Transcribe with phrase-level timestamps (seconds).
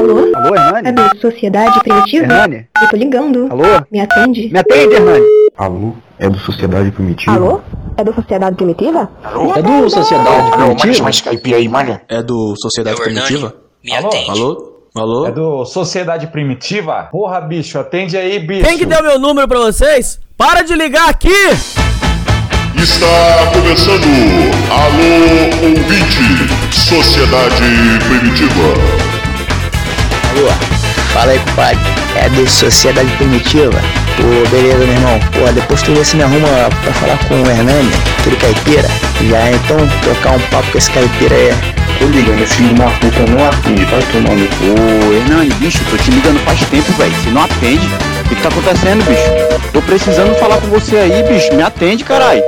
[0.00, 0.30] Alô?
[0.34, 0.88] Alô, Hernani?
[0.88, 2.24] É do Sociedade Primitiva?
[2.24, 2.66] Hernani?
[2.82, 3.48] Eu tô ligando.
[3.50, 3.64] Alô?
[3.92, 4.48] Me atende?
[4.50, 5.26] Me atende, Hernani?
[5.58, 5.92] Alô?
[6.18, 7.32] É do Sociedade Primitiva?
[7.32, 7.60] Alô?
[7.98, 9.10] É do Sociedade Primitiva?
[9.56, 11.02] É do Sociedade Primitiva?
[11.02, 12.00] mais Skype aí, mano.
[12.08, 13.04] É do Sociedade É.
[13.04, 13.54] Primitiva?
[13.84, 14.08] Me Alô?
[14.08, 14.30] atende.
[14.30, 14.70] Alô?
[14.96, 15.26] Alô?
[15.26, 17.08] É do Sociedade Primitiva?
[17.12, 18.66] Porra, bicho, atende aí, bicho.
[18.66, 20.18] Quem que deu meu número pra vocês?
[20.36, 21.28] Para de ligar aqui!
[22.74, 24.06] Está começando
[24.70, 27.62] Alô Ouvinte, Sociedade
[28.08, 29.09] Primitiva.
[30.30, 30.46] Alô,
[31.12, 31.78] fala aí, compadre.
[32.14, 33.80] É do Sociedade Primitiva?
[34.16, 35.18] Pô, beleza, meu irmão.
[35.32, 36.46] Pô, depois tu vê se me arruma
[36.84, 37.90] pra falar com o Hernani,
[38.20, 38.88] aquele caipira.
[39.28, 41.50] Já então trocar um papo com esse caipira aí.
[41.98, 45.08] Tô ligando, esse filho de uma puta não atende, vai tomar no cu.
[45.08, 47.14] Ô, Hernani, bicho, tô te ligando faz tempo, velho.
[47.22, 47.86] Se não atende,
[48.24, 49.72] o que, que tá acontecendo, bicho?
[49.72, 51.52] Tô precisando falar com você aí, bicho.
[51.54, 52.42] Me atende, caralho.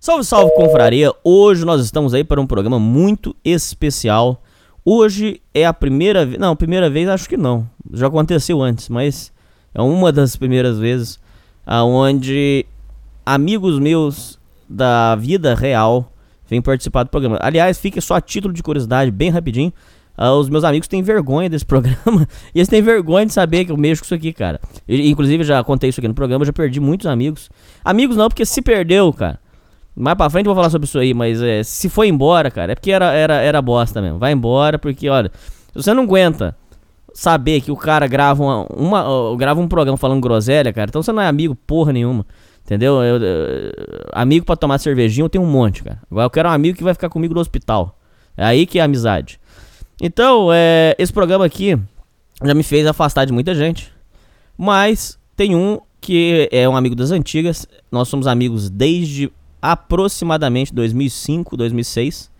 [0.00, 1.12] Salve, salve, confraria!
[1.22, 4.42] Hoje nós estamos aí para um programa muito especial.
[4.90, 6.40] Hoje é a primeira vez.
[6.40, 7.68] Não, primeira vez acho que não.
[7.92, 9.30] Já aconteceu antes, mas
[9.74, 11.20] é uma das primeiras vezes
[11.66, 12.64] aonde
[13.26, 16.10] amigos meus da vida real
[16.48, 17.38] vêm participar do programa.
[17.42, 19.74] Aliás, fica só a título de curiosidade, bem rapidinho.
[20.16, 23.72] ah, os meus amigos têm vergonha desse programa e eles têm vergonha de saber que
[23.72, 24.58] eu mexo com isso aqui, cara.
[24.88, 27.50] Inclusive, já contei isso aqui no programa, já perdi muitos amigos.
[27.84, 29.38] Amigos não, porque se perdeu, cara.
[29.98, 32.72] Mais pra frente eu vou falar sobre isso aí, mas é, se foi embora, cara,
[32.72, 34.18] é porque era, era, era bosta mesmo.
[34.18, 35.30] Vai embora, porque, olha,
[35.72, 36.56] se você não aguenta
[37.12, 41.10] saber que o cara grava, uma, uma- grava um programa falando groselha, cara, então você
[41.12, 42.24] não é amigo porra nenhuma.
[42.64, 43.02] Entendeu?
[43.02, 43.72] Eu- eu-
[44.12, 45.98] amigo pra tomar cervejinha eu tenho um monte, cara.
[46.10, 47.98] Agora eu quero um amigo que vai ficar comigo no hospital.
[48.36, 49.40] É aí que é amizade.
[50.00, 51.76] Então, é, esse programa aqui
[52.44, 53.90] já me fez afastar de muita gente.
[54.56, 57.66] Mas tem um que é um amigo das antigas.
[57.90, 62.30] Nós somos amigos desde aproximadamente 2005, 2006.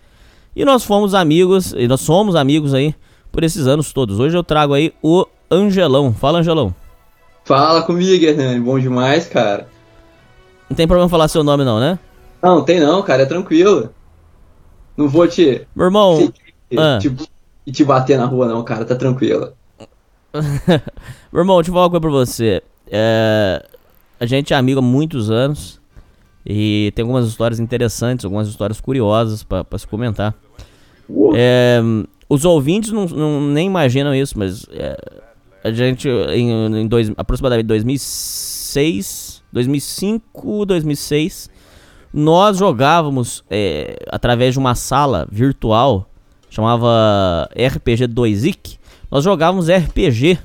[0.57, 2.95] E nós fomos amigos, e nós somos amigos aí
[3.31, 4.19] por esses anos todos.
[4.19, 6.13] Hoje eu trago aí o Angelão.
[6.13, 6.75] Fala, Angelão.
[7.45, 8.61] Fala comigo, Hernani.
[8.61, 9.69] Bom demais, cara.
[10.69, 11.99] Não tem problema falar seu nome não, né?
[12.43, 13.23] Não, tem não, cara.
[13.23, 13.91] É tranquilo.
[14.97, 16.33] Não vou te, Meu irmão,
[16.71, 16.99] te, Ah.
[17.01, 18.84] te, te bater na rua, não, cara.
[18.84, 19.53] Tá tranquilo.
[21.33, 22.62] meu irmão, deixa eu falar uma coisa pra você.
[22.91, 23.65] É,
[24.19, 25.78] a gente é amigo há muitos anos
[26.50, 30.34] e tem algumas histórias interessantes, algumas histórias curiosas pra se comentar.
[31.34, 31.81] É,
[32.28, 34.97] os ouvintes não, não- nem imaginam isso, mas é,
[35.62, 36.50] a gente, em,
[36.81, 41.50] em dois, aproximadamente 2006, 2005, 2006,
[42.12, 46.09] nós jogávamos é, através de uma sala virtual,
[46.48, 48.78] chamava RPG 2IC,
[49.10, 50.38] nós jogávamos RPG.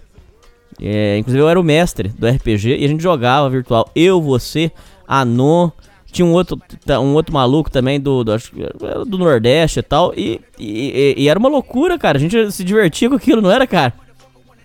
[0.82, 3.90] É, inclusive eu era o mestre do RPG e a gente jogava virtual.
[3.96, 4.72] Eu, você,
[5.08, 5.70] Anon,
[6.14, 8.34] tinha um outro, ta- um outro maluco também do, do,
[9.06, 10.14] do Nordeste e tal.
[10.16, 12.18] E, e, e- era uma loucura, cara.
[12.18, 13.92] A gente se divertia com aquilo, não era, cara?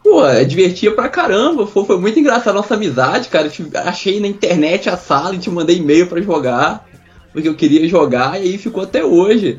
[0.04, 1.66] Pô, é divertia pra caramba.
[1.66, 3.46] Foi, foi muito engraçado a nossa amizade, cara.
[3.46, 6.86] Eu te- achei na internet a sala e te mandei e-mail pra jogar.
[7.32, 9.58] Porque eu queria jogar e aí ficou até hoje.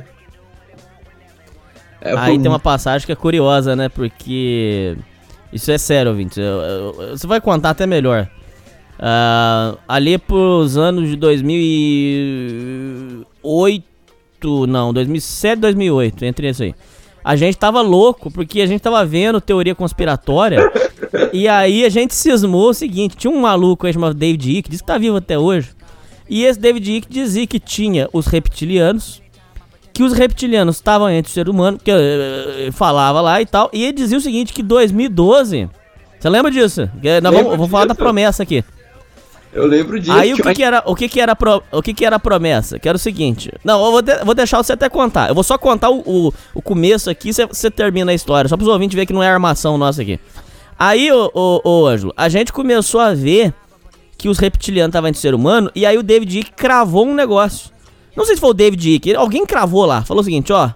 [2.01, 3.89] É, Aí foi- tem uma passagem que é curiosa, né?
[3.89, 4.95] Porque.
[5.51, 6.39] Isso é sério, ouvinte.
[6.39, 6.45] eu-
[6.99, 8.27] eu- Você vai contar até melhor.
[8.99, 13.87] Ah, ali pros anos de 2008.
[14.67, 16.25] Não, 2007, 2008.
[16.25, 16.75] Entre isso aí.
[17.23, 20.59] A gente tava louco porque a gente tava vendo teoria conspiratória.
[21.31, 24.81] e aí a gente cismou o seguinte: tinha um maluco aí chamado David Icke, diz
[24.81, 25.69] que tá vivo até hoje.
[26.29, 29.21] E esse David Icke dizia que tinha os reptilianos
[29.99, 33.69] que os reptilianos estavam entre o ser humano, que eh, eh, falava lá e tal,
[33.73, 35.69] e ele dizia o seguinte, que 2012,
[36.17, 36.89] você lembra disso?
[37.21, 38.63] Nós vamos, falar da promessa aqui.
[39.51, 40.11] Eu lembro disso.
[40.11, 42.19] Aí o que, que era, o que que era, pro- o que que era a
[42.19, 42.77] promessa?
[42.77, 45.43] Que era o seguinte, não, eu vou, de- vou deixar você até contar, eu vou
[45.43, 48.69] só contar o, o, o começo aqui, você- você termina a história, só para os
[48.69, 50.19] ouvintes verem que não é armação nossa aqui.
[50.77, 53.53] Aí, ô, ô, ô Ângelo, a gente começou a ver
[54.17, 57.71] que os reptilianos estavam entre ser humano, e aí o David Icke cravou um negócio.
[58.15, 60.69] Não sei se foi o David Icke, alguém cravou lá, falou o seguinte, ó,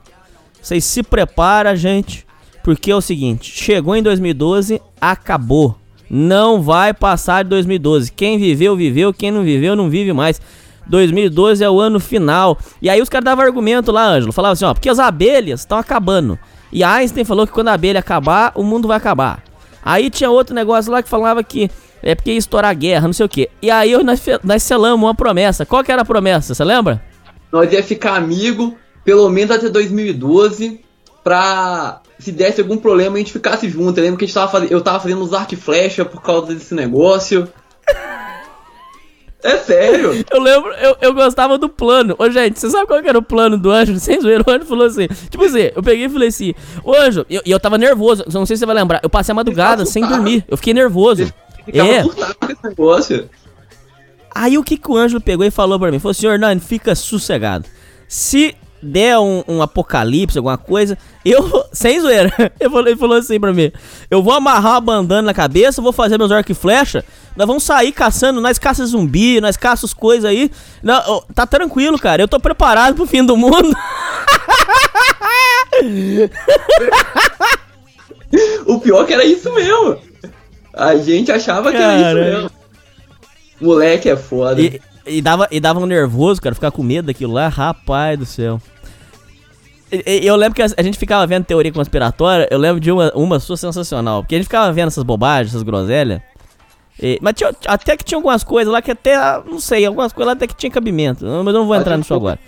[0.61, 2.25] vocês se prepara, gente,
[2.63, 5.77] porque é o seguinte, chegou em 2012, acabou.
[6.09, 8.11] Não vai passar de 2012.
[8.11, 10.41] Quem viveu, viveu, quem não viveu, não vive mais.
[10.87, 12.57] 2012 é o ano final.
[12.81, 14.33] E aí os caras davam argumento lá, Ângelo.
[14.33, 16.37] Falavam assim, ó, porque as abelhas estão acabando.
[16.71, 19.43] E Einstein falou que quando a abelha acabar, o mundo vai acabar.
[19.83, 21.69] Aí tinha outro negócio lá que falava que
[22.01, 23.49] é porque ia estourar guerra, não sei o quê.
[23.61, 25.65] E aí nós, nós selamos uma promessa.
[25.65, 27.01] Qual que era a promessa, você lembra?
[27.51, 28.75] Nós ia ficar amigo
[29.05, 30.81] pelo menos até 2012
[31.23, 33.97] pra se desse algum problema a gente ficasse junto.
[33.99, 36.21] Eu lembro que a gente tava fazendo, eu tava fazendo os arco e flecha por
[36.21, 37.47] causa desse negócio.
[39.43, 40.23] É sério?
[40.31, 42.15] Eu lembro, eu, eu gostava do plano.
[42.17, 43.93] Ô, gente, você sabe qual que era o plano do anjo?
[43.99, 45.05] Sem zoeira, o anjo falou assim.
[45.29, 48.45] Tipo assim, eu peguei e falei assim, ô anjo, e eu, eu tava nervoso, não
[48.45, 49.01] sei se você vai lembrar.
[49.03, 50.45] Eu passei a madrugada sem dormir.
[50.47, 51.29] Eu fiquei nervoso.
[51.65, 52.03] Ficava É.
[52.03, 53.29] com esse negócio.
[54.33, 55.99] Aí o que, que o Ângelo pegou e falou pra mim?
[55.99, 57.65] Falou, senhor Nani, fica sossegado.
[58.07, 63.39] Se der um, um apocalipse, alguma coisa, eu, sem zoeira, ele falou, ele falou assim
[63.39, 63.71] pra mim,
[64.11, 67.03] eu vou amarrar uma bandana na cabeça, vou fazer meus arco e flecha,
[67.35, 70.51] nós vamos sair caçando, nós caça zumbi, nós caça as coisas aí,
[70.81, 73.73] Não, tá tranquilo, cara, eu tô preparado pro fim do mundo.
[78.65, 79.99] O pior que era isso mesmo.
[80.73, 82.51] A gente achava que era isso mesmo.
[83.61, 84.59] Moleque é foda.
[84.59, 88.25] E, e dava, e dava um nervoso, cara, ficar com medo daquilo lá, rapaz do
[88.25, 88.59] céu.
[89.91, 92.91] E- e- Eu lembro que a a gente ficava vendo teoria conspiratória, eu lembro de
[92.91, 96.21] uma, uma sua sensacional, porque a gente ficava vendo essas bobagens, essas groselhas.
[97.01, 99.15] E- mas tinha- até que tinha algumas coisas lá que até,
[99.45, 102.13] não sei, algumas coisas lá até que tinha cabimento, mas eu não vou entrar nisso
[102.13, 102.39] agora.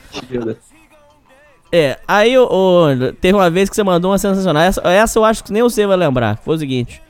[1.71, 4.63] É, aí o, o- teve uma vez que você mandou uma sensacional.
[4.63, 6.37] Essa, essa eu acho que nem você vai lembrar.
[6.37, 7.01] Foi o seguinte: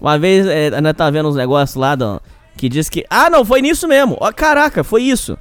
[0.00, 2.20] uma vez é, nós tá vendo uns negócios lá do-
[2.56, 3.04] que diz que.
[3.08, 4.16] Ah, não, foi nisso mesmo.
[4.20, 5.36] Ó, caraca, foi isso.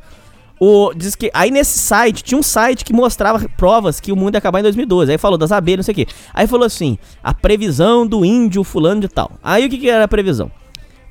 [0.59, 1.29] O, diz que.
[1.33, 4.63] Aí nesse site, tinha um site que mostrava provas que o mundo ia acabar em
[4.63, 5.11] 2012.
[5.11, 6.13] Aí falou das abelhas, não sei o quê.
[6.33, 9.31] Aí falou assim: a previsão do índio fulano de tal.
[9.43, 10.51] Aí o que, que era a previsão?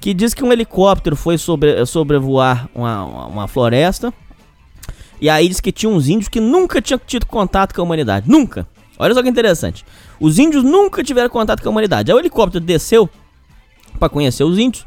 [0.00, 4.12] Que diz que um helicóptero foi sobre, sobrevoar uma, uma, uma floresta.
[5.20, 8.28] E aí diz que tinha uns índios que nunca tinham tido contato com a humanidade.
[8.28, 8.66] Nunca.
[8.98, 9.84] Olha só que interessante.
[10.18, 12.10] Os índios nunca tiveram contato com a humanidade.
[12.10, 13.08] Aí o helicóptero desceu
[13.98, 14.86] pra conhecer os índios.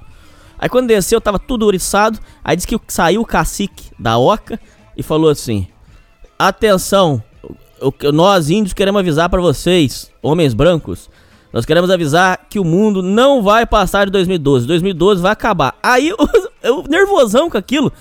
[0.59, 2.19] Aí quando desceu, tava tudo ouriçado.
[2.43, 4.59] Aí diz que saiu o cacique da oca
[4.97, 5.67] e falou assim:
[6.37, 7.21] Atenção,
[8.13, 11.09] nós índios queremos avisar pra vocês, homens brancos.
[11.53, 14.67] Nós queremos avisar que o mundo não vai passar de 2012.
[14.67, 15.73] 2012 vai acabar.
[15.81, 16.17] Aí eu,
[16.61, 17.91] eu nervosão com aquilo.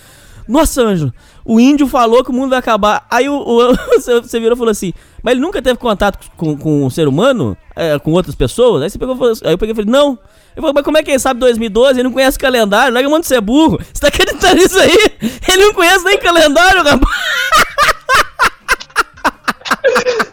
[0.49, 1.13] Nossa, Ângelo,
[1.45, 3.07] o índio falou que o mundo vai acabar.
[3.11, 4.93] Aí o, o- você virou e falou assim:
[5.23, 7.57] Mas ele nunca teve contato com, com o ser humano?
[7.77, 8.83] É, com outras pessoas?
[8.83, 10.19] Aí você pegou assim- Aí eu peguei e falei: Não.
[10.55, 11.99] Ele falou: Mas como é que ele sabe 2012?
[11.99, 12.95] Ele não conhece calendário.
[12.95, 13.79] Larga a mão de ser burro.
[13.93, 14.97] Você tá acreditando nisso aí?
[15.49, 17.15] Ele não conhece nem calendário, rapaz.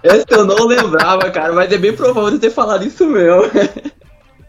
[0.04, 3.44] Essa eu não lembrava, cara, mas é bem provável de ter falado isso mesmo.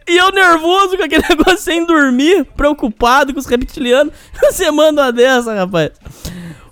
[0.08, 4.12] E eu nervoso com aquele negócio sem dormir, preocupado com os reptilianos.
[4.40, 5.90] Você manda uma dessa, rapaz.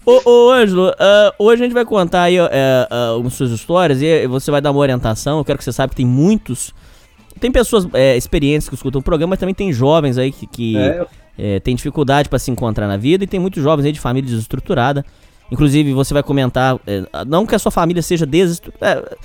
[0.05, 4.01] Ô, ô Ângelo, ah, hoje a gente vai contar aí é, ah, umas suas histórias
[4.03, 5.39] e você vai dar uma orientação.
[5.39, 6.75] Eu quero que você saiba que tem muitos.
[7.41, 10.77] Tem pessoas é, experientes que escutam o programa, mas também tem jovens aí que, que
[10.77, 11.07] É.
[11.39, 14.29] é, tem dificuldade pra se encontrar na vida e tem muitos jovens aí de família
[14.31, 15.05] desestruturada.
[15.51, 19.17] Inclusive, você vai comentar, é, não que a sua família seja desestruturada.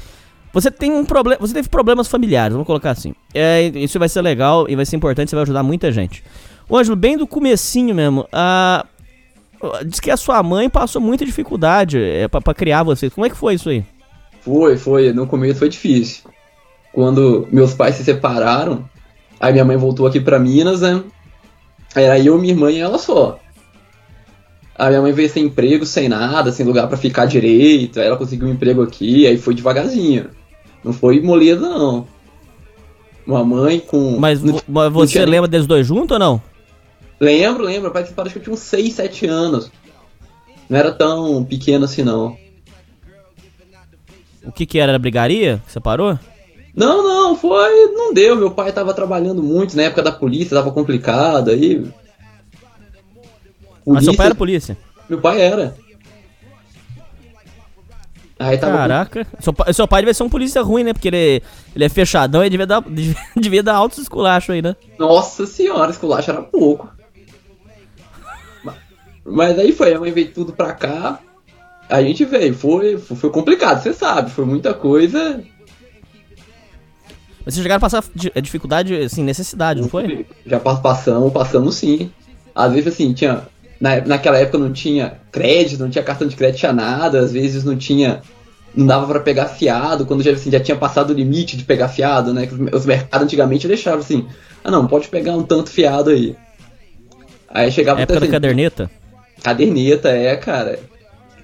[0.52, 3.14] você tem um problema, você teve problemas familiares, vamos colocar assim.
[3.34, 6.24] É, isso vai ser legal e vai ser importante, você vai ajudar muita gente.
[6.68, 8.86] Ô, Ângelo, bem do comecinho mesmo, a,
[9.86, 13.10] diz que a sua mãe passou muita dificuldade é, pra criar você.
[13.10, 13.84] Como é que foi isso aí?
[14.42, 15.12] Foi, foi.
[15.12, 16.24] No começo foi difícil.
[16.96, 18.90] Quando meus pais se separaram,
[19.38, 21.04] aí minha mãe voltou aqui pra Minas, né?
[21.94, 23.38] Era eu, minha irmã e ela só.
[24.78, 28.00] A minha mãe veio sem emprego, sem nada, sem lugar pra ficar direito.
[28.00, 30.30] Aí ela conseguiu um emprego aqui, aí foi devagarzinho.
[30.86, 32.08] Não foi moleza, não.
[33.28, 34.18] Uma mãe com.
[34.18, 36.42] Mas, não- mas você tinha- lembra deles dois juntos ou não?
[37.20, 37.92] Lembro, lembro.
[37.92, 39.70] Pai acho que eu tinha uns 6, 7 anos.
[40.70, 42.38] Não era tão pequeno assim, não.
[44.46, 44.92] O que que era?
[44.94, 46.18] Era brigaria você parou?
[46.76, 47.86] Não, não, foi.
[47.94, 48.36] Não deu.
[48.36, 51.86] Meu pai tava trabalhando muito na época da polícia, tava complicado aí.
[53.88, 54.78] Mas seu pai Polícia- era polícia?
[55.10, 55.76] Meu pai era.
[58.38, 58.78] Aí tava.
[58.78, 59.28] Caraca.
[59.40, 60.92] Seu pai, seu pai devia ser um polícia ruim, né?
[60.94, 61.42] Porque ele,
[61.74, 62.84] ele é fechadão e devia dar,
[63.36, 64.76] devia, dar altos esculachos aí, né?
[65.00, 66.90] Nossa senhora, esculacho era pouco.
[68.64, 68.76] Ma-
[69.24, 71.20] Mas aí foi, a mãe veio tudo pra cá.
[71.88, 75.42] A gente veio, foi foi complicado, você sabe, foi muita coisa.
[77.46, 80.26] Mas vocês chegaram a passar é, dificuldade, assim, necessidade, não foi?
[80.46, 82.10] Já pass- passamos, passamos sim.
[82.56, 83.44] Às vezes assim, tinha.
[83.80, 87.64] Na, naquela época não tinha crédito, não tinha cartão de crédito, tinha nada, às vezes
[87.64, 88.22] não tinha.
[88.74, 91.88] Não dava pra pegar fiado, quando já, assim, já tinha passado o limite de pegar
[91.88, 92.48] fiado, né?
[92.74, 94.28] Os mercados antigamente deixavam assim,
[94.64, 96.36] ah não, pode pegar um tanto fiado aí.
[97.48, 98.92] Aí chegava época da assim, caderneta.
[99.44, 100.80] Caderneta, é, cara.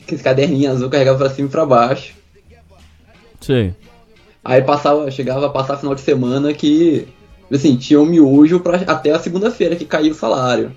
[0.02, 2.14] Aqueles caderninhos azul carregava pra cima e pra baixo.
[3.40, 3.74] Sei.
[4.44, 7.08] Aí passava, chegava a passar final de semana que,
[7.52, 10.72] assim, tinha um miojo pra, até a segunda-feira que caía o salário.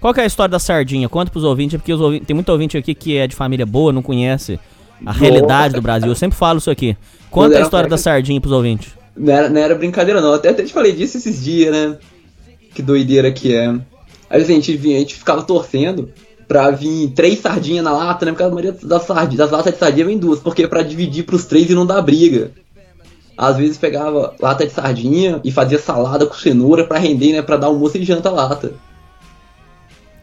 [0.00, 1.08] Qual que é a história da sardinha?
[1.08, 4.02] Conta pros ouvintes, porque ouvintes, tem muito ouvinte aqui que é de família boa, não
[4.02, 4.58] conhece
[5.06, 6.08] a realidade do Brasil.
[6.08, 6.96] Eu sempre falo isso aqui.
[7.30, 8.94] Conta a história da sardinha pros ouvintes.
[9.16, 10.32] Não era, não era brincadeira, não.
[10.32, 11.98] Até, até te falei disso esses dias, né?
[12.74, 13.68] Que doideira que é.
[14.28, 16.10] Aí assim, a gente, vinha, a gente ficava torcendo
[16.48, 18.32] pra vir três sardinhas na lata, né?
[18.32, 21.24] Porque a maioria das, sardi- das latas de sardinha vem duas, porque é pra dividir
[21.24, 22.50] pros três e não dar briga.
[23.36, 27.42] Às vezes pegava lata de sardinha e fazia salada com cenoura pra render, né?
[27.42, 28.74] Pra dar almoço e janta lata.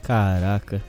[0.03, 0.81] Caraca.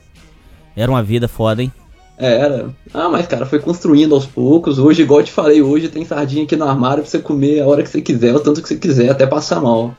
[0.77, 1.73] Era uma vida foda, hein?
[2.17, 2.71] Era.
[2.93, 4.79] Ah, mas cara, foi construindo aos poucos.
[4.79, 7.67] Hoje, igual eu te falei, hoje tem sardinha aqui no armário pra você comer a
[7.67, 9.95] hora que você quiser, o tanto que você quiser, até passar mal.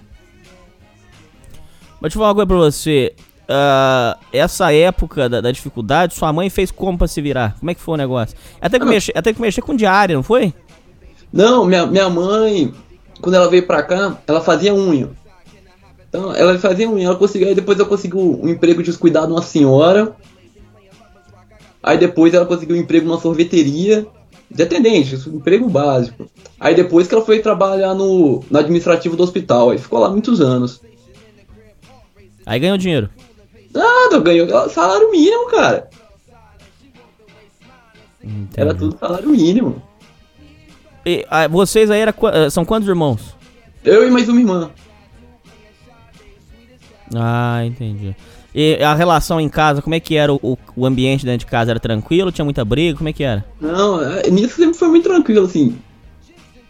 [1.99, 3.13] Vou te falar uma coisa pra você.
[3.53, 7.57] Ah, essa época da, da dificuldade, sua mãe fez como pra se virar?
[7.59, 8.37] Como é que foi o negócio?
[8.61, 10.53] Até que, Ah, mexer, até que mexer com diária, não foi?
[11.33, 12.73] Não, minha, minha mãe,
[13.19, 15.09] quando ela veio pra cá, ela fazia unha.
[16.07, 19.33] Então, ela fazia unha, ela conseguiu, aí depois eu consegui um emprego de cuidar de
[19.33, 20.15] uma senhora.
[21.83, 24.07] Aí depois ela conseguiu um emprego numa sorveteria
[24.49, 26.25] de atendente, um emprego básico.
[26.57, 30.39] Aí depois que ela foi trabalhar no, no administrativo do hospital, aí ficou lá muitos
[30.39, 30.79] anos.
[32.45, 33.09] Aí ganhou dinheiro.
[33.73, 35.89] Nada, ganhou salário mínimo, cara.
[38.55, 38.77] Era Entendi.
[38.79, 39.81] tudo salário mínimo.
[41.05, 43.35] E, ah, vocês aí era, eh, são quantos irmãos?
[43.83, 44.69] Eu e mais uma irmã.
[47.15, 48.15] Ah, entendi.
[48.53, 51.45] E a relação em casa, como é que era o, o- o ambiente dentro de
[51.45, 51.71] casa?
[51.71, 52.31] Era tranquilo?
[52.31, 52.97] Tinha muita briga?
[52.97, 53.43] Como é que era?
[53.59, 55.77] Não, é, nisso sempre foi muito tranquilo, assim.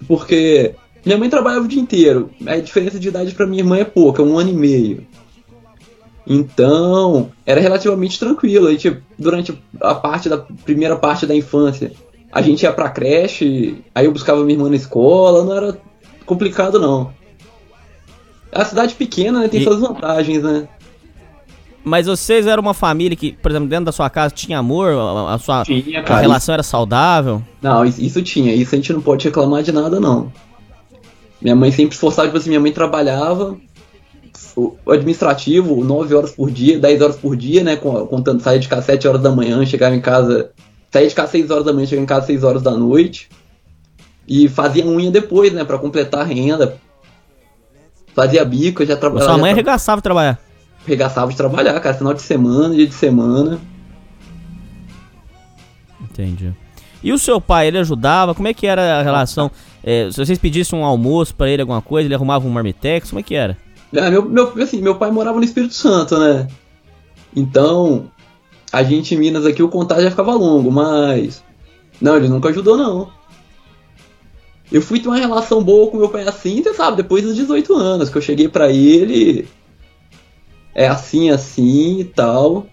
[0.07, 0.73] Porque
[1.05, 2.29] minha mãe trabalhava o dia inteiro.
[2.45, 5.05] A diferença de idade pra minha irmã é pouca, um ano e meio.
[6.33, 8.67] Então, era relativamente tranquilo.
[8.67, 11.91] A gente, durante a parte da primeira parte da infância,
[12.31, 15.77] a gente ia pra creche, aí eu buscava minha irmã na escola, não era
[16.25, 17.11] complicado não.
[18.49, 20.67] A cidade pequena, né, tem E- suas vantagens, né?
[21.83, 24.93] Mas vocês eram uma família que, por exemplo, dentro da sua casa tinha amor?
[25.27, 27.41] A, sua Tinha, a relação era saudável?
[27.61, 30.31] Não, isso, isso tinha, isso a gente não pode reclamar de nada, não.
[31.41, 33.57] Minha mãe sempre esforçava, tipo assim, minha mãe trabalhava
[34.55, 37.75] o administrativo 9 horas por dia, 10 horas por dia, né?
[37.75, 40.51] Contando, saía de casa 7 horas da manhã, chegava em casa.
[40.91, 43.29] Saía de casa 6 horas da manhã, chegava em casa 6 horas da noite.
[44.27, 45.63] E fazia unha depois, né?
[45.63, 46.77] Pra completar a renda.
[48.13, 49.31] Fazia bico, já trabalhava.
[49.31, 50.39] sua mãe arregaçava de trabalhar.
[50.85, 51.95] arregaçava de trabalhar, cara.
[51.95, 53.59] Final de semana, dia de semana.
[56.01, 56.53] Entendi.
[57.03, 58.35] E o seu pai, ele ajudava?
[58.35, 59.49] Como é que era a relação?
[59.83, 63.19] É, se vocês pedissem um almoço pra ele, alguma coisa, ele arrumava um marmitex, como
[63.19, 63.57] é que era?
[63.93, 66.47] É, meu, meu, assim, meu pai morava no Espírito Santo, né?
[67.35, 68.09] Então,
[68.71, 71.43] a gente em Minas aqui, o contato já ficava longo, mas.
[71.99, 73.11] Não, ele nunca ajudou, não.
[74.71, 77.73] Eu fui ter uma relação boa com meu pai assim, você sabe, depois dos 18
[77.75, 79.47] anos, que eu cheguei pra ele.
[80.73, 82.65] É assim, assim e tal.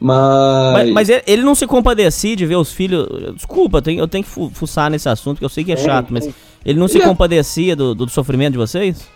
[0.00, 0.72] Mas.
[0.72, 3.06] Mas, mas ele, não se compadecia de ver os filhos.
[3.34, 5.76] Desculpa, eu tenho, eu tenho que fu- fuçar nesse assunto, que eu sei que é
[5.76, 6.28] chato, mas
[6.64, 9.06] ele não se Ele é- compadecia do, do sofrimento de vocês?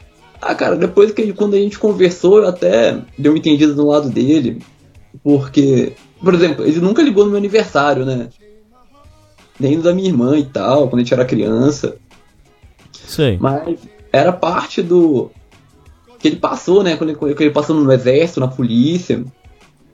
[0.40, 4.08] Ah, cara, depois que quando a gente conversou, eu até dei uma entendida do lado
[4.08, 4.62] dele.
[5.22, 8.28] Porque, por exemplo, ele nunca ligou no meu aniversário, né?
[9.58, 11.96] Nem no da minha irmã e tal, quando a gente era criança.
[12.92, 13.36] Sei.
[13.40, 13.78] Mas
[14.12, 15.30] era parte do.
[16.18, 16.96] que ele passou, né?
[16.96, 19.24] Quando ele, quando ele passou no exército, na polícia.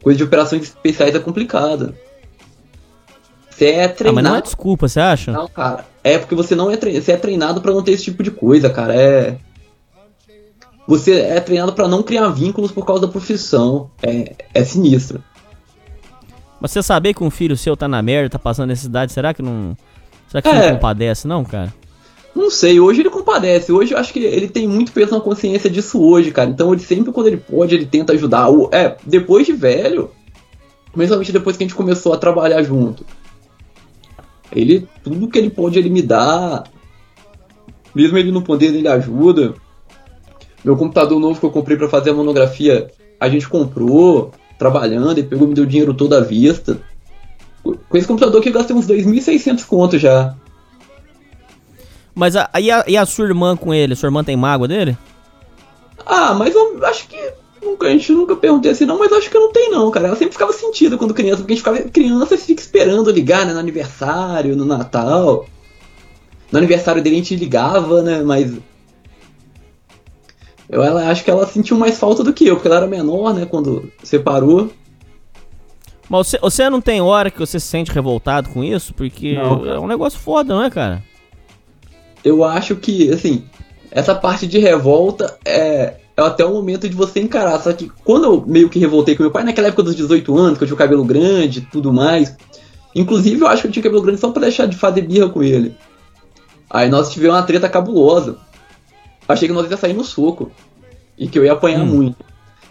[0.02, 1.94] Coisa de operações especiais é complicada.
[3.56, 4.14] Você é Ah, treinado.
[4.14, 5.30] mas não é desculpa, você acha?
[5.32, 5.86] Não, cara.
[6.02, 7.04] É porque você não é treinado.
[7.04, 8.94] Você é treinado pra não ter esse tipo de coisa, cara.
[8.94, 9.36] É.
[10.86, 13.90] Você é treinado pra não criar vínculos por causa da profissão.
[14.02, 15.22] É, é sinistro.
[16.60, 19.42] Mas você saber que um filho seu tá na merda, tá passando necessidade, será que
[19.42, 19.76] não.
[20.28, 20.66] Será que você É.
[20.68, 21.72] não compadece, não, cara?
[22.34, 23.70] Não sei, hoje ele compadece.
[23.70, 26.50] Hoje eu acho que ele tem muito peso na consciência disso hoje, cara.
[26.50, 28.48] Então ele sempre, quando ele pode, ele tenta ajudar.
[28.72, 30.10] É, depois de velho,
[30.92, 33.06] principalmente depois que a gente começou a trabalhar junto.
[34.52, 36.64] Ele, tudo que ele pode, ele me dá.
[37.94, 39.54] Mesmo ele não podendo, ele ajuda.
[40.64, 45.28] Meu computador novo que eu comprei pra fazer a monografia, a gente comprou, trabalhando, ele
[45.28, 46.80] pegou e me deu dinheiro todo à vista.
[47.62, 50.34] Com esse computador aqui eu gastei uns 2.600 contos já.
[52.14, 53.96] Mas a, e, a, e a sua irmã com ele?
[53.96, 54.96] Sua irmã tem mágoa dele?
[56.06, 57.32] Ah, mas eu acho que.
[57.64, 60.08] Nunca, a gente nunca perguntei assim, não, mas eu acho que não tem, não, cara.
[60.08, 63.46] Ela sempre ficava sentida quando criança, porque a gente ficava criança e fica esperando ligar,
[63.46, 63.54] né?
[63.54, 65.46] No aniversário, no Natal.
[66.52, 68.22] No aniversário dele a gente ligava, né?
[68.22, 68.52] Mas.
[70.68, 73.32] Eu ela, acho que ela sentiu mais falta do que eu, porque ela era menor,
[73.32, 73.46] né?
[73.46, 74.70] Quando separou.
[76.08, 78.92] Mas você, você não tem hora que você se sente revoltado com isso?
[78.92, 79.66] Porque Não.
[79.66, 81.02] é um negócio foda, não é, cara?
[82.22, 83.44] Eu acho que, assim,
[83.90, 87.60] essa parte de revolta é, é até o momento de você encarar.
[87.60, 90.58] Só que quando eu meio que revoltei com meu pai, naquela época dos 18 anos,
[90.58, 92.36] que eu tinha o cabelo grande e tudo mais.
[92.94, 95.42] Inclusive, eu acho que eu tinha cabelo grande só pra deixar de fazer birra com
[95.42, 95.76] ele.
[96.70, 98.38] Aí nós tivemos uma treta cabulosa.
[99.28, 100.50] Achei que nós ia sair no soco.
[101.18, 101.86] E que eu ia apanhar Hum.
[101.86, 102.16] muito.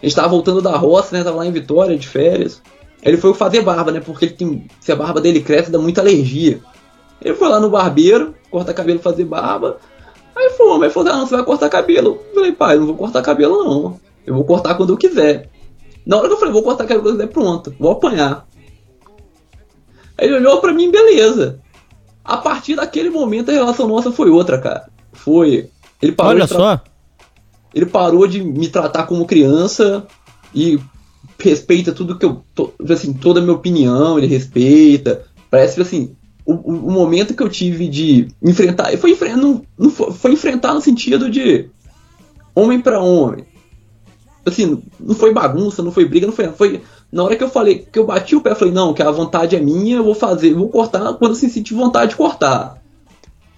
[0.02, 1.24] A gente tava voltando da roça, né?
[1.24, 2.60] Tava lá em Vitória, de férias.
[3.02, 4.00] Ele foi fazer barba, né?
[4.00, 4.66] Porque ele tem.
[4.80, 6.60] Se a barba dele cresce, dá muita alergia.
[7.22, 9.78] Ele foi lá no barbeiro, cortar cabelo, fazer barba.
[10.36, 12.20] Aí falou, mas falou, ah, não, você vai cortar cabelo.
[12.28, 14.00] Eu falei, pai, não vou cortar cabelo, não.
[14.26, 15.48] Eu vou cortar quando eu quiser.
[16.04, 18.46] Na hora que eu falei, vou cortar cabelo quando eu quiser, pronto, vou apanhar.
[20.18, 21.60] Aí ele olhou pra mim, beleza.
[22.24, 24.88] A partir daquele momento a relação nossa foi outra, cara.
[25.12, 25.68] Foi.
[26.00, 26.80] Ele parou Olha tra- só.
[27.74, 30.06] ele parou de me tratar como criança
[30.54, 30.78] e
[31.38, 32.44] respeita tudo que eu.
[32.54, 35.24] to- assim, toda a minha opinião, ele respeita.
[35.50, 36.16] Parece assim.
[36.46, 38.96] O, o- momento que eu tive de enfrentar.
[38.98, 41.70] Foi, não, não foi, foi enfrentar no sentido de
[42.54, 43.44] homem pra homem.
[44.44, 46.48] Assim, não foi bagunça, não foi briga, não foi.
[46.52, 46.82] Foi.
[47.10, 49.10] Na hora que eu falei, que eu bati o pé, eu falei, não, que a
[49.10, 52.82] vontade é minha, eu vou fazer, eu vou cortar quando eu sentir vontade de cortar.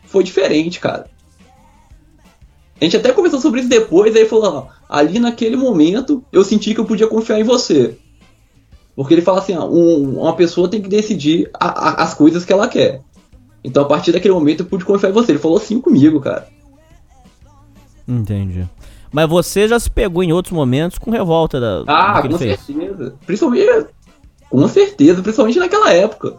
[0.04, 1.10] Foi diferente, cara.
[2.80, 6.74] A gente até conversou sobre isso depois, aí falou, ó, ali naquele momento eu senti
[6.74, 7.96] que eu podia confiar em você.
[8.96, 12.44] Porque ele fala assim, ó, um- uma pessoa tem que decidir a- a- as coisas
[12.44, 13.02] que ela quer.
[13.62, 15.32] Então a partir daquele momento eu pude confiar em você.
[15.32, 16.48] Ele falou assim comigo, cara.
[18.08, 18.66] Entendi.
[19.12, 23.14] Mas você já se pegou em outros momentos com revolta da, Ah, com certeza.
[23.26, 23.86] Principalmente,
[24.50, 26.36] com certeza, principalmente naquela época.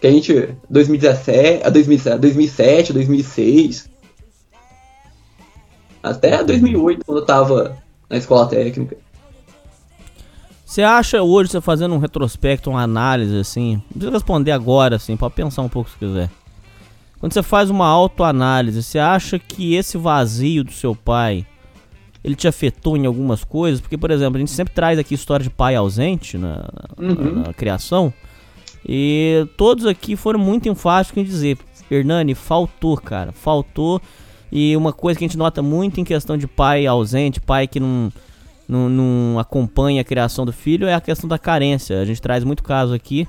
[0.00, 3.90] Que a gente, 2017, a 2007, 2007, 2006.
[6.02, 7.76] Até 2008, quando eu tava
[8.08, 8.96] na escola técnica.
[10.70, 15.16] Você acha hoje, você fazendo um retrospecto, uma análise assim, não precisa responder agora, assim,
[15.16, 16.30] pode pensar um pouco se quiser.
[17.18, 21.44] Quando você faz uma autoanálise, você acha que esse vazio do seu pai,
[22.22, 23.80] ele te afetou em algumas coisas?
[23.80, 26.58] Porque, por exemplo, a gente sempre traz aqui história de pai ausente na,
[26.96, 27.42] na- Uhum.
[27.48, 28.14] na criação.
[28.88, 31.58] E todos aqui foram muito enfáticos em dizer,
[31.90, 34.00] Hernani, faltou, cara, faltou.
[34.52, 37.80] E uma coisa que a gente nota muito em questão de pai ausente, pai que
[37.80, 38.12] não,
[38.70, 42.00] não, não acompanha a criação do filho, é a questão da carência.
[42.00, 43.26] A gente traz muito caso aqui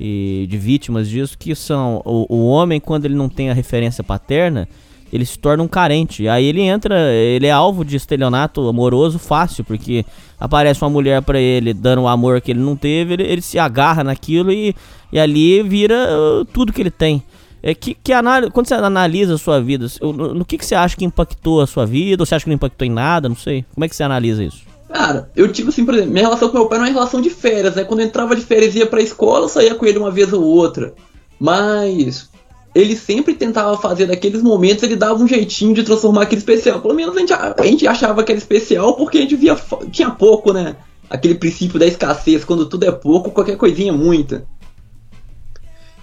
[0.00, 4.02] e de vítimas disso, que são o, o homem, quando ele não tem a referência
[4.02, 4.68] paterna,
[5.12, 6.26] ele se torna um carente.
[6.26, 10.04] Aí ele entra, ele é alvo de estelionato amoroso fácil, porque
[10.40, 13.60] aparece uma mulher pra ele dando o amor que ele não teve, ele, ele se
[13.60, 14.74] agarra naquilo e,
[15.12, 17.22] e ali vira uh, tudo que ele tem.
[17.66, 20.66] É que, que análise, quando você analisa a sua vida, o- no, no que, que
[20.66, 22.22] você acha que impactou a sua vida?
[22.22, 23.26] Ou você acha que não impactou em nada?
[23.26, 23.64] Não sei.
[23.74, 24.60] Como é que você analisa isso?
[24.92, 27.22] Cara, eu tive assim, por exemplo, minha relação com meu pai não é uma relação
[27.22, 27.84] de férias, né?
[27.84, 30.30] Quando eu entrava de férias e ia pra escola, eu saía com ele uma vez
[30.30, 30.92] ou outra.
[31.40, 32.28] Mas
[32.74, 36.82] ele sempre tentava fazer daqueles momentos, ele dava um jeitinho de transformar aquele especial.
[36.82, 39.56] Pelo menos a gente, a gente achava que era especial porque a gente via.
[39.90, 40.76] Tinha pouco, né?
[41.08, 44.44] Aquele princípio da escassez, quando tudo é pouco, qualquer coisinha é muita.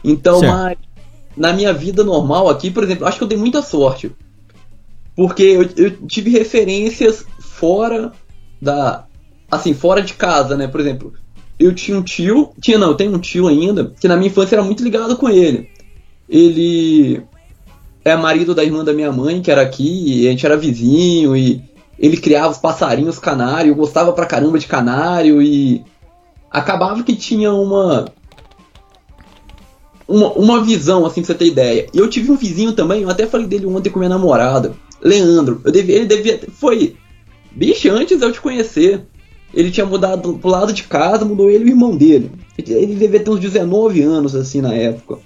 [0.03, 0.51] Então, Certo.
[0.53, 0.77] mas
[1.35, 4.11] na minha vida normal aqui, por exemplo, acho que eu dei muita sorte.
[5.15, 8.11] Porque eu, eu tive referências fora
[8.61, 9.05] da.
[9.49, 10.67] Assim, fora de casa, né?
[10.67, 11.13] Por exemplo,
[11.59, 12.51] eu tinha um tio.
[12.59, 15.29] Tinha não, eu tenho um tio ainda, que na minha infância era muito ligado com
[15.29, 15.69] ele.
[16.29, 17.21] Ele
[18.03, 21.35] é marido da irmã da minha mãe, que era aqui, e a gente era vizinho,
[21.35, 21.63] e
[21.99, 25.83] ele criava os passarinhos canário, eu gostava pra caramba de canário, e
[26.49, 28.05] acabava que tinha uma.
[30.07, 31.87] Uma, uma visão, assim, pra você ter ideia.
[31.93, 35.61] E eu tive um vizinho também, eu até falei dele ontem com minha namorada, Leandro.
[35.63, 36.39] Eu devia, ele devia.
[36.53, 36.95] Foi.
[37.51, 39.05] Bicho, antes eu te conhecer.
[39.53, 42.31] Ele tinha mudado pro lado de casa, mudou ele e o irmão dele.
[42.57, 45.19] Ele devia ter uns 19 anos, assim, na época.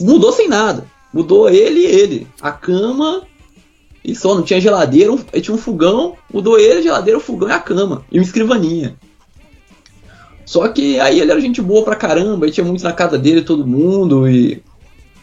[0.00, 0.84] Mudou sem nada.
[1.12, 2.26] Mudou ele e ele.
[2.40, 3.26] A cama
[4.06, 7.48] e só, não tinha geladeira, um, tinha um fogão, mudou ele, a geladeira, o fogão
[7.48, 8.04] e a cama.
[8.12, 8.96] E uma escrivaninha.
[10.46, 13.42] Só que aí ele era gente boa pra caramba, ele tinha muito na casa dele,
[13.42, 14.62] todo mundo, e.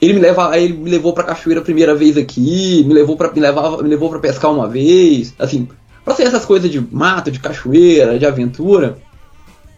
[0.01, 3.31] Ele me leva, ele me levou pra cachoeira a primeira vez aqui, me levou para
[3.31, 5.65] me levava, me levou para pescar uma vez, assim,
[6.03, 8.97] pra ser essas coisas de mato, de cachoeira, de aventura.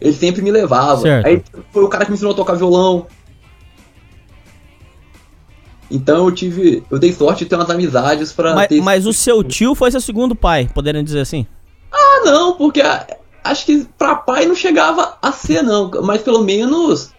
[0.02, 1.02] Ele sempre me levava.
[1.02, 1.28] Certo.
[1.28, 3.06] Aí foi o cara que me ensinou a tocar violão.
[5.92, 9.14] Então eu tive, eu dei sorte de ter umas amizades pra Mas, ter mas o
[9.14, 11.46] seu tio foi seu segundo pai, podendo dizer assim?
[11.92, 13.06] Ah, não, porque a-
[13.46, 15.90] acho que pra pai não chegava a ser, não.
[16.04, 17.14] Mas pelo menos.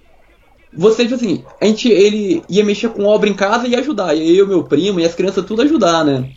[0.73, 4.15] Você, tipo assim, a gente, ele ia mexer com obra em casa e ia ajudar.
[4.15, 6.33] E eu, meu primo e as crianças tudo ajudar, né?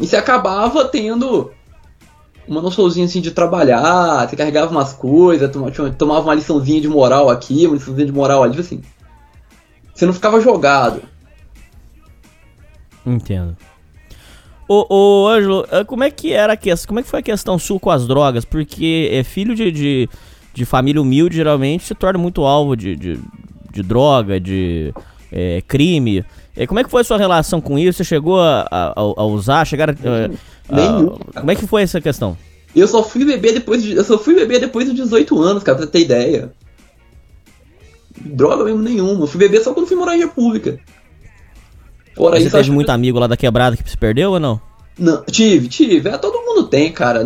[0.00, 1.50] E você acabava tendo
[2.46, 5.50] uma noçãozinha assim de trabalhar, você carregava umas coisas,
[5.98, 8.80] tomava uma liçãozinha de moral aqui, uma liçãozinha de moral ali, tipo assim.
[9.94, 11.02] Você não ficava jogado.
[13.04, 13.54] Entendo.
[14.68, 16.88] Ô, ô Ângelo, eh, como é que era a questão?
[16.88, 18.44] Como é que foi a questão sua com as drogas?
[18.44, 20.08] Porque é filho de, de,
[20.52, 23.18] de família humilde, geralmente, se torna muito alvo de, de,
[23.72, 24.92] de droga, de
[25.32, 26.22] eh, crime.
[26.54, 27.96] Eh, como é que foi a sua relação com isso?
[27.96, 29.64] Você chegou a, a, a usar?
[29.66, 31.40] Chegar a, a-.
[31.40, 32.36] Como é que foi essa questão?
[32.76, 35.78] Eu só fui beber depois de, eu só fui beber depois dos 18 anos, cara,
[35.78, 36.52] pra você ter ideia.
[38.20, 39.22] Droga mesmo nenhuma.
[39.22, 40.78] Eu fui beber só quando fui morar em república.
[42.18, 44.60] Fora Você isso, teve que- muito amigo lá da quebrada que se perdeu ou não?
[44.98, 46.08] Não, tive, tive.
[46.08, 47.20] É, todo mundo tem, cara.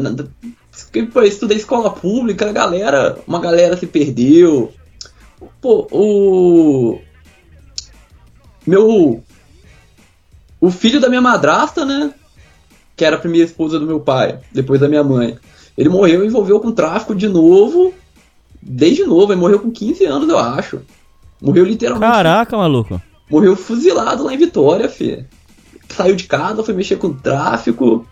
[0.94, 4.70] Eu estudei escola pública, a galera, uma galera se perdeu.
[5.60, 7.00] Pô, o.
[8.66, 9.22] Meu.
[10.60, 12.12] O filho da minha madrasta, né?
[12.94, 15.36] Que era a primeira esposa do meu pai, depois da minha mãe.
[15.76, 17.92] Ele morreu e envolveu com tráfico de novo.
[18.60, 20.82] Desde novo, ele morreu com 15 anos, eu acho.
[21.40, 22.12] Morreu literalmente.
[22.12, 23.00] Caraca, maluco.
[23.32, 25.24] Morreu fuzilado lá em Vitória, fi.
[25.88, 28.06] Saiu de casa, foi mexer com tráfico.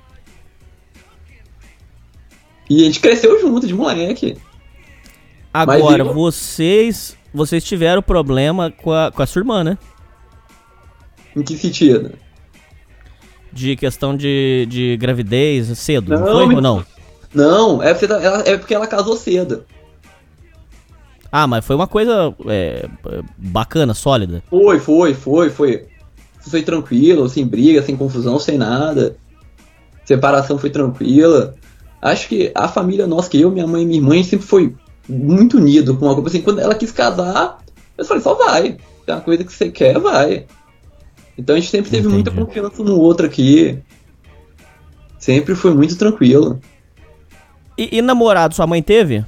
[2.71, 4.39] E a gente cresceu junto, de moleque.
[5.53, 7.17] Agora, eu- vocês.
[7.35, 9.79] Vocês tiveram problema com a, com a sua irmã, né?
[11.37, 12.13] Em que sentido?
[13.53, 16.87] De questão de, de gravidez cedo, não, Não, foi me- ou não?
[17.33, 19.65] Não, é porque, ela- é porque ela casou cedo.
[21.33, 22.89] Ah, mas foi uma coisa é,
[23.39, 24.43] bacana, sólida.
[24.51, 25.87] Foi, foi, foi, foi.
[26.41, 29.17] Foi tranquilo, sem briga, sem confusão, sem nada.
[30.05, 31.55] Separação foi tranquila.
[32.03, 34.75] Acho que a família nossa, que eu, minha mãe e minha irmã, sempre foi
[35.09, 36.43] muito unido com uma coisa assim.
[36.43, 37.59] Quando ela quis casar,
[37.97, 38.79] eu falei, só vai.
[39.05, 40.47] Se é uma coisa que você quer, vai.
[41.37, 42.47] Então a gente sempre teve muita Entendi.
[42.47, 43.79] confiança no outro aqui.
[45.19, 46.59] Sempre foi muito tranquilo.
[47.77, 49.25] E, e namorado, sua mãe teve?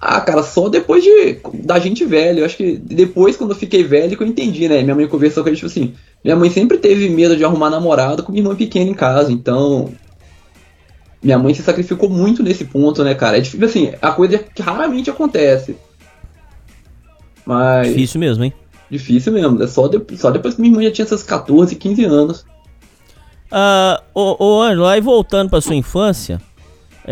[0.00, 2.38] Ah, cara, só depois de da gente velho.
[2.40, 4.82] Eu acho que depois, quando eu fiquei velho, que eu entendi, né?
[4.82, 7.68] Minha mãe conversou com a gente, tipo assim, minha mãe sempre teve medo de arrumar
[7.68, 9.92] namorado com minha irmã pequena em casa, então.
[11.22, 13.36] Minha mãe se sacrificou muito nesse ponto, né, cara?
[13.36, 15.76] É difícil, assim, a coisa que raramente acontece.
[17.44, 17.88] Mas.
[17.88, 18.52] Difícil mesmo, hein?
[18.90, 19.62] Difícil mesmo.
[19.62, 22.44] É só, de- só depois que minha irmã já tinha seus 14, 15 anos.
[23.52, 26.40] Ah, ô, ô Ângelo, aí voltando pra sua infância,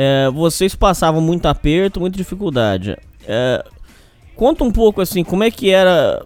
[0.00, 2.96] é, vocês passavam muito aperto, muita dificuldade.
[3.26, 3.64] É,
[4.36, 6.24] conta um pouco assim, como é que era.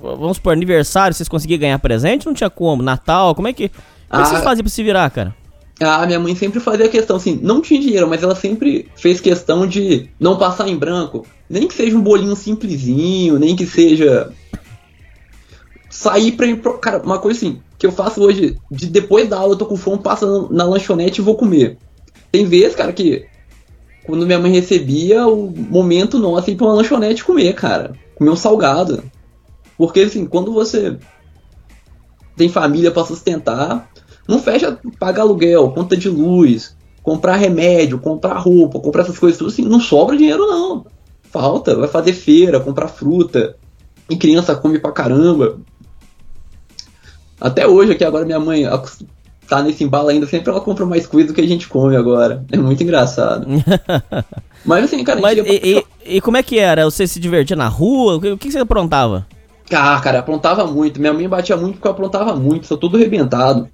[0.00, 2.26] Vamos por aniversário, vocês conseguiam ganhar presente?
[2.26, 2.80] Não tinha como?
[2.80, 3.68] Natal, como é que.
[3.68, 4.24] Como é que Ah.
[4.26, 5.34] vocês faziam pra se virar, cara?
[5.80, 9.66] A minha mãe sempre fazia questão, assim, não tinha dinheiro, mas ela sempre fez questão
[9.66, 11.26] de não passar em branco.
[11.50, 14.30] Nem que seja um bolinho simplesinho, nem que seja.
[15.90, 16.78] Sair pra ir pro.
[16.78, 19.76] Cara, uma coisa assim, que eu faço hoje, de depois da aula eu tô com
[19.76, 21.76] fome, passo na lanchonete e vou comer.
[22.32, 23.26] Tem vezes, cara, que
[24.04, 27.92] quando minha mãe recebia, o momento nosso é ir pra uma lanchonete comer, cara.
[28.16, 29.04] Comer um salgado.
[29.76, 30.96] Porque, assim, quando você
[32.36, 33.90] tem família pra sustentar,
[34.26, 39.50] não fecha pagar aluguel, conta de luz, comprar remédio, comprar roupa, comprar essas coisas tudo
[39.50, 40.86] assim, não sobra dinheiro não.
[41.22, 43.56] Falta, vai fazer feira, comprar fruta.
[44.08, 45.60] E criança come pra caramba.
[47.40, 48.64] Até hoje aqui agora minha mãe
[49.48, 52.44] tá nesse embalo ainda, sempre ela compra mais coisa do que a gente come agora.
[52.50, 53.46] É muito engraçado.
[54.64, 55.42] Mas assim, cara, a Mas e,
[56.04, 56.84] e- e como é que era?
[56.84, 58.16] Você se divertia na rua?
[58.16, 59.26] O que, o que você aprontava?
[59.72, 61.00] Ah, cara, aprontava muito.
[61.00, 62.66] Minha mãe batia muito porque eu aprontava muito.
[62.66, 63.68] Sou tudo arrebentado.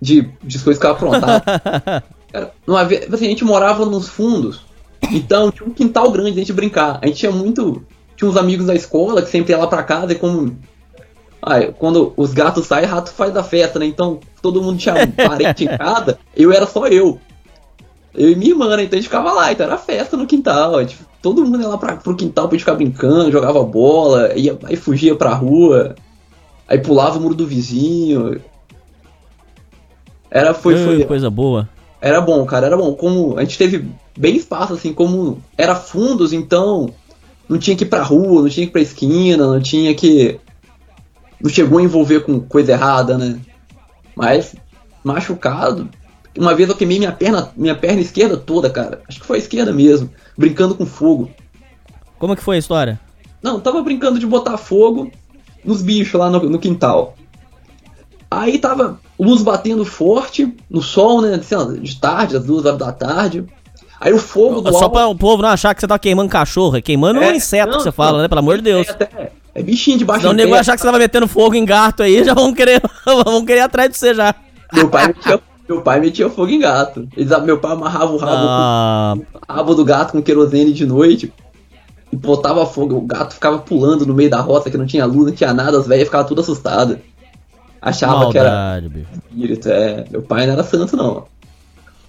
[0.00, 1.42] De, de coisas que eu aprontava.
[2.32, 4.62] cara, uma vez, assim, a gente morava nos fundos.
[5.10, 6.98] Então tinha um quintal grande a gente brincar.
[7.02, 7.84] A gente tinha muito.
[8.16, 10.56] Tinha uns amigos da escola que sempre ia lá pra casa e como.
[11.42, 13.86] Ah, quando os gatos saem, rato faz da festa, né?
[13.86, 17.18] Então todo mundo tinha um parente em casa, eu era só eu.
[18.14, 18.84] Eu e minha irmã, né?
[18.84, 20.78] Então a gente ficava lá, então era festa no quintal.
[20.80, 24.56] gente- todo mundo ia lá pra, pro quintal pra gente ficar brincando, jogava bola, ia,
[24.64, 25.94] aí fugia pra rua,
[26.68, 28.40] aí pulava o muro do vizinho.
[30.30, 31.68] Era, foi, Ai, foi, Coisa boa.
[32.00, 32.94] era bom, cara, era bom.
[32.94, 33.84] Como a gente teve
[34.16, 36.90] bem espaço, assim, como era fundos, então
[37.48, 40.38] não tinha que ir pra rua, não tinha que ir pra esquina, não tinha que.
[41.42, 43.38] Não chegou a envolver com coisa errada, né?
[44.14, 44.54] Mas
[45.02, 45.88] machucado.
[46.38, 49.02] Uma vez eu queimei minha perna, minha perna esquerda toda, cara.
[49.08, 51.30] Acho que foi a esquerda mesmo, brincando com fogo.
[52.18, 53.00] Como que foi a história?
[53.42, 55.10] Não, tava brincando de botar fogo
[55.64, 57.14] nos bichos lá no, no quintal.
[58.30, 61.38] Aí tava luz batendo forte no sol, né?
[61.82, 63.44] de tarde, às duas horas da tarde.
[64.00, 66.30] Aí o fogo do Só alvo- pra o povo não achar que você tá queimando
[66.30, 68.28] cachorro, é queimando um É, inseto não, que você fala, não, né?
[68.28, 68.88] Pelo amor de Deus.
[68.88, 71.64] Até- é bichinho de baixo Senão o nego achar que você tava metendo fogo em
[71.64, 72.80] gato aí, já vão querer,
[73.24, 74.34] vão querer atrás de você já.
[74.72, 77.08] Meu pai metia, meu pai metia fogo em gato.
[77.16, 81.32] Eles, meu pai amarrava o rabo, Ah, o rabo do gato com querosene de noite
[82.10, 82.96] e botava fogo.
[82.96, 85.78] O gato ficava pulando no meio da roça que não tinha luz, não tinha nada,
[85.78, 86.98] as velhas ficavam tudo assustadas.
[87.80, 90.04] Achava que era maldade, espírito, é.
[90.10, 91.26] Meu pai não era santo, não.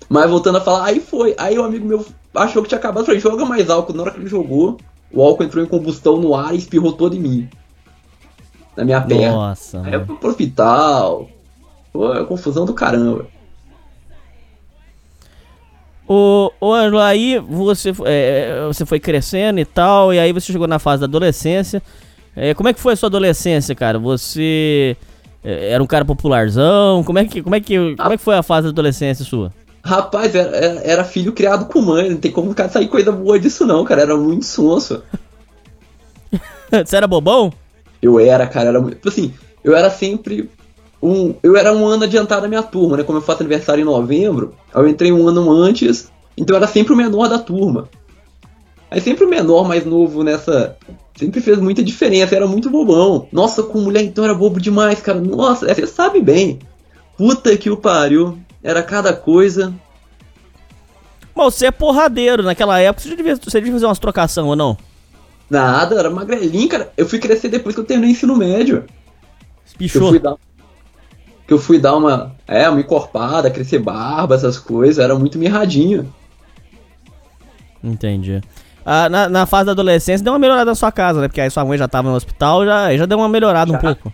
[0.08, 1.34] Mas voltando a falar, aí foi.
[1.38, 3.06] Aí o amigo meu achou que tinha acabado.
[3.06, 3.93] Falei, joga mais álcool.
[3.93, 4.77] Na hora que ele jogou,
[5.13, 7.49] o álcool entrou em combustão no ar e espirrou todo em mim.
[8.76, 9.32] Na minha perna.
[9.32, 9.82] Nossa.
[9.86, 11.30] Aí eu fui pro hospital.
[11.91, 13.28] Pô, é confusão do caramba.
[16.08, 20.67] Ô, Ô, Ângelo, aí você, é, você foi crescendo e tal, e aí você chegou
[20.67, 21.82] na fase da adolescência.
[22.36, 23.99] É, como é que foi a sua adolescência, cara?
[23.99, 24.97] Você
[25.43, 27.04] é, era um cara popularzão?
[27.04, 29.54] Como é que, como é que, como é que foi a fase da adolescência sua?
[29.83, 33.83] Rapaz, era, era- filho criado com mãe, não tem como sair coisa boa disso não,
[33.83, 34.01] cara.
[34.01, 35.03] Era muito sonso.
[36.85, 37.51] você era bobão?
[38.01, 38.95] Eu era, cara, era muito.
[38.95, 40.49] tipo Assim, eu era sempre
[41.01, 41.35] um.
[41.43, 43.03] Eu era um ano adiantado da minha turma, né?
[43.03, 46.93] Como eu faço aniversário em novembro, eu entrei um ano antes, então eu era sempre
[46.93, 47.89] o menor da turma.
[48.89, 50.77] Aí sempre o menor mais novo nessa.
[51.17, 53.27] Sempre fez muita diferença, era muito bobão.
[53.31, 55.19] Nossa, com mulher então era bobo demais, cara.
[55.19, 56.59] Nossa, é, você sabe bem.
[57.17, 58.37] Puta que o pariu.
[58.63, 59.73] Era cada coisa.
[61.36, 64.78] Mas você é porradeiro, naquela época você devia, você devia fazer umas trocação ou não?
[65.49, 66.91] Nada, era magrelinho, cara.
[66.95, 68.84] Eu fui crescer depois que eu terminei o ensino médio.
[69.65, 70.10] Que eu Pichou.
[70.10, 70.36] fui dar.
[71.45, 72.36] Que eu fui dar uma.
[72.47, 75.04] É, uma encorpada, crescer barba, essas coisas.
[75.04, 76.12] Era muito mirradinho.
[77.84, 78.41] Entendi.
[78.86, 81.28] Ah, na, na fase da adolescência deu uma melhorada na sua casa, né?
[81.28, 83.80] Porque aí sua mãe já tava no hospital, já, já deu uma melhorada um Já.
[83.80, 84.13] pouco.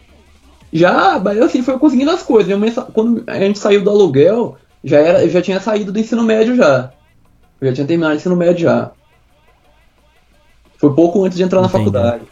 [0.71, 2.45] Já, mas assim, foi conseguindo as coisas.
[2.47, 5.99] Minha mãe, quando a gente saiu do aluguel, já era, eu já tinha saído do
[5.99, 6.91] ensino médio já.
[7.59, 8.91] Eu já tinha terminado o ensino médio já.
[10.77, 11.85] Foi pouco antes de entrar na Entendi.
[11.85, 12.23] faculdade.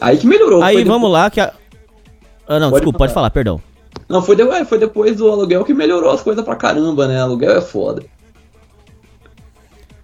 [0.00, 0.62] Aí que melhorou.
[0.62, 1.52] Aí vamos lá que a...
[2.46, 3.22] Ah, não, Pode desculpa, pode falar.
[3.26, 3.56] falar, perdão.
[3.56, 7.06] depois- Não, foi, de- é, foi depois do aluguel que melhorou as coisas pra caramba,
[7.06, 7.18] né?
[7.20, 8.04] Aluguel é foda.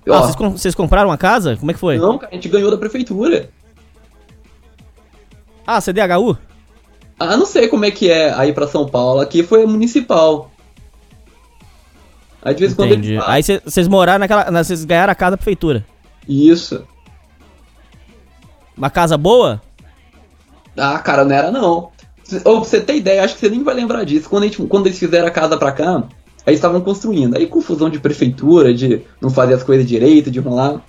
[0.08, 1.56] Ah, Ó, vocês, com- vocês compraram uma casa?
[1.56, 1.98] Como é que foi?
[1.98, 3.50] não, cara, a gente ganhou da prefeitura.
[5.66, 6.38] Ah, CDHU?
[7.20, 9.20] Ah, não sei como é que é aí pra São Paulo.
[9.20, 10.50] Aqui foi municipal.
[12.42, 13.12] Aí de vez em quando Entendi.
[13.14, 13.22] ele...
[13.26, 14.50] Aí cê- vocês moraram naquela.
[14.50, 15.84] na- Vocês ganharam a casa da prefeitura.
[16.26, 16.82] Isso.
[18.76, 19.60] Uma casa boa?
[20.76, 21.90] Ah, cara, não era não.
[22.44, 24.28] Ô, pra você ter ideia, acho que você nem vai lembrar disso.
[24.30, 26.04] Quando, gente, quando eles fizeram a casa pra cá,
[26.46, 27.36] aí estavam construindo.
[27.36, 30.80] Aí confusão de prefeitura, de não fazer as coisas direito, de rolar.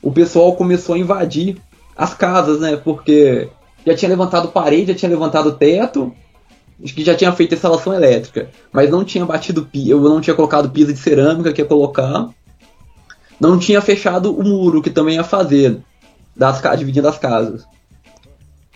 [0.00, 1.58] O pessoal começou a invadir
[1.96, 2.76] as casas, né?
[2.76, 3.50] Porque
[3.86, 6.14] já tinha levantado parede, já tinha levantado teto,
[6.82, 8.48] acho que já tinha feito instalação elétrica.
[8.72, 12.28] Mas não tinha batido eu não tinha colocado piso de cerâmica que ia colocar.
[13.40, 15.78] Não tinha fechado o muro, que também ia fazer,
[16.36, 17.66] das, dividindo as casas.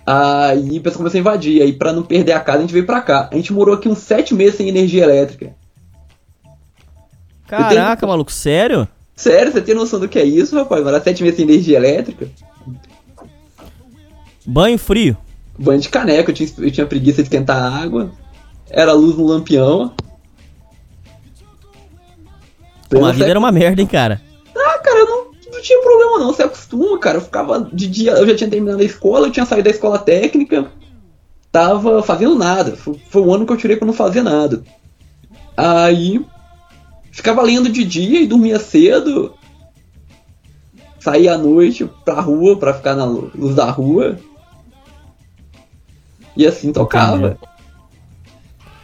[0.04, 1.62] Aí o pessoal começou a invadir.
[1.62, 3.28] Aí, pra não perder a casa, a gente veio pra cá.
[3.30, 5.54] A gente morou aqui uns sete meses sem energia elétrica.
[7.46, 8.88] Caraca, maluco, sério?
[9.14, 10.82] Sério, você tem noção do que é isso, rapaz?
[10.82, 12.28] Morar sete meses sem energia elétrica?
[14.50, 15.14] Banho frio.
[15.58, 18.10] Banho de caneca, eu tinha, eu tinha preguiça de esquentar água.
[18.70, 19.92] Era luz no lampião.
[22.88, 24.22] Pô, a vida era uma merda, hein, cara.
[24.56, 27.18] Ah, cara, eu não, não tinha problema não, você acostuma, cara.
[27.18, 29.98] Eu ficava de dia, eu já tinha terminado a escola, eu tinha saído da escola
[29.98, 30.70] técnica,
[31.52, 32.74] tava fazendo nada.
[32.76, 34.62] Foi, foi um ano que eu tirei pra não fazer nada.
[35.56, 36.24] Aí,
[37.12, 39.34] ficava lendo de dia e dormia cedo.
[40.98, 44.18] Saía à noite pra rua, pra ficar na lu- luz da rua.
[46.38, 47.36] E assim tocava.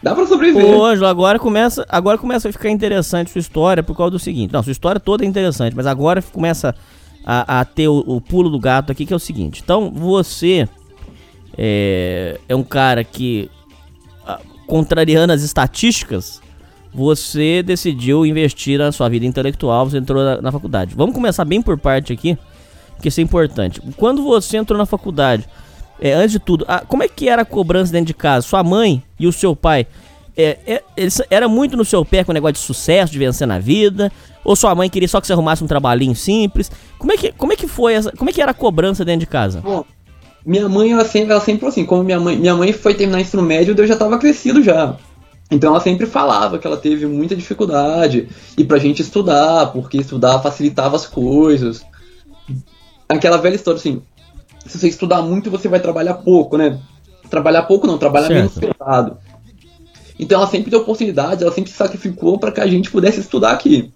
[0.02, 0.66] Dá pra sobreviver.
[0.66, 4.52] Ô, Ângelo, agora começa, agora começa a ficar interessante sua história por causa do seguinte.
[4.52, 6.74] Não, sua história toda é interessante, mas agora começa
[7.24, 9.62] a, a ter o, o pulo do gato aqui, que é o seguinte.
[9.64, 10.68] Então, você
[11.56, 13.48] é, é um cara que,
[14.66, 16.42] contrariando as estatísticas,
[16.92, 20.94] você decidiu investir na sua vida intelectual, você entrou na, na faculdade.
[20.94, 22.36] Vamos começar bem por parte aqui,
[22.94, 23.80] porque isso é importante.
[23.96, 25.48] Quando você entrou na faculdade,
[26.00, 28.46] é, antes de tudo, ah, como é que era a cobrança dentro de casa?
[28.46, 29.86] Sua mãe e o seu pai,
[30.36, 33.46] é, é, eles, era muito no seu pé com o negócio de sucesso, de vencer
[33.46, 34.10] na vida?
[34.44, 36.70] Ou sua mãe queria só que você arrumasse um trabalhinho simples?
[36.98, 39.20] Como é que, como é que foi essa, como é que era a cobrança dentro
[39.20, 39.60] de casa?
[39.60, 39.84] Bom,
[40.44, 43.42] minha mãe, ela sempre, ela sempre assim, como minha mãe, minha mãe foi terminar ensino
[43.42, 44.96] médio, eu já tava crescido já.
[45.50, 50.40] Então ela sempre falava que ela teve muita dificuldade e pra gente estudar, porque estudar
[50.40, 51.84] facilitava as coisas.
[53.08, 54.02] Aquela velha história assim,
[54.66, 56.80] se você estudar muito, você vai trabalhar pouco, né?
[57.30, 58.38] Trabalhar pouco não, trabalhar Certo.
[58.38, 59.18] menos pesado.
[60.18, 63.52] Então ela sempre deu oportunidades, ela sempre se sacrificou para que a gente pudesse estudar
[63.52, 63.92] aqui.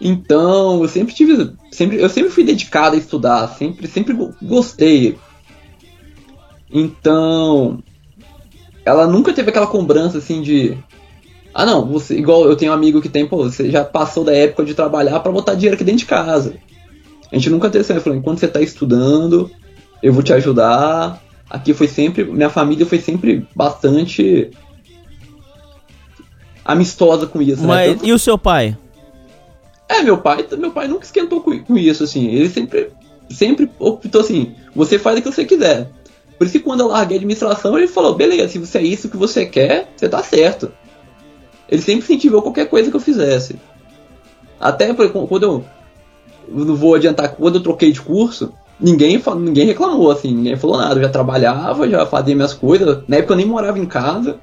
[0.00, 5.18] Então, eu sempre tive, sempre, eu sempre fui dedicado a estudar, sempre, sempre go- gostei.
[6.72, 7.82] Então,
[8.84, 10.78] ela nunca teve aquela cobrança assim de
[11.52, 14.32] ah não, você igual eu tenho um amigo que tem, pô, você já passou da
[14.34, 16.54] época de trabalhar para botar dinheiro aqui dentro de casa.
[17.30, 19.50] A gente nunca teve assim, falou, enquanto você tá estudando,
[20.02, 21.22] eu vou te ajudar.
[21.48, 24.50] Aqui foi sempre, minha família foi sempre bastante
[26.64, 27.68] amistosa com isso, né?
[27.68, 28.76] Mas, Tanto- e o seu pai?
[29.88, 32.28] é, meu pai, meu pai nunca esquentou com, isso, assim.
[32.28, 32.90] Ele sempre,
[33.28, 35.90] sempre optou assim, você faz o que você quiser.
[36.38, 39.10] Por isso que quando eu larguei a administração, ele falou, beleza, se você é isso
[39.10, 40.72] que você quer, você tá certo.
[41.68, 43.56] Ele sempre incentivou qualquer coisa que eu fizesse.
[44.58, 45.64] Até quando eu,
[46.50, 50.76] eu não vou adiantar, quando eu troquei de curso, ninguém, ninguém reclamou, assim, ninguém falou
[50.78, 50.96] nada.
[50.98, 53.02] Eu já trabalhava, já fazia minhas coisas.
[53.08, 54.36] Na época eu nem morava em casa.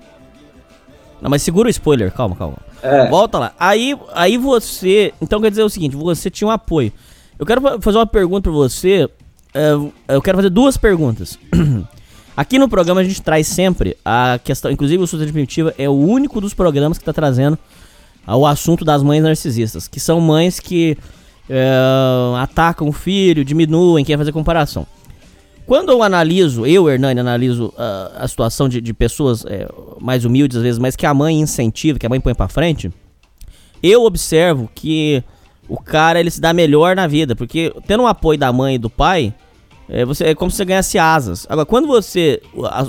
[1.22, 2.58] Não, mas segura o spoiler, calma, calma.
[2.82, 3.54] É, Volta lá.
[3.60, 5.13] Aí, aí você.
[5.22, 6.91] Então quer dizer o seguinte: você tinha um apoio.
[7.39, 9.10] Eu quero fa- fazer uma pergunta pra você.
[9.54, 9.72] é,
[10.10, 11.38] eu quero fazer duas perguntas.
[12.38, 14.70] Aqui no programa a gente traz sempre a questão.
[14.70, 17.58] Inclusive, o Sociedade Primitiva é o único dos programas que tá trazendo
[18.28, 19.88] o assunto das mães narcisistas.
[19.88, 20.96] Que são mães que
[21.50, 21.72] é,
[22.40, 24.86] atacam o filho, diminuem, querem fazer comparação.
[25.66, 29.68] Quando eu analiso, eu, Hernani, analiso ah, a situação de, de pessoas é,
[30.00, 32.90] mais humildes às vezes, mas que a mãe incentiva, que a mãe põe pra frente,
[33.84, 35.22] eu observo que
[35.68, 38.78] o cara ele se dá melhor na vida, porque tendo o apoio da mãe e
[38.78, 39.34] do pai,
[39.90, 41.46] é, você, é como se você ganhasse asas.
[41.50, 42.42] Agora, quando você,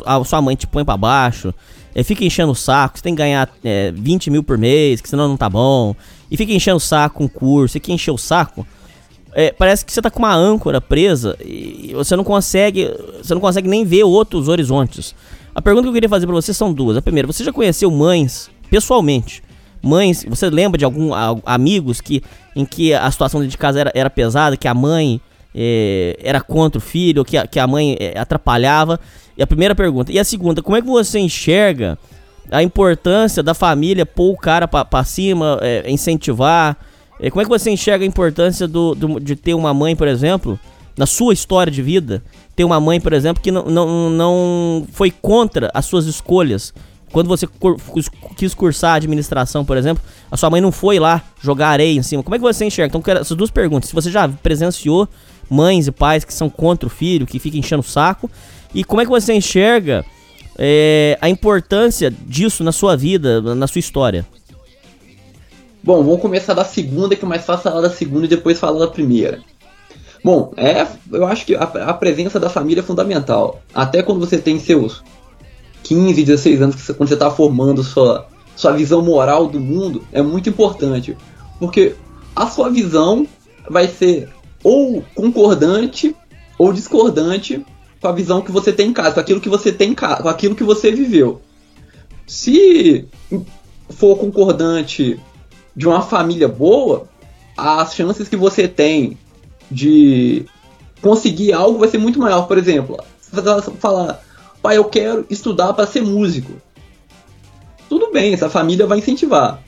[0.05, 1.53] a, a sua mãe te põe pra baixo,
[1.95, 5.09] é, fica enchendo o saco, você tem que ganhar é, 20 mil por mês, que
[5.09, 5.97] senão não tá bom,
[6.31, 8.67] e fica enchendo o saco com curso, e que encher o saco,
[9.33, 12.91] é, parece que você tá com uma âncora presa e você não consegue,
[13.23, 15.15] você não consegue nem ver outros horizontes.
[15.55, 16.97] A pergunta que eu queria fazer pra você são duas.
[16.97, 19.43] A primeira, você já conheceu mães pessoalmente?
[19.83, 22.23] Mães, você lembra de algum a- amigos que
[22.57, 25.21] em que a situação dentro de casa era, era pesada, que a mãe
[25.55, 28.99] é, era contra o filho, que a, que a mãe é, atrapalhava?
[29.37, 30.11] E a primeira pergunta.
[30.11, 31.97] E a segunda, como é que você enxerga
[32.51, 36.77] a importância da família pôr o cara pra cima, é, incentivar?
[37.21, 40.07] É, como é que você enxerga a importância do, do- de ter uma mãe, por
[40.09, 40.59] exemplo,
[40.97, 42.23] na sua história de vida,
[42.55, 46.73] ter uma mãe, por exemplo, que não, não, não foi contra as suas escolhas?
[47.11, 47.49] Quando você
[48.37, 52.23] quis cursar administração, por exemplo, a sua mãe não foi lá jogar areia em cima.
[52.23, 52.97] Como é que você enxerga?
[52.99, 53.89] Então, essas duas perguntas.
[53.89, 55.09] Se você já presenciou
[55.49, 58.31] mães e pais que são contra o filho, que ficam enchendo o saco,
[58.75, 60.05] e como é que você enxerga
[60.59, 64.27] é, a importância disso na sua vida, na sua história?
[65.83, 68.81] Bom, vamos começar da segunda, que é mais fácil falar da segunda e depois falar
[68.81, 69.41] da primeira.
[70.23, 73.63] Bom, é, eu acho que a, a presença da família é fundamental.
[73.73, 75.03] Até quando você tem seus
[75.85, 80.21] 15, 16 anos, você- quando você está formando sua, sua visão moral do mundo, é
[80.21, 81.17] muito importante.
[81.61, 81.95] Porque
[82.35, 83.27] a sua visão
[83.71, 84.29] vai ser
[84.63, 86.15] ou concordante
[86.59, 87.65] ou discordante
[88.01, 90.23] com a visão que você tem em casa, com aquilo que você tem em casa,
[90.23, 91.41] com aquilo que você viveu.
[92.27, 93.07] Se
[93.91, 95.19] for concordante
[95.75, 97.09] de uma família boa,
[97.57, 99.19] as chances que você tem
[99.71, 100.45] de
[101.01, 102.47] conseguir algo vai ser muito maior.
[102.47, 102.99] Por exemplo,
[103.79, 104.23] falar,
[104.63, 106.53] pai, eu quero estudar para ser músico.
[107.89, 109.63] Tudo bem, essa família vai incentivar.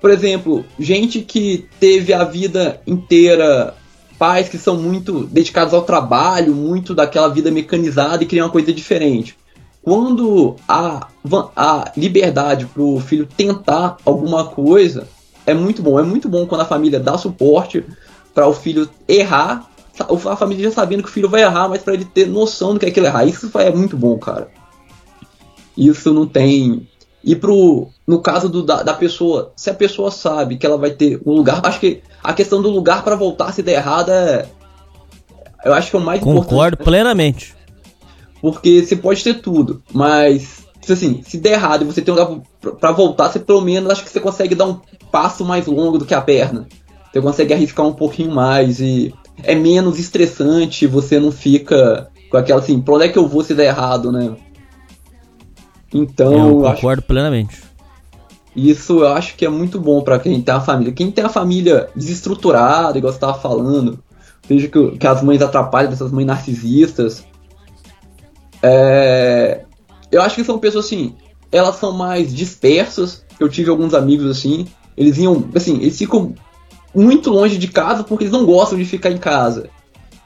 [0.00, 3.74] Por exemplo, gente que teve a vida inteira,
[4.18, 8.72] pais que são muito dedicados ao trabalho, muito daquela vida mecanizada e criam uma coisa
[8.72, 9.36] diferente
[9.84, 11.08] quando a,
[11.54, 15.06] a liberdade pro filho tentar alguma coisa
[15.46, 16.00] é muito bom.
[16.00, 17.84] É muito bom quando a família dá suporte
[18.32, 21.94] para o filho errar, a família já sabendo que o filho vai errar, mas para
[21.94, 23.26] ele ter noção do que é aquilo errar.
[23.26, 24.48] Isso é muito bom, cara.
[25.76, 26.88] Isso não tem.
[27.22, 30.90] E pro, no caso do, da, da pessoa, se a pessoa sabe que ela vai
[30.90, 34.46] ter um lugar, acho que a questão do lugar para voltar se der errado é.
[35.64, 36.44] Eu acho que é o mais importante.
[36.48, 37.54] Concordo plenamente.
[38.40, 42.16] Porque você pode ter tudo, mas se, assim, se der errado e você tem um
[42.18, 45.66] lugar pra- pra voltar, você pelo menos acho que você consegue dar um passo mais
[45.66, 46.66] longo do que a perna.
[47.12, 52.60] Você consegue arriscar um pouquinho mais e é menos estressante, você não fica com aquela
[52.60, 54.34] assim, pra onde é que eu vou se der errado, né?
[55.92, 57.02] Então, eu eu acho concordo
[58.54, 58.70] plenamente.
[58.70, 60.92] isso eu acho que é muito bom pra quem tem a família.
[60.92, 63.98] Quem tem a família desestruturada, igual você tava falando,
[64.48, 67.24] veja que, que as mães atrapalham dessas mães narcisistas.
[68.62, 69.64] É,
[70.10, 71.14] eu acho que são pessoas assim,
[71.50, 73.24] elas são mais dispersas.
[73.38, 76.34] Eu tive alguns amigos assim, eles iam, assim, eles ficam
[76.94, 79.68] muito longe de casa porque eles não gostam de ficar em casa.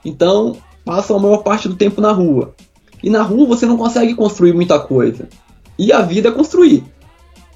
[0.04, 2.54] Então, passam a maior parte do tempo na rua.
[3.02, 5.28] E na rua você não consegue construir muita coisa.
[5.78, 6.84] E a vida é construir.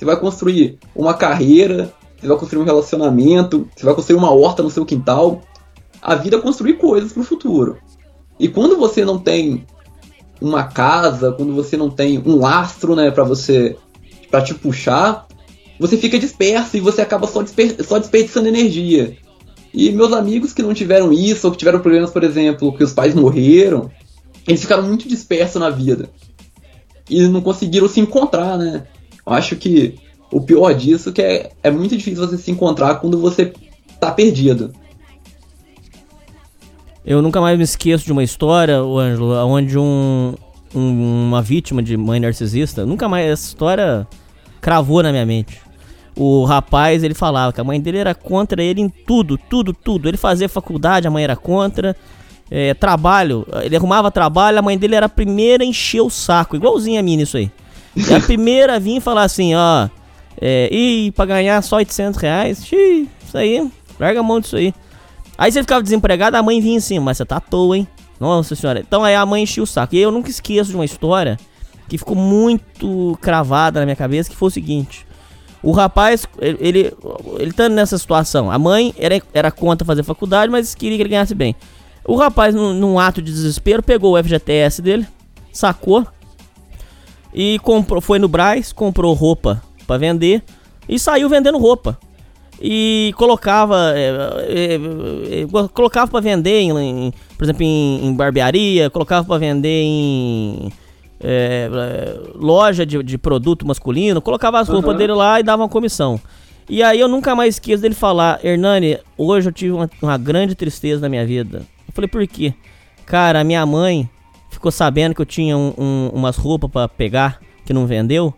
[0.02, 4.60] Você vai construir uma carreira, você vai construir um relacionamento, você vai construir uma horta
[4.60, 5.42] no seu quintal.
[6.02, 7.79] A vida é construir coisas para o futuro.
[8.37, 9.64] E quando você não tem
[10.40, 13.77] uma casa, quando você não tem um lastro, né, para você
[14.29, 15.24] para te puxar,
[15.79, 19.16] você fica disperso e você acaba só, desper só desperdiçando energia.
[19.72, 22.92] E meus amigos que não tiveram isso, ou que tiveram problemas, por exemplo, que os
[22.92, 23.88] pais morreram,
[24.48, 26.10] eles ficaram muito dispersos na vida.
[27.08, 28.88] E não conseguiram se encontrar, né?
[29.27, 29.94] Eu acho que
[30.31, 33.52] o pior disso é que é, é muito difícil você se encontrar quando você
[34.00, 34.73] tá perdido.
[37.04, 40.35] Eu nunca mais me esqueço de uma história, o Ângelo, onde um,
[40.75, 44.06] um- uma vítima de mãe narcisista, nunca mais essa história
[44.60, 45.60] cravou na minha mente.
[46.14, 50.06] o rapaz, ele falava que a mãe dele era contra ele em tudo, tudo, tudo.
[50.06, 51.96] Ele fazia faculdade, a mãe era contra.
[52.50, 56.54] É, trabalho, ele arrumava trabalho, a mãe dele era a primeira a encher o saco,
[56.54, 57.50] igualzinho a mim nisso aí.
[57.96, 59.88] E a primeira a vir e falar assim, ó,
[60.40, 64.74] é, e pra ganhar só 800 reais, xiii, isso aí, larga a mão disso aí.
[65.36, 67.88] Aí você ficava desempregado, a mãe vinha assim, mas você tá à toa, hein?
[68.20, 68.80] Nossa senhora.
[68.80, 69.96] Então aí a mãe enchia o saco.
[69.96, 71.36] E eu nunca esqueço de uma história
[71.88, 75.04] que ficou muito cravada na minha cabeça, que foi o seguinte.
[75.62, 76.96] O rapaz, ele, ele,
[77.38, 78.50] ele tá nessa situação.
[78.50, 81.56] A mãe era, era contra fazer faculdade, mas queria que ele ganhasse bem.
[82.04, 85.06] O rapaz, num, num ato de desespero, pegou o FGTS dele,
[85.52, 86.06] sacou
[87.33, 90.42] e comprou, foi no Braz, comprou roupa para vender
[90.88, 91.98] e saiu vendendo roupa.
[92.60, 94.10] E colocava, é,
[94.46, 94.74] é,
[95.40, 100.70] é, colocava para vender, em, em, por exemplo, em, em barbearia, colocava para vender em
[101.20, 101.68] é,
[102.37, 104.96] loja de, de, produto masculino, colocava as roupas uhum.
[104.96, 106.20] dele lá e dava uma comissão.
[106.68, 110.54] E aí eu nunca mais esqueço dele falar, Hernani, hoje eu tive uma, uma grande
[110.54, 111.62] tristeza na minha vida.
[111.88, 112.54] Eu falei, por quê?
[113.04, 114.08] Cara, minha mãe
[114.63, 118.33] ficou sabendo que eu tinha um, um, umas roupas para pegar que não vendeu.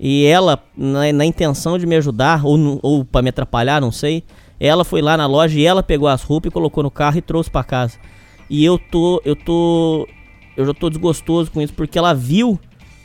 [0.00, 4.24] E ela, na, na intenção de me ajudar, ou, ou para me atrapalhar, não sei,
[4.58, 7.22] ela foi lá na loja e ela pegou as roupas e colocou no carro e
[7.22, 7.98] trouxe para casa.
[8.48, 10.08] E eu tô, eu tô,
[10.56, 12.58] eu já tô desgostoso com isso porque ela viu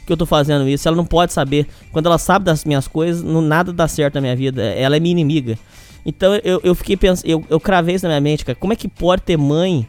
[0.07, 0.87] que eu tô fazendo isso.
[0.87, 1.67] Ela não pode saber.
[1.91, 4.63] Quando ela sabe das minhas coisas, não, nada dá certo na minha vida.
[4.63, 5.55] Ela é minha inimiga.
[6.03, 8.57] Então eu, eu fiquei pensando, eu, eu cravei isso na minha mente, cara.
[8.57, 9.87] Como é que pode ter mãe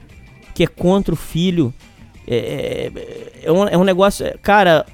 [0.55, 1.73] que é contra o filho
[2.27, 2.91] é,
[3.43, 4.27] é, um, é um negócio.
[4.43, 4.85] Cara,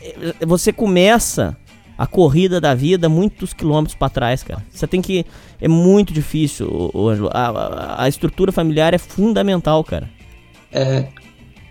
[0.00, 1.56] é, você começa
[1.96, 4.64] a corrida da vida muitos quilômetros para trás, cara.
[4.70, 5.26] Você tem que.
[5.60, 10.08] É muito difícil, o, a, a, estrutura familiar é fundamental, cara.
[10.72, 11.06] É.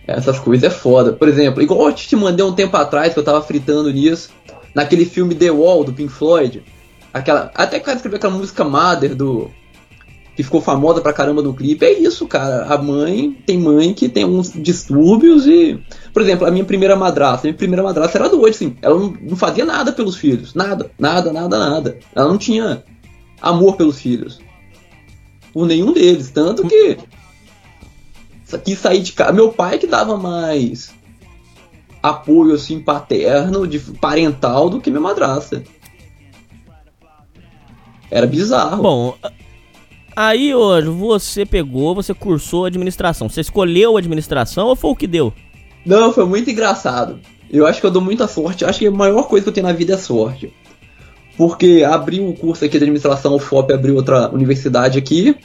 [0.06, 1.14] Essas coisas é foda.
[1.14, 4.30] Por exemplo, igual eu te mandei um tempo atrás que eu tava fritando nisso,
[4.74, 6.64] naquele filme The Wall do Pink Floyd.
[7.14, 9.50] Aquela, até que escreveu aquela música Mother do
[10.38, 12.72] que ficou famosa pra caramba no clipe, é isso, cara.
[12.72, 15.84] A mãe, tem mãe que tem uns distúrbios e.
[16.14, 18.78] Por exemplo, a minha primeira madrasta, a minha primeira madrasta era doida, assim.
[18.80, 20.54] Ela não, não fazia nada pelos filhos.
[20.54, 21.98] Nada, nada, nada, nada.
[22.16, 22.84] Ela não tinha
[23.42, 24.40] amor pelos filhos.
[25.52, 26.30] Por nenhum deles.
[26.30, 27.00] Tanto que.
[28.64, 29.34] Quis sair de casa.
[29.34, 30.94] Meu pai que dava mais
[32.04, 35.64] apoio, assim, paterno, de parental do que minha madrasta.
[38.12, 38.84] Era bizarro.
[38.84, 39.18] Bom,
[40.20, 43.30] Aí, hoje, você pegou, você cursou administração.
[43.30, 45.32] Você escolheu administração ou foi o que deu?
[45.86, 47.20] Não, foi muito engraçado.
[47.52, 48.66] Eu acho que eu dou muita sorte.
[48.66, 50.52] Acho que a maior coisa que eu tenho na vida é sorte.
[51.38, 55.38] Porque abri um curso aqui de administração, o FOP abriu outra universidade aqui.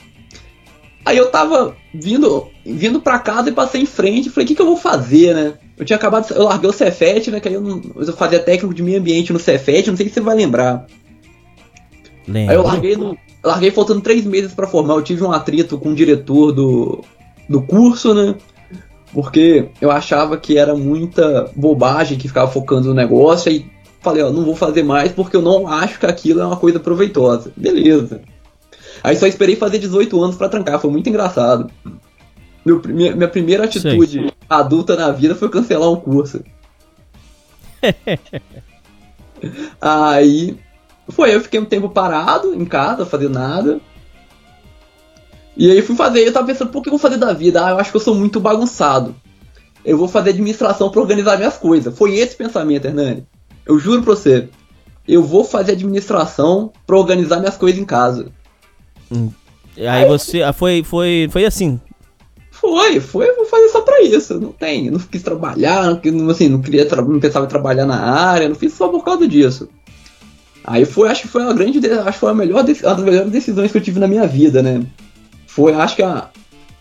[1.05, 4.31] Aí eu tava vindo, vindo pra casa e passei em frente.
[4.31, 5.53] Falei, o que, que eu vou fazer, né?
[5.77, 6.33] Eu tinha acabado.
[6.33, 7.39] Eu larguei o Cefet, né?
[7.39, 9.87] Que aí eu, não, eu fazia técnico de meio ambiente no Cefet.
[9.91, 10.87] Não sei se você vai lembrar.
[12.27, 12.49] Lembro.
[12.49, 14.95] Aí eu larguei no, larguei faltando três meses para formar.
[14.95, 17.03] Eu tive um atrito com o diretor do,
[17.49, 18.35] do curso, né?
[19.13, 23.51] Porque eu achava que era muita bobagem que ficava focando no negócio.
[23.51, 23.69] E
[24.01, 26.79] falei, ó, não vou fazer mais porque eu não acho que aquilo é uma coisa
[26.79, 27.51] proveitosa.
[27.55, 28.21] Beleza.
[29.03, 31.69] Aí só esperei fazer 18 anos para trancar, foi muito engraçado.
[32.65, 34.31] Meu, minha, minha primeira atitude Sei.
[34.49, 36.43] adulta na vida foi cancelar um curso.
[39.81, 40.57] Aí
[41.09, 43.79] foi, eu fiquei um tempo parado em casa, fazendo nada.
[45.55, 47.65] E aí fui fazer, eu tava pensando, por que eu vou fazer da vida?
[47.65, 49.15] Ah, eu acho que eu sou muito bagunçado.
[49.85, 51.95] Eu vou fazer administração para organizar minhas coisas.
[51.95, 53.27] Foi esse pensamento, Hernani.
[53.65, 54.49] Eu juro pra você.
[55.07, 58.31] Eu vou fazer administração para organizar minhas coisas em casa.
[59.11, 59.29] Hum.
[59.77, 60.41] Aí você.
[60.41, 61.79] Ah, foi, foi, foi assim.
[62.49, 64.39] Foi, foi, eu vou fazer só pra isso.
[64.39, 68.47] Não tem, não quis trabalhar, não, assim, não queria, não pensava em trabalhar na área,
[68.47, 69.67] não fiz só por causa disso.
[70.63, 73.31] Aí foi, acho que foi uma grande, acho que foi a melhor, uma das melhores
[73.31, 74.83] decisões que eu tive na minha vida, né?
[75.45, 76.29] Foi, acho que a,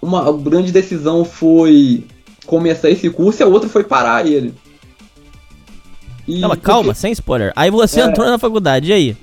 [0.00, 2.04] uma grande decisão foi
[2.46, 4.54] começar esse curso e a outra foi parar ele.
[6.26, 7.00] E não, mas calma, porque...
[7.00, 7.52] sem spoiler.
[7.56, 8.04] Aí você é...
[8.04, 9.16] entrou na faculdade, e aí?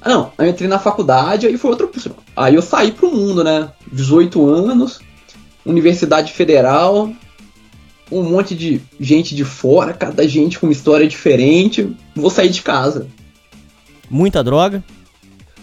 [0.00, 1.90] Ah, não, eu entrei na faculdade, aí foi outro.
[2.36, 3.70] Aí eu saí pro mundo, né?
[3.90, 5.00] 18 anos,
[5.64, 7.10] Universidade Federal,
[8.12, 11.96] um monte de gente de fora, cada gente com uma história diferente.
[12.14, 13.08] Vou sair de casa.
[14.14, 14.80] Muita droga?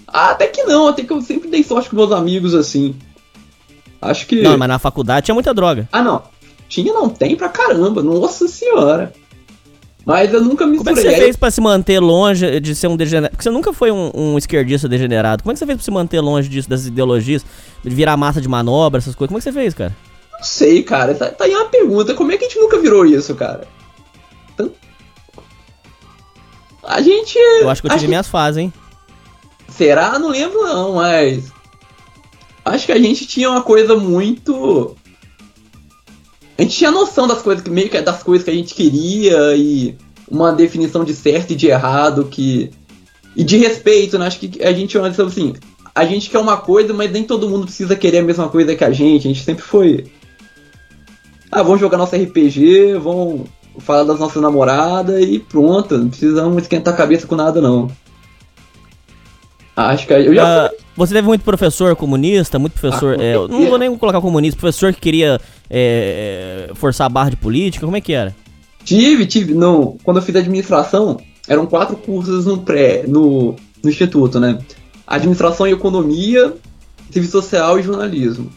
[0.06, 2.94] Ah, até que não, até que eu sempre dei sorte com meus amigos assim.
[4.02, 4.42] Acho que.
[4.42, 5.88] Não, mas na faculdade tinha muita droga.
[5.90, 6.22] Ah, não.
[6.68, 9.14] Tinha, não, tem pra caramba, nossa senhora.
[10.06, 12.88] Mas eu nunca me Como é que você fez pra se manter longe de ser
[12.88, 13.32] um degenerado?
[13.32, 15.44] Porque você nunca foi um, um, esquerdista degenerado.
[15.44, 17.46] Como é que você fez pra se manter longe disso, dessas ideologias,
[17.82, 19.30] de virar massa de manobra, essas coisas?
[19.30, 19.96] Como é que você fez, cara?
[20.34, 21.16] Não sei, cara.
[21.16, 22.14] Tá, tá aí uma pergunta.
[22.14, 23.62] Como é que a gente nunca virou isso, cara?
[26.84, 27.38] A gente.
[27.38, 28.74] Eu acho que eu tive minhas fases, hein?
[29.70, 30.18] Será?
[30.18, 31.52] Não lembro não, mas.
[32.64, 34.96] Acho que a gente tinha uma coisa muito.
[36.58, 39.56] A gente tinha noção das coisas que meio que das coisas que a gente queria
[39.56, 39.98] e
[40.30, 42.72] uma definição de certo e de errado que.
[43.36, 44.28] E de respeito, né?
[44.28, 45.54] Acho que a gente noção assim.
[45.94, 48.84] A gente quer uma coisa, mas nem todo mundo precisa querer a mesma coisa que
[48.84, 49.28] a gente.
[49.28, 50.06] A gente sempre foi.
[51.52, 53.50] Ah, vamos jogar nosso RPG, vamos
[53.80, 55.98] falar das nossas namoradas e pronto.
[55.98, 57.90] Não precisamos esquentar a cabeça com nada, não.
[59.76, 60.66] Acho que eu já.
[60.66, 63.18] Ah, você teve muito professor comunista, muito professor.
[63.20, 67.38] Ah, é, não vou nem colocar comunista, professor que queria é, forçar a barra de
[67.38, 68.36] política, como é que era?
[68.84, 69.54] Tive, tive.
[69.54, 71.18] No, quando eu fiz administração,
[71.48, 74.60] eram quatro cursos no pré, no, no instituto, né?
[75.08, 76.54] Administração e economia,
[77.10, 78.52] serviço social e jornalismo.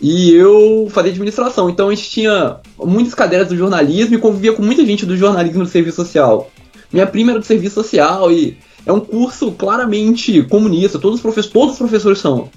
[0.00, 4.62] E eu fazia administração, então a gente tinha muitas cadeiras do jornalismo e convivia com
[4.62, 6.50] muita gente do jornalismo do serviço social.
[6.90, 11.52] Minha prima era do serviço social e é um curso claramente comunista, todos os, professores,
[11.52, 12.48] todos os professores são.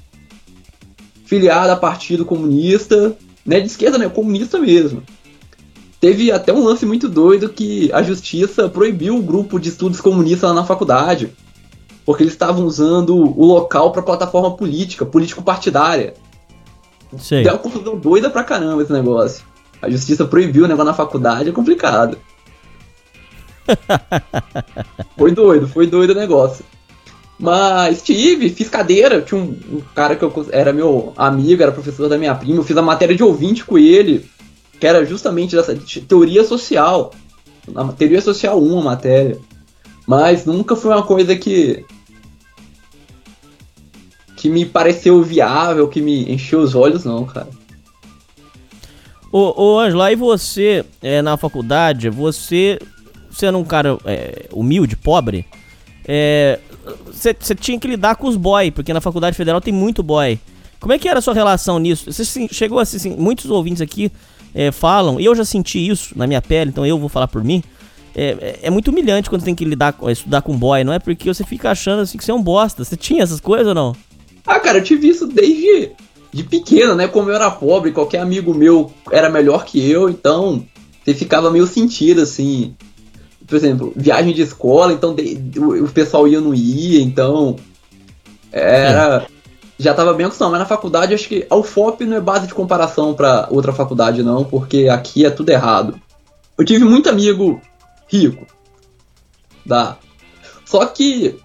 [1.25, 3.15] Filiado a partido comunista,
[3.45, 5.03] né, de esquerda, né, comunista mesmo.
[5.99, 10.49] Teve até um lance muito doido que a justiça proibiu o grupo de estudos comunistas
[10.49, 11.31] lá na faculdade,
[12.05, 16.13] porque eles estavam usando o local para plataforma política, político-partidária.
[17.19, 17.43] Sei.
[17.43, 19.43] Deu uma confusão doida pra caramba esse negócio.
[19.81, 22.17] A justiça proibiu o negócio na faculdade, é complicado.
[25.17, 26.65] foi doido, foi doido o negócio.
[27.39, 32.07] Mas tive, fiz cadeira, tinha um, um, cara que eu, era meu amigo, era professor
[32.07, 34.25] da minha prima, eu fiz a matéria de ouvinte com ele,
[34.79, 35.75] que era justamente dessa
[36.07, 37.11] teoria social.
[37.75, 39.39] A teoria social 1, a matéria.
[40.05, 41.85] Mas nunca foi uma coisa que.
[44.43, 47.47] Que me pareceu viável, que me encheu os olhos, não, cara.
[49.31, 52.77] Ô, ô Angela, e você, é, na faculdade, você
[53.31, 55.45] sendo um cara é, humilde, pobre,
[57.05, 60.37] você é, tinha que lidar com os boy, porque na faculdade federal tem muito boy.
[60.77, 62.11] Como é que era a sua relação nisso?
[62.11, 64.11] Você chegou assim, assim, muitos ouvintes aqui
[64.53, 67.41] é, falam, e eu já senti isso na minha pele, então eu vou falar por
[67.45, 67.63] mim.
[68.13, 70.99] É, é, muito humilhante quando tem que lidar, estudar com boy, não é?
[70.99, 72.83] Porque você fica achando assim que você é um bosta.
[72.83, 73.95] Você tinha essas coisas ou não?
[74.45, 75.91] Ah, cara, eu tive isso desde
[76.31, 77.07] de pequeno, né?
[77.07, 80.65] Como eu era pobre, qualquer amigo meu era melhor que eu, então
[81.03, 82.75] você ficava meio sentido, assim
[83.45, 85.15] por exemplo, viagem de escola, então
[85.57, 87.55] o, o pessoal ia ou não ia, então
[88.51, 89.27] era.
[89.77, 92.53] Já tava bem acostumado, mas na faculdade acho que a UFOP não é base de
[92.53, 95.99] comparação para outra faculdade, não, porque aqui é tudo errado.
[96.57, 97.59] Eu tive muito amigo
[98.07, 98.45] rico.
[99.65, 99.97] Dá.
[100.63, 101.37] Só que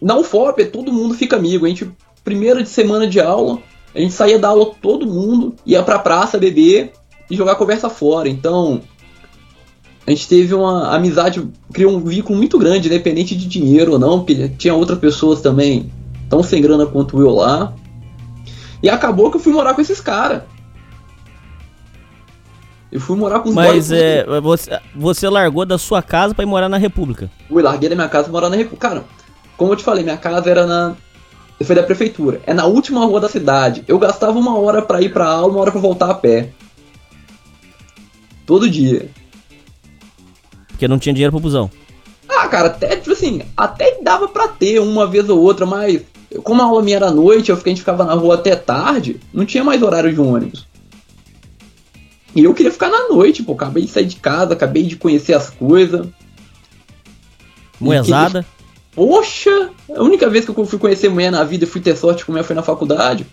[0.00, 1.64] na UFOP todo mundo fica amigo.
[1.64, 1.90] A gente,
[2.24, 3.58] primeira de semana de aula,
[3.94, 6.92] a gente saía da aula todo mundo, ia pra praça beber
[7.30, 8.28] e jogar conversa fora.
[8.28, 8.80] Então,
[10.06, 14.18] a gente teve uma amizade, criou um vínculo muito grande, independente de dinheiro ou não,
[14.20, 15.92] porque tinha outras pessoas também
[16.28, 17.74] tão sem grana quanto eu lá.
[18.82, 20.42] E acabou que eu fui morar com esses caras.
[22.90, 26.46] Eu fui morar com os Mas é, você, você largou da sua casa para ir
[26.46, 27.30] morar na República?
[27.48, 28.88] Fui, larguei da minha casa e morar na República.
[28.88, 29.04] Cara,
[29.56, 30.94] como eu te falei, minha casa era na.
[31.64, 32.40] Foi da prefeitura.
[32.46, 33.84] É na última rua da cidade.
[33.86, 36.50] Eu gastava uma hora para ir pra aula, uma hora para voltar a pé.
[38.46, 39.10] Todo dia.
[40.68, 41.70] Porque não tinha dinheiro pro busão.
[42.28, 46.02] Ah, cara, até, tipo assim, até dava pra ter uma vez ou outra, mas
[46.42, 48.56] como a aula minha era à noite, eu fiquei, a gente ficava na rua até
[48.56, 50.66] tarde, não tinha mais horário de ônibus.
[52.34, 55.34] E eu queria ficar na noite, pô, acabei de sair de casa, acabei de conhecer
[55.34, 56.08] as coisas.
[57.78, 58.46] Moezada?
[58.94, 62.24] Poxa, a única vez que eu fui conhecer mulher na vida e fui ter sorte
[62.24, 63.26] com mulher foi na faculdade.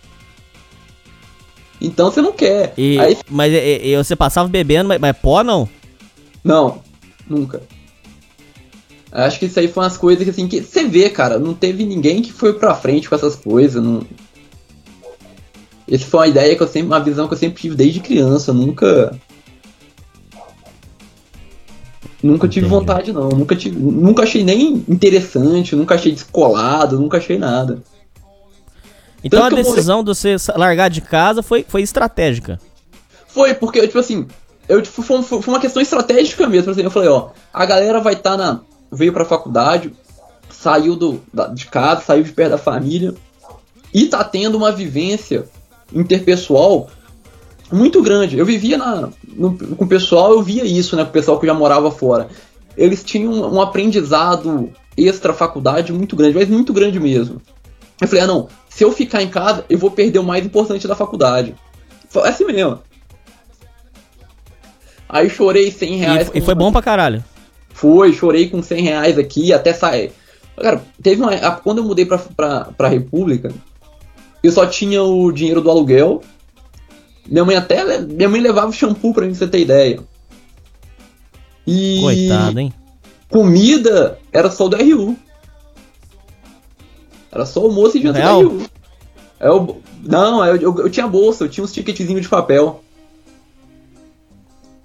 [1.82, 2.74] Então você não quer.
[2.78, 3.18] E, Aí...
[3.30, 5.68] Mas e, e, você passava bebendo, mas, mas pó não?
[6.44, 6.82] Não,
[7.30, 7.62] Nunca.
[9.12, 11.86] Acho que isso aí foi umas coisas que assim, que você vê, cara, não teve
[11.86, 13.82] ninguém que foi pra frente com essas coisas.
[13.82, 14.02] Não...
[15.90, 18.52] Essa foi uma ideia que eu sempre, uma visão que eu sempre tive desde criança,
[18.52, 19.16] nunca.
[22.22, 22.80] Nunca tive Entendi.
[22.80, 23.30] vontade, não.
[23.30, 27.82] Nunca, tive, nunca achei nem interessante, nunca achei descolado, nunca achei nada.
[29.24, 32.60] Então Tanto a decisão de você largar de casa foi, foi estratégica.
[33.28, 34.28] Foi, porque, tipo assim,
[34.68, 36.72] eu, tipo, foi, foi, uma questão estratégica mesmo.
[36.72, 38.60] Assim, eu falei, ó, a galera vai estar tá na.
[38.92, 39.94] veio pra faculdade,
[40.50, 43.14] saiu do, da, de casa, saiu de perto da família,
[43.94, 45.46] e tá tendo uma vivência
[45.94, 46.90] interpessoal
[47.72, 48.38] muito grande.
[48.38, 51.04] Eu vivia na, no, com o pessoal, eu via isso, né?
[51.04, 52.28] Com o pessoal que já morava fora.
[52.78, 57.42] Eles tinham um, um aprendizado extra-faculdade muito grande, mas muito grande mesmo.
[58.02, 60.88] Eu falei, ah não, se eu ficar em casa, eu vou perder o mais importante
[60.88, 61.56] da faculdade.
[62.10, 62.80] Foi assim mesmo.
[65.08, 66.32] Aí chorei 100 reais.
[66.34, 67.24] E, e foi bom pra caralho.
[67.70, 70.12] Foi, chorei com 100 reais aqui, até sair.
[70.56, 71.32] Cara, teve uma.
[71.58, 73.52] Quando eu mudei pra, pra, pra República,
[74.44, 76.22] eu só tinha o dinheiro do aluguel.
[77.30, 78.00] Minha mãe até.
[78.02, 80.00] Minha mãe levava o shampoo pra mim, pra você ter ideia.
[81.66, 82.00] E.
[82.02, 82.74] Coitado, hein?
[83.30, 85.16] Comida era só do RU.
[87.32, 88.42] Era só almoço e janta Real?
[88.44, 88.66] do RU.
[89.40, 92.84] Eu, não, eu, eu, eu tinha bolsa, eu tinha uns ticketzinhos de papel.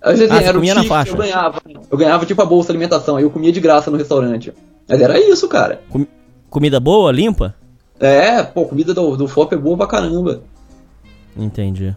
[0.03, 1.13] Eu já Ah, era o ticket, faixa.
[1.13, 1.63] Eu ganhava.
[1.91, 4.53] Eu ganhava tipo a bolsa alimentação, aí eu comia de graça no restaurante.
[4.87, 5.81] Mas era isso, cara.
[6.51, 7.55] Comida boa, limpa?
[7.99, 10.43] É, pô, comida do, do FOP é boa pra caramba.
[11.37, 11.97] Entendi.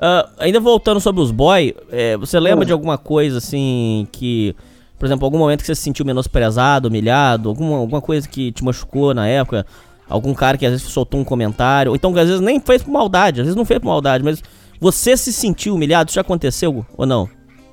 [0.00, 2.66] Ah, ainda voltando sobre os boy, é, você lembra Hum.
[2.66, 4.54] de alguma coisa assim que.
[4.98, 8.64] Por exemplo, algum momento que você se sentiu menosprezado, humilhado, alguma, alguma coisa que te
[8.64, 9.66] machucou na época?
[10.08, 12.82] Algum cara que às vezes soltou um comentário, ou então que às vezes nem fez
[12.82, 14.42] por maldade, às vezes não fez por maldade, mas
[14.80, 16.08] você se sentiu humilhado?
[16.08, 17.28] Isso já aconteceu ou não?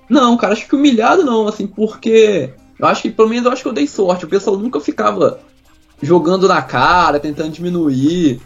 [0.10, 2.50] Não, cara, acho que humilhado não, assim, porque.
[2.78, 4.26] Eu acho que, pelo menos, eu acho que eu dei sorte.
[4.26, 5.40] O pessoal nunca ficava
[6.02, 8.42] jogando na cara, tentando diminuir.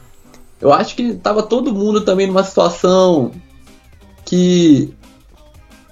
[0.61, 3.32] Eu acho que tava todo mundo também numa situação
[4.28, 4.93] que.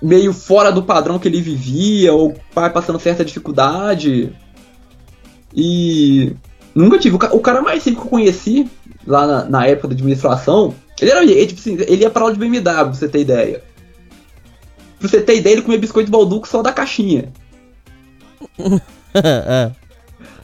[0.01, 4.35] meio fora do padrão que ele vivia, ou pai passando certa dificuldade.
[5.55, 6.35] E.
[6.75, 7.15] Nunca tive.
[7.15, 8.69] O cara mais simples que eu conheci,
[9.07, 11.23] lá na, na época da administração, ele era.
[11.23, 13.63] Ele, tipo assim, ele ia pra aula de BMW, pra você ter ideia.
[14.99, 17.31] Pra você ter ideia, ele comia biscoito balduco só da caixinha.
[19.17, 19.71] É.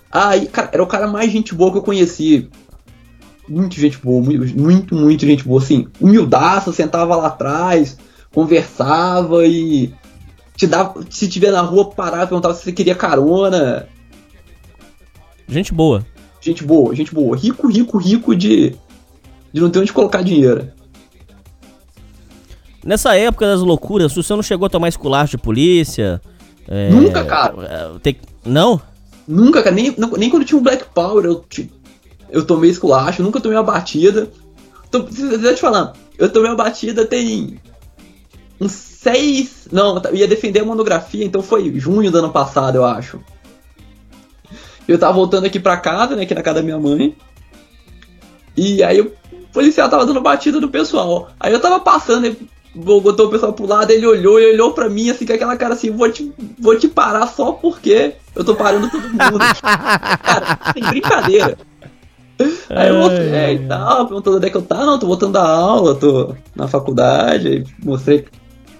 [0.09, 2.49] Aí, cara, era o cara mais gente boa que eu conheci.
[3.51, 5.85] Muito gente boa, muito, muito, gente boa, assim.
[5.99, 7.97] Humildaça, sentava lá atrás,
[8.33, 9.93] conversava e.
[10.55, 13.87] Te dava, se tiver na rua, parava, perguntava se você queria carona.
[15.49, 16.05] Gente boa.
[16.39, 17.35] Gente boa, gente boa.
[17.35, 18.73] Rico, rico, rico de.
[19.51, 20.69] De não ter onde colocar dinheiro.
[22.85, 26.21] Nessa época das loucuras, você não chegou a tomar esculacho de polícia?
[26.69, 27.53] É, Nunca, cara.
[27.95, 28.81] é, tem- Não?
[29.27, 31.43] Nunca, cara, nem, não- nem quando tinha o Black Power eu,
[32.31, 34.31] eu tomei esculacho, nunca tomei uma batida.
[34.89, 37.59] Tô, se eu te falar, eu tomei uma batida tem
[38.59, 39.67] uns seis.
[39.71, 43.19] Não, eu ia defender a monografia, então foi junho do ano passado, eu acho.
[44.87, 47.15] Eu tava voltando aqui pra casa, né, aqui na casa da minha mãe.
[48.55, 49.11] E aí o
[49.53, 51.29] policial tava dando batida no pessoal.
[51.39, 54.89] Aí eu tava passando, ele botou o pessoal pro lado, ele olhou e olhou pra
[54.89, 58.55] mim assim com aquela cara assim, vou te, vou te parar só porque eu tô
[58.55, 59.39] parando todo mundo.
[59.61, 61.57] cara, sem brincadeira.
[62.69, 65.47] Aí eu mostrei e tal, perguntou onde é que eu tava, não, tô voltando da
[65.47, 68.25] aula, tô na faculdade, aí mostrei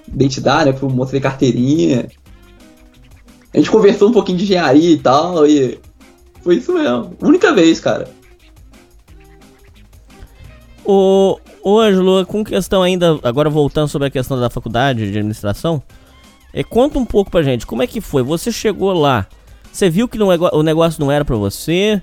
[0.08, 2.08] identidade, né, mostrei carteirinha.
[3.54, 5.80] A gente conversou um pouquinho de engenharia e tal, e
[6.42, 7.16] foi isso mesmo.
[7.22, 8.08] Única vez, cara.
[10.84, 15.82] Ô, ô Ângelo, com questão ainda, agora voltando sobre a questão da faculdade de administração,
[16.54, 18.24] é, conta um pouco pra gente, como é que foi?
[18.24, 19.28] Você chegou lá,
[19.72, 22.02] você viu que não é- o negócio não era pra você,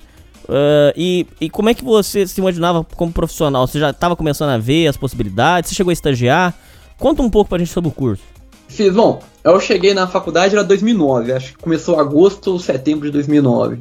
[0.49, 3.66] ah, e, e como é que você se imaginava como profissional?
[3.66, 6.55] Você já tava começando a ver as possibilidades, você chegou a estagiar?
[6.99, 8.22] Conta um pouco pra gente sobre o curso.
[8.66, 13.12] Fiz, bom, eu cheguei na faculdade era 2009, acho que começou agosto ou setembro de
[13.12, 13.78] 2009.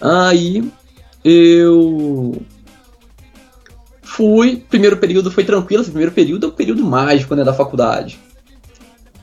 [0.00, 0.64] Aí
[1.22, 2.42] eu
[4.02, 8.18] fui, primeiro período foi tranquilo, esse primeiro período é o período mágico, né, da faculdade.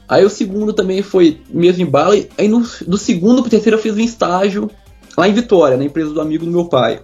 [0.07, 3.81] Aí o segundo também foi mesmo em bala, aí no, do segundo pro terceiro eu
[3.81, 4.71] fiz um estágio
[5.17, 7.01] lá em Vitória, na empresa do amigo do meu pai.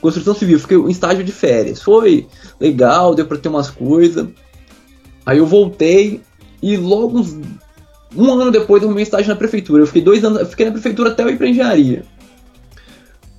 [0.00, 1.80] Construção civil, fiquei um estágio de férias.
[1.80, 2.26] Foi
[2.60, 4.26] legal, deu pra ter umas coisas.
[5.24, 6.20] Aí eu voltei
[6.62, 7.36] e logo uns,
[8.14, 9.82] um ano depois eu arrumei um estágio na prefeitura.
[9.82, 12.04] Eu fiquei dois anos, eu fiquei na prefeitura até eu ir pra engenharia.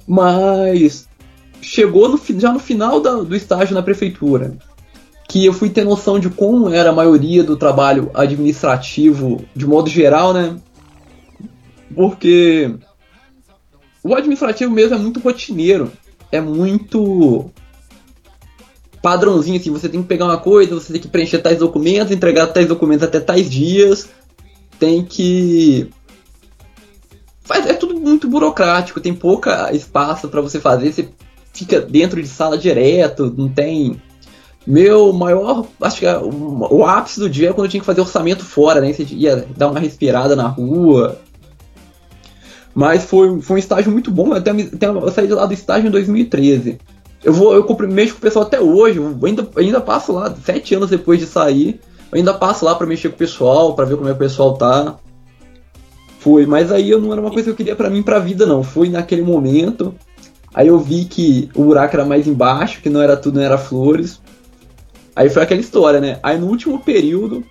[0.07, 1.07] Mas
[1.61, 4.57] chegou no, já no final da- do estágio na prefeitura
[5.27, 9.89] que eu fui ter noção de como era a maioria do trabalho administrativo de modo
[9.89, 10.55] geral, né?
[11.93, 12.73] Porque
[14.07, 15.91] o administrativo mesmo é muito rotineiro,
[16.31, 17.51] é muito
[19.01, 22.47] padrãozinho assim, você tem que pegar uma coisa, você tem que preencher tais documentos, entregar
[22.47, 24.09] tais documentos até tais dias,
[24.79, 25.89] tem que
[27.43, 31.07] Faz- é tudo muito burocrático, tem pouca espaço pra você fazer, você
[31.53, 34.01] fica dentro de sala direto, não tem
[34.65, 37.85] meu maior, acho que é o, o ápice do dia é quando eu tinha que
[37.85, 38.91] fazer orçamento fora, né?
[38.91, 41.21] Você ia dar uma respirada na rua.
[42.77, 44.27] Mas foi, foi um estágio muito bom.
[44.27, 46.77] Eu, até, eu saí de lá do estágio em 2013.
[47.23, 48.99] Eu vou, eu mexo com o pessoal até hoje.
[48.99, 51.79] Eu ainda, ainda passo lá, sete anos depois de sair.
[52.11, 54.19] Eu ainda passo lá pra mexer com o pessoal, pra ver como é que o
[54.19, 54.95] pessoal tá.
[56.19, 58.45] Foi, mas aí eu não era uma coisa que eu queria pra mim pra vida,
[58.45, 58.61] não.
[58.61, 59.95] Foi naquele momento.
[60.53, 63.57] Aí eu vi que o buraco era mais embaixo, que não era tudo, não era
[63.57, 64.21] flores.
[65.15, 66.19] Aí foi aquela história, né?
[66.21, 67.43] Aí no último período,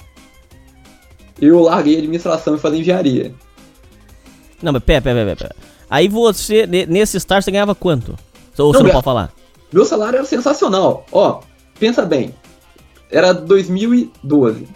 [1.41, 3.35] eu larguei a administração e falei engenharia.
[4.63, 5.57] Não, mas pera, pera, pera, pera.
[5.89, 8.11] Aí você, ne- nesse estágio, você ganhava quanto?
[8.59, 9.33] Ou você Não, não ganha- pode falar?
[9.73, 11.05] Meu salário era sensacional.
[11.13, 11.41] Ó,
[11.79, 12.35] pensa bem.
[13.11, 14.67] Era 2012.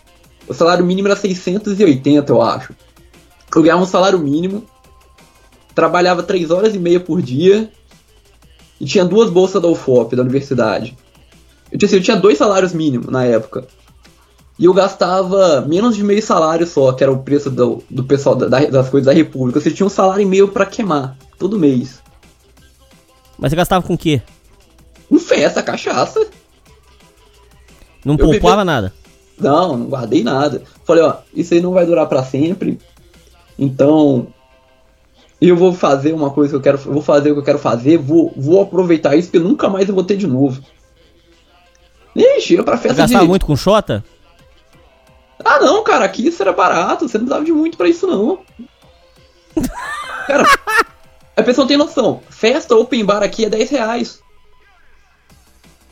[0.46, 2.74] O salário mínimo era 680, eu acho.
[3.54, 4.64] Eu ganhava um salário mínimo,
[5.74, 7.70] trabalhava 3 horas e meia por dia
[8.80, 10.96] e tinha duas bolsas da UFOP, da universidade.
[11.70, 13.66] Eu tinha, assim, eu tinha dois salários mínimos na época.
[14.60, 18.34] E eu gastava menos de meio salário só, que era o preço do, do pessoal
[18.36, 19.58] da- da- das coisas da República.
[19.58, 22.02] Você tinha um salário e meio pra queimar, todo mês.
[23.38, 24.20] Mas você gastava com o quê?
[25.10, 26.20] Em festa, cachaça.
[28.04, 28.92] Não Eu poupava bebi- nada.
[29.38, 30.62] Não, não guardei nada.
[30.84, 32.78] Falei, ó, isso aí não vai durar pra sempre.
[33.58, 34.26] Então,
[35.40, 37.58] eu vou fazer uma coisa que eu quero, eu vou fazer o que eu quero
[37.58, 40.62] fazer, vou, vou aproveitar isso, porque nunca mais eu vou ter de novo.
[42.14, 43.28] Ixi, ia pra Você festa gastava de...
[43.30, 44.04] muito com Xota?
[45.50, 48.38] Ah, não, cara, aqui isso era barato, você não precisava de muito pra isso, não.
[50.24, 50.44] cara,
[51.36, 52.22] a pessoa não tem noção.
[52.30, 54.20] Festa open bar aqui é 10 reais.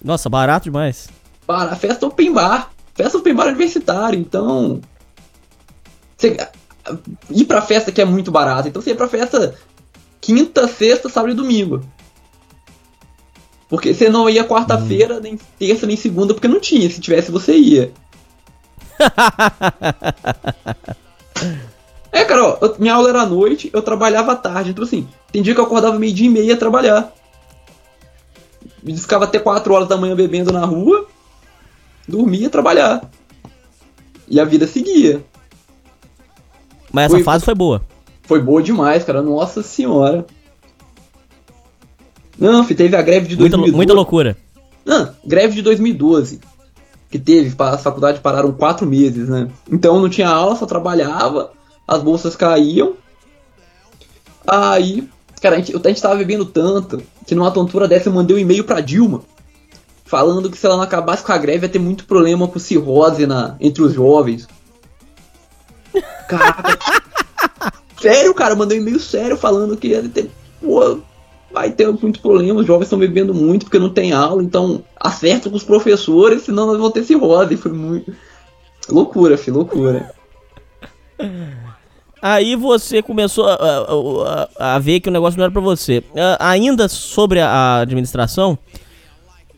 [0.01, 1.09] Nossa, barato demais.
[1.45, 2.71] Para, festa open bar.
[2.95, 4.81] Festa open bar universitário, então.
[6.17, 6.37] Você,
[7.29, 8.69] ir pra festa que é muito barato.
[8.69, 9.57] Então você ia pra festa
[10.21, 11.83] quinta, sexta, sábado e domingo.
[13.69, 16.89] Porque você não ia quarta-feira, nem terça, nem segunda, porque não tinha.
[16.89, 17.93] Se tivesse, você ia.
[22.13, 24.71] é, cara, ó, eu- minha aula era à noite, eu trabalhava à tarde.
[24.71, 27.13] Então, assim, tem dia que eu acordava meio-dia e meia ia trabalhar.
[28.83, 31.07] Me ficava até 4 horas da manhã bebendo na rua,
[32.07, 33.09] dormia trabalhar.
[34.29, 35.23] E a vida seguia.
[36.93, 37.83] Mas essa Foi- fase foi boa.
[38.25, 39.23] Foi boa demais, cara.
[39.23, 40.27] Nossa senhora.
[42.39, 43.77] Não, teve a greve de Muita, 2012.
[43.77, 44.37] muita loucura.
[44.85, 46.41] Não, greve de 2012.
[47.11, 49.49] Que teve, as faculdades pararam quatro meses, né?
[49.71, 51.53] Então não tinha aula, só trabalhava,
[51.87, 52.95] as bolsas caíam.
[54.47, 55.09] Aí,
[55.41, 58.41] cara, a gente, a gente tava bebendo tanto que numa tontura dessa eu mandei um
[58.41, 59.23] e-mail pra Dilma.
[60.05, 63.27] Falando que se ela não acabasse com a greve ia ter muito problema com cirrose
[63.27, 64.49] na, entre os jovens.
[66.27, 66.79] Caraca.
[68.01, 70.31] sério, cara, eu mandei um e-mail sério falando que ia ter.
[70.61, 71.01] Pô,
[71.53, 75.49] vai ter muito problema, os jovens estão bebendo muito porque não tem aula, então acerta
[75.51, 77.57] com os professores, senão nós vamos ter cirrose.
[77.57, 78.13] Foi muito.
[78.89, 80.13] Loucura, filho, loucura.
[82.21, 83.55] Aí você começou a,
[84.59, 86.03] a- a- ver que o negócio não era pra você.
[86.17, 88.59] Ah, ainda sobre a administração,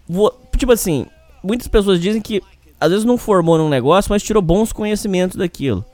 [0.08, 1.06] vo- tipo assim,
[1.42, 2.42] muitas pessoas dizem que
[2.78, 5.84] às vezes não formou num negócio, mas tirou bons conhecimentos daquilo.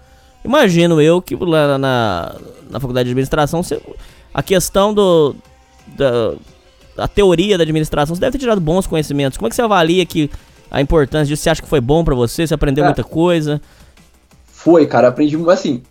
[0.45, 2.35] Imagino eu que lá na,
[2.71, 3.61] na faculdade de administração,
[4.35, 5.35] a questão do
[5.89, 6.35] da,
[6.97, 9.39] a teoria da administração, você deve ter tirado bons conhecimentos.
[9.39, 10.31] Como é que você avalia que
[10.71, 11.43] a importância disso?
[11.43, 12.47] Você acha que foi bom pra você?
[12.47, 13.61] Você aprendeu Cara, muita coisa?
[14.47, 15.83] Foi, cara, aprendi assim.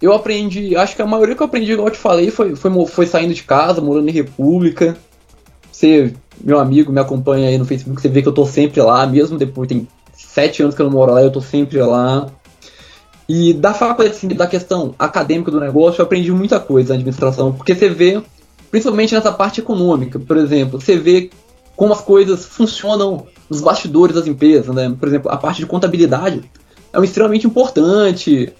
[0.00, 2.86] Eu aprendi, acho que a maioria que eu aprendi, igual eu te falei, foi, foi,
[2.86, 4.96] foi saindo de casa, morando em República.
[5.72, 9.06] Você, meu amigo, me acompanha aí no Facebook, você vê que eu tô sempre lá,
[9.06, 12.26] mesmo depois tem sete anos que eu não moro lá, eu tô sempre lá.
[13.28, 17.52] E da faculdade, assim, da questão acadêmica do negócio, eu aprendi muita coisa na administração,
[17.52, 18.22] porque você vê,
[18.74, 21.30] principalmente nessa parte econômica, por exemplo, você vê
[21.76, 24.92] como as coisas funcionam nos bastidores das empresas, né?
[24.98, 26.42] Por exemplo, a parte de contabilidade
[26.92, 28.52] é um extremamente importante.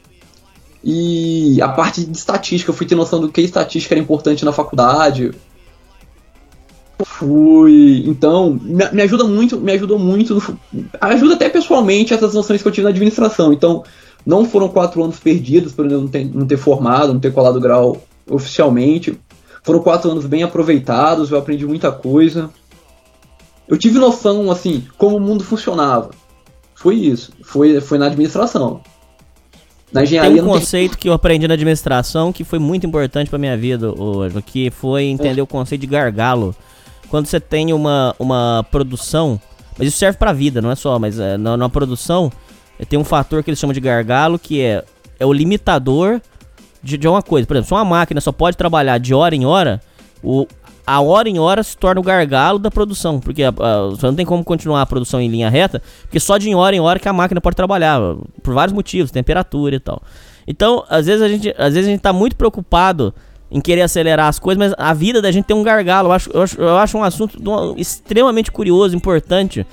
[0.85, 4.53] E a parte de estatística, eu fui ter noção do que estatística era importante na
[4.53, 5.33] faculdade.
[7.05, 8.05] Fui.
[8.07, 10.37] Então, me, ajuda muito, me ajudou muito.
[10.37, 13.53] no- ajuda até pessoalmente essas noções que eu tive na administração.
[13.53, 13.83] Então,
[14.25, 17.59] não foram quatro anos perdidos por eu não ter, não ter formado, não ter colado
[17.59, 18.01] grau
[18.31, 19.19] oficialmente.
[19.65, 22.51] Foram quatro anos bem aproveitados, eu aprendi muita coisa.
[23.67, 26.11] Eu tive noção, assim, como o mundo funcionava.
[26.75, 27.33] Foi isso.
[27.43, 28.83] Foi, foi na administração.
[29.91, 32.87] Na engenharia Tem um não tem- conceito que eu aprendi na administração que foi muito
[32.87, 36.55] importante pra minha vida hoje, que foi entender o conceito de gargalo.
[37.09, 39.41] Quando você tem uma, uma produção,
[39.79, 42.31] mas isso serve pra vida, não é só, mas é, na, na produção
[42.89, 44.85] tem um fator que eles chamam de gargalo, que é,
[45.19, 46.21] é o limitador
[46.85, 47.47] de, de uma coisa.
[47.47, 49.81] Por exemplo, se uma máquina só pode trabalhar de hora em hora,
[50.23, 50.47] o,
[50.87, 54.15] a hora em hora se torna o gargalo da produção, porque a- a- você não
[54.15, 57.09] tem como continuar a produção em linha reta, porque só de hora em hora que
[57.09, 57.99] a máquina pode trabalhar,
[58.43, 60.03] por vários motivos, temperatura e tal.
[60.47, 63.15] Então, às vezes a gente, às vezes a gente tá muito preocupado
[63.51, 66.09] em querer acelerar as coisas, mas a vida da gente tem um gargalo.
[66.09, 67.39] Eu acho, eu acho, eu acho um assunto
[67.79, 69.67] extremamente curioso, importante.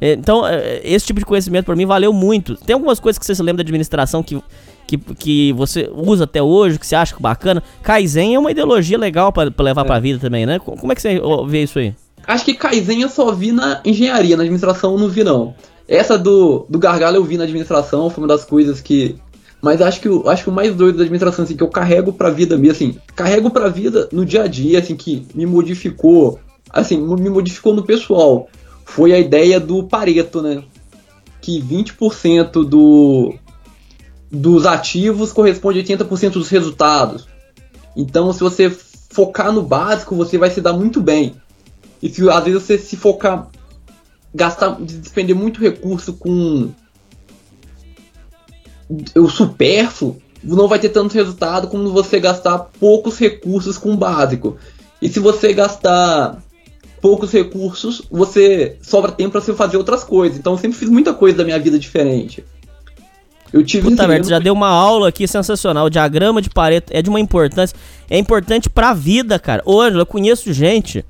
[0.00, 2.56] Então, é, esse tipo de conhecimento pra mim valeu muito.
[2.56, 4.40] Tem algumas coisas que você se lembra da administração que,
[4.86, 7.62] que, que você usa até hoje, que você acha bacana.
[7.82, 10.58] Kaizen é uma ideologia legal pra pra levar pra vida também, né?
[10.58, 11.94] Co- Como é que você vê isso aí?
[12.26, 15.54] Acho que Kaizen eu só vi na engenharia, na administração eu não vi não.
[15.86, 19.16] Essa do, do gargalo eu vi na administração, foi uma das coisas que
[19.60, 22.30] Mas acho que, acho que o mais doido da administração, assim, que eu carrego pra
[22.30, 26.38] vida mesmo, assim, carrego pra vida no dia a dia, assim, que me modificou,
[26.70, 28.48] assim, me modificou no pessoal,
[28.86, 30.62] foi a ideia do Pareto, né?
[31.42, 33.34] Que 20% do,
[34.34, 37.26] dos ativos corresponde a 80% dos resultados.
[37.96, 41.36] Então, se você focar no básico, você vai se dar muito bem.
[42.02, 43.48] E se às vezes você se focar,
[44.34, 46.70] gastar, despender muito recurso com
[49.16, 54.58] o supérfluo, não vai ter tanto resultado como você gastar poucos recursos com o básico.
[55.00, 56.42] E se você gastar
[57.00, 60.38] poucos recursos, você sobra tempo para você fazer outras coisas.
[60.38, 62.44] Então eu sempre fiz muita coisa da minha vida diferente.
[63.54, 65.86] Eu tive Puta merda, já deu uma aula aqui sensacional.
[65.86, 67.76] O diagrama de Pareto é de uma importância.
[68.10, 69.62] É importante pra vida, cara.
[69.64, 71.04] Ô, Ângelo, eu conheço gente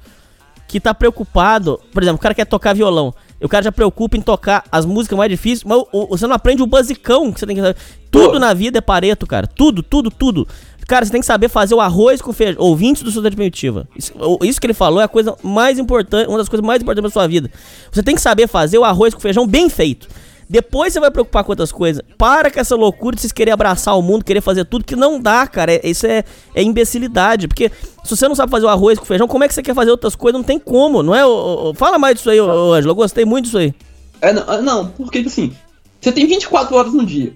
[0.68, 1.80] que tá preocupado.
[1.90, 3.14] Por exemplo, o cara quer tocar violão.
[3.40, 6.66] O cara já preocupa em tocar as músicas mais difíceis, mas você não aprende o
[6.66, 7.76] basicão que você tem que saber.
[8.10, 8.38] Tudo Pô.
[8.38, 9.46] na vida é Pareto, cara.
[9.46, 10.46] Tudo, tudo, tudo.
[10.86, 12.62] Cara, você tem que saber fazer o arroz com feijão.
[12.62, 13.88] Ouvintes do Sociedade Primitiva.
[13.96, 17.10] Isso, isso que ele falou é a coisa mais importante, uma das coisas mais importantes
[17.10, 17.50] da sua vida.
[17.90, 20.08] Você tem que saber fazer o arroz com feijão bem feito.
[20.54, 22.00] Depois você vai preocupar com outras coisas.
[22.16, 25.20] Para com essa loucura de vocês querer abraçar o mundo, querer fazer tudo, que não
[25.20, 25.72] dá, cara.
[25.72, 26.22] É- isso é,
[26.54, 27.48] é imbecilidade.
[27.48, 27.72] Porque
[28.04, 29.90] se você não sabe fazer o arroz com feijão, como é que você quer fazer
[29.90, 30.38] outras coisas?
[30.38, 31.26] Não tem como, não é?
[31.26, 32.76] ô, fala mais disso aí, ô.
[32.76, 33.74] Eu gostei muito disso aí.
[34.20, 35.52] É, não, ah, não, porque assim,
[36.00, 37.32] você tem 24 horas no dia.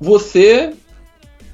[0.00, 0.72] Você,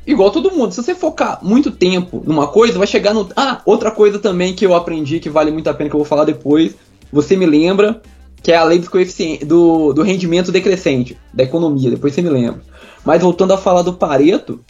[0.07, 3.31] igual todo mundo, se você focar muito tempo numa coisa, vai chegar no.
[3.35, 6.07] Ah, outra coisa também que eu aprendi que vale muito a pena que eu vou
[6.07, 6.75] falar depois.
[7.11, 8.03] Você me lembra
[8.43, 11.91] que é a lei coeficientes, do, do rendimento decrescente da economia.
[11.91, 12.63] Depois você me lembra.
[13.05, 14.61] Mas voltando a falar do Pareto,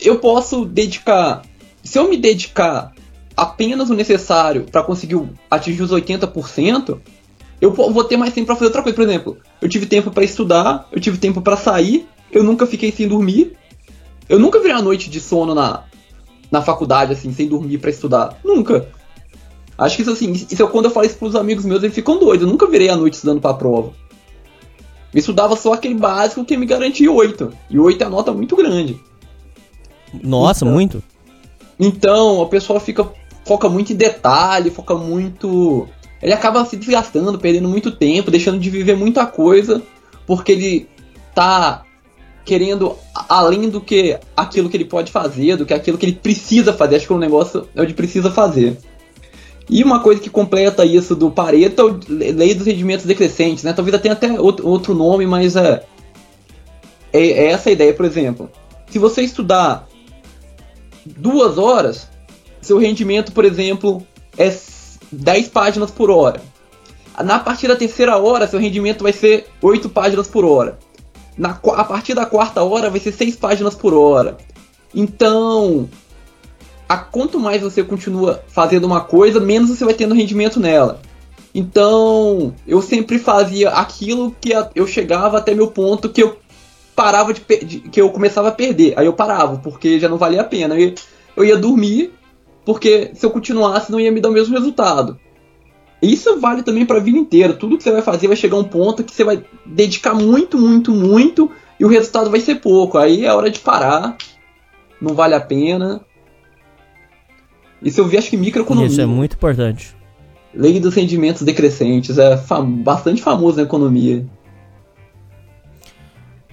[0.00, 1.42] eu posso dedicar.
[1.82, 2.92] Se eu me dedicar
[3.36, 5.20] apenas o necessário para conseguir
[5.50, 6.98] atingir os 80%,
[7.60, 8.96] eu vou ter mais tempo pra fazer outra coisa.
[8.96, 12.92] Por exemplo, eu tive tempo pra estudar, eu tive tempo pra sair, eu nunca fiquei
[12.92, 13.56] sem dormir.
[14.28, 15.84] Eu nunca virei a noite de sono na,
[16.50, 18.38] na faculdade, assim, sem dormir pra estudar.
[18.44, 18.88] Nunca.
[19.76, 22.18] Acho que isso assim, isso eu, quando eu falo isso pros amigos meus, eles ficam
[22.18, 22.46] doidos.
[22.46, 23.92] Eu nunca virei a noite estudando pra prova.
[25.12, 27.52] Eu estudava só aquele básico que me garantia 8.
[27.70, 28.98] E 8 é a nota muito grande.
[30.22, 30.74] Nossa, Então.
[30.74, 31.02] muito.
[31.78, 33.08] Então, o pessoal fica
[33.44, 35.88] foca muito em detalhe, foca muito.
[36.22, 39.82] Ele acaba se desgastando, perdendo muito tempo, deixando de viver muita coisa,
[40.26, 40.88] porque ele
[41.34, 41.82] tá
[42.44, 46.14] querendo a- além do que aquilo que ele pode fazer, do que aquilo que ele
[46.14, 46.96] precisa fazer.
[46.96, 48.78] Acho que o negócio é o de precisa fazer.
[49.68, 53.72] E uma coisa que completa isso do Pareto é a lei dos rendimentos decrescentes, né?
[53.72, 55.84] Talvez tenha até outro, nome, mas é,
[57.12, 58.50] é, é essa a ideia, por exemplo.
[58.90, 59.88] Se você estudar
[61.04, 62.08] duas horas,
[62.60, 64.06] seu rendimento, por exemplo,
[64.36, 66.40] é s- 10 páginas por hora.
[67.24, 70.78] Na partir da terceira hora, seu rendimento vai ser 8 páginas por hora.
[71.38, 74.36] Na, a partir da quarta hora, vai ser 6 páginas por hora.
[74.94, 75.88] Então,
[76.94, 81.00] a quanto mais você continua fazendo uma coisa, menos você vai tendo rendimento nela.
[81.54, 86.36] Então, eu sempre fazia aquilo que a- eu chegava até meu ponto que eu
[86.96, 88.94] parava de, de- que eu começava a perder.
[88.96, 90.74] Aí eu parava, porque já não valia a pena.
[90.74, 90.94] Eu ia,
[91.36, 92.12] eu ia dormir,
[92.64, 95.18] porque se eu continuasse não ia me dar o mesmo resultado.
[96.02, 97.52] Isso vale também pra vida inteira.
[97.54, 100.58] Tudo que você vai fazer vai chegar a um ponto que você vai dedicar muito,
[100.58, 102.98] muito, muito e o resultado vai ser pouco.
[102.98, 104.16] Aí é hora de parar.
[105.00, 106.00] Não vale a pena.
[107.84, 108.88] Isso eu vi, acho que microeconomia.
[108.90, 109.94] Isso é muito importante.
[110.54, 112.16] Lei dos rendimentos decrescentes.
[112.18, 114.24] É fam- bastante famoso na economia.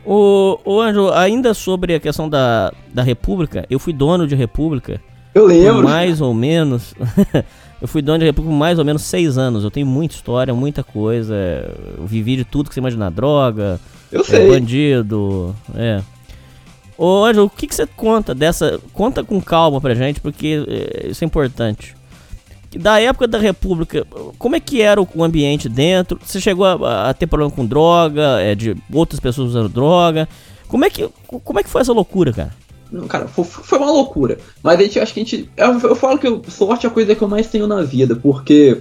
[0.05, 4.99] Ô, ô Ângelo, ainda sobre a questão da, da República, eu fui dono de República
[5.33, 5.83] Eu lembro.
[5.83, 6.95] mais ou menos.
[7.79, 9.63] eu fui dono de República por mais ou menos seis anos.
[9.63, 11.35] Eu tenho muita história, muita coisa.
[11.97, 13.79] Eu vivi de tudo que você imaginar: droga,
[14.11, 14.49] Eu é, sei.
[14.49, 15.55] bandido.
[15.75, 16.01] É.
[17.03, 18.79] Ô Ângelo, o que, que você conta dessa.
[18.93, 21.95] Conta com calma pra gente, porque é, isso é importante.
[22.75, 24.05] Da época da República,
[24.37, 26.19] como é que era o ambiente dentro?
[26.23, 30.29] Você chegou a, a ter problema com droga, é, de outras pessoas usando droga?
[30.67, 31.09] Como é que,
[31.43, 32.53] como é que foi essa loucura, cara?
[32.91, 34.37] Não, cara, fo- foi uma loucura.
[34.61, 35.49] Mas a gente, acho que a gente.
[35.57, 38.15] Eu, eu falo que eu- sorte é a coisa que eu mais tenho na vida,
[38.15, 38.77] porque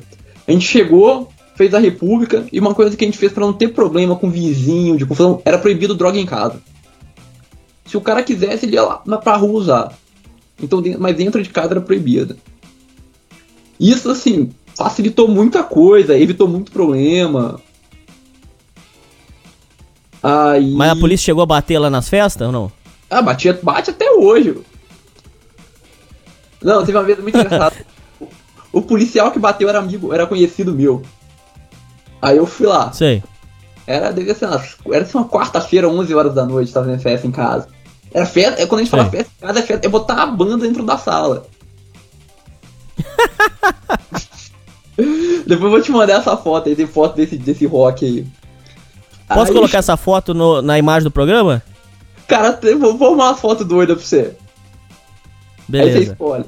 [0.46, 3.52] a gente chegou, fez a República, e uma coisa que a gente fez pra não
[3.54, 6.60] ter problema com vizinho, de confusão, era proibido droga em casa.
[7.90, 9.92] Se o cara quisesse, ele ia lá pra rua usar.
[10.62, 12.36] Então, mas dentro de casa era proibida.
[13.80, 17.60] Isso, assim, facilitou muita coisa, evitou muito problema.
[20.22, 20.72] Aí.
[20.72, 22.72] Mas a polícia chegou a bater lá nas festas ou não?
[23.10, 24.56] Ah, batia, bate até hoje.
[26.62, 27.74] Não, teve uma vez muito engraçada.
[28.20, 28.28] O,
[28.78, 31.02] o policial que bateu era amigo, era conhecido meu.
[32.22, 32.92] Aí eu fui lá.
[32.92, 33.20] Sei.
[33.84, 37.26] Era, devia ser umas, era assim, uma quarta-feira, 11 horas da noite, tava fazendo festa
[37.26, 37.79] em casa.
[38.12, 39.10] Era festa, é, quando a gente fala Sim.
[39.10, 41.46] festa é, festa, é botar a banda dentro da sala.
[45.46, 48.26] Depois eu vou te mandar essa foto aí, tem foto desse, desse rock aí.
[49.28, 51.62] Posso Aí, colocar essa foto no- na imagem do programa?
[52.26, 54.18] Cara, vou, vou arrumar uma foto doida pra você.
[54.18, 54.34] Aí
[55.56, 56.12] você Beleza.
[56.12, 56.44] escolhe.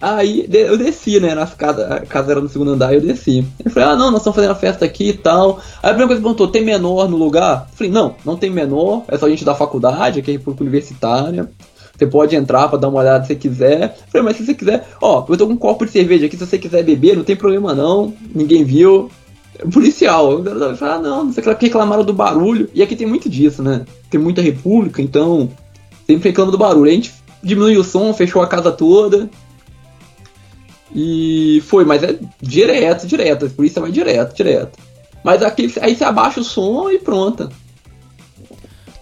[0.00, 1.34] Aí eu desci, né?
[1.34, 3.46] Nas casas, a casa era no segundo andar, eu desci.
[3.64, 5.58] Eu falei, ah não, nós estamos fazendo a festa aqui e tal.
[5.82, 7.66] Aí a primeira coisa que perguntou, tem menor no lugar?
[7.70, 11.50] Eu falei, não, não tem menor, é só gente da faculdade, aqui é República Universitária.
[11.96, 13.84] Você pode entrar pra dar uma olhada se quiser.
[13.84, 16.36] Eu falei, mas se você quiser, ó, eu tô com um copo de cerveja aqui,
[16.36, 19.10] se você quiser beber, não tem problema não, ninguém viu.
[19.58, 22.68] É Policial, eu falei, ah não, não sei o que reclamaram do barulho.
[22.74, 23.86] E aqui tem muito disso, né?
[24.10, 25.48] Tem muita república, então
[26.06, 26.90] sempre reclama do barulho.
[26.90, 29.30] A gente diminuiu o som, fechou a casa toda.
[30.98, 33.44] E foi, mas é direto, direto.
[33.44, 34.78] A polícia vai direto, direto.
[35.22, 37.50] Mas aqui, aí você abaixa o som e pronto.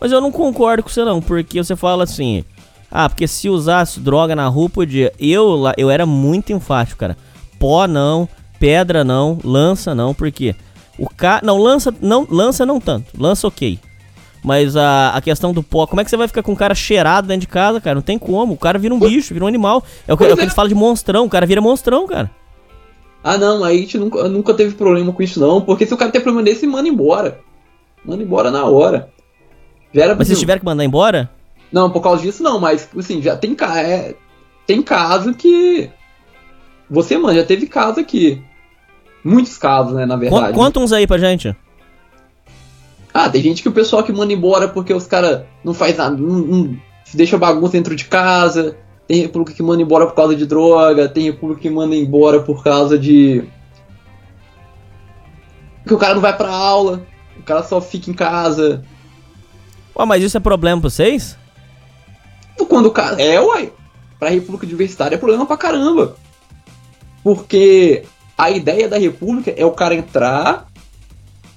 [0.00, 2.44] Mas eu não concordo com você não, porque você fala assim,
[2.90, 5.12] ah, porque se usasse droga na rua podia.
[5.20, 7.16] Eu lá, eu era muito enfático, cara.
[7.60, 8.28] Pó não,
[8.58, 10.56] pedra não, lança não, porque
[10.98, 11.40] o ca...
[11.44, 13.06] não lança não, lança não tanto.
[13.16, 13.78] Lança OK.
[14.44, 16.74] Mas a, a questão do pó, como é que você vai ficar com um cara
[16.74, 17.94] cheirado dentro de casa, cara?
[17.94, 18.52] Não tem como.
[18.52, 19.82] O cara vira um bicho, vira um animal.
[20.06, 22.30] É o que, é o que eles falam de monstrão, o cara vira monstrão, cara.
[23.22, 25.96] Ah não, aí a gente nunca, nunca teve problema com isso não, porque se o
[25.96, 27.40] cara tem problema desse, manda embora.
[28.04, 29.08] Manda embora na hora.
[29.94, 31.30] Já era Mas se tiver que mandar embora,
[31.72, 34.14] Não, por causa disso não, mas assim, já tem, é,
[34.66, 35.88] tem caso que.
[36.90, 38.42] Você, mano, já teve caso aqui.
[39.24, 40.52] Muitos casos, né, na verdade.
[40.52, 41.56] conta uns aí pra gente.
[43.14, 46.16] Ah, tem gente que o pessoal que manda embora porque os caras não faz nada,
[46.16, 48.76] não, não se deixa bagunça dentro de casa.
[49.06, 52.64] Tem república que manda embora por causa de droga, tem república que manda embora por
[52.64, 53.44] causa de.
[55.86, 57.06] Que o cara não vai pra aula,
[57.38, 58.82] o cara só fica em casa.
[59.96, 61.38] Ué, mas isso é problema pra vocês?
[62.68, 63.22] Quando o cara.
[63.22, 63.72] É, uai.
[64.18, 66.16] Pra República Universitária é problema pra caramba.
[67.22, 68.04] Porque
[68.36, 70.66] a ideia da República é o cara entrar,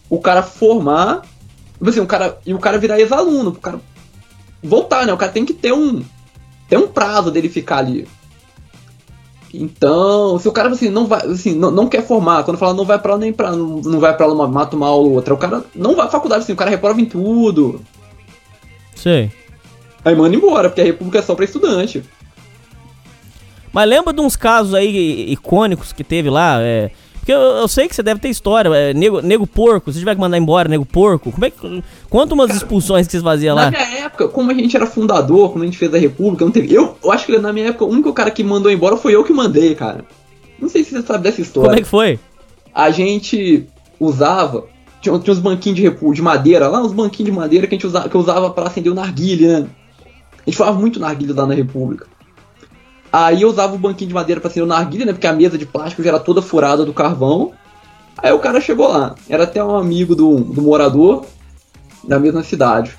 [0.09, 1.23] o cara formar,
[1.81, 3.79] assim, o cara, e o cara virar ex-aluno, o cara
[4.63, 5.13] voltar, né?
[5.13, 6.03] O cara tem que ter um.
[6.67, 8.07] Tem um prazo dele ficar ali.
[9.53, 12.83] Então, se o cara assim, não vai, assim, não, não quer formar, quando fala não
[12.85, 13.51] vai pra aula nem pra.
[13.51, 16.05] Não, não vai pra aula, uma- mata uma aula ou outra, o cara não vai
[16.05, 17.81] à faculdade, assim, o cara reprova em tudo.
[18.93, 19.31] Sei.
[20.03, 22.03] Aí manda embora, porque a República é só pra estudante.
[23.71, 26.59] Mas lembra de uns casos aí icônicos que teve lá?
[26.61, 26.91] É...
[27.27, 28.69] Porque eu, eu sei que você deve ter história.
[28.69, 31.29] É, nego, nego porco, se tiver que mandar embora, nego porco.
[31.29, 31.83] Como é que.
[32.09, 33.69] Conta umas expulsões que vocês faziam Na lá.
[33.69, 36.73] minha época, como a gente era fundador, quando a gente fez a República, não teve.
[36.73, 39.25] Eu, eu acho que na minha época, o único cara que mandou embora foi eu
[39.25, 40.05] que mandei, cara.
[40.57, 41.67] Não sei se você sabe dessa história.
[41.67, 42.17] Como é que foi?
[42.73, 43.67] A gente
[43.99, 44.63] usava.
[45.01, 47.87] Tinha, tinha uns banquinhos de, de madeira lá, uns banquinhos de madeira que a gente
[47.87, 49.67] usava, que eu usava pra acender o narguilha, né?
[50.45, 52.07] A gente falava muito narguilha lá na República.
[53.19, 55.11] Aí eu usava o banquinho de madeira pra acender o narguilha, né?
[55.11, 57.51] Porque a mesa de plástico já era toda furada do carvão.
[58.15, 59.15] Aí o cara chegou lá.
[59.27, 61.25] Era até um amigo do, do morador
[62.03, 62.95] da mesma cidade.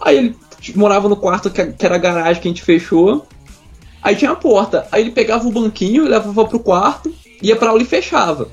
[0.00, 0.36] Aí ele
[0.74, 3.26] morava no quarto que, que era a garagem que a gente fechou.
[4.02, 4.88] Aí tinha a porta.
[4.90, 7.12] Aí ele pegava o banquinho, levava pro quarto,
[7.42, 8.48] ia pra aula e fechava.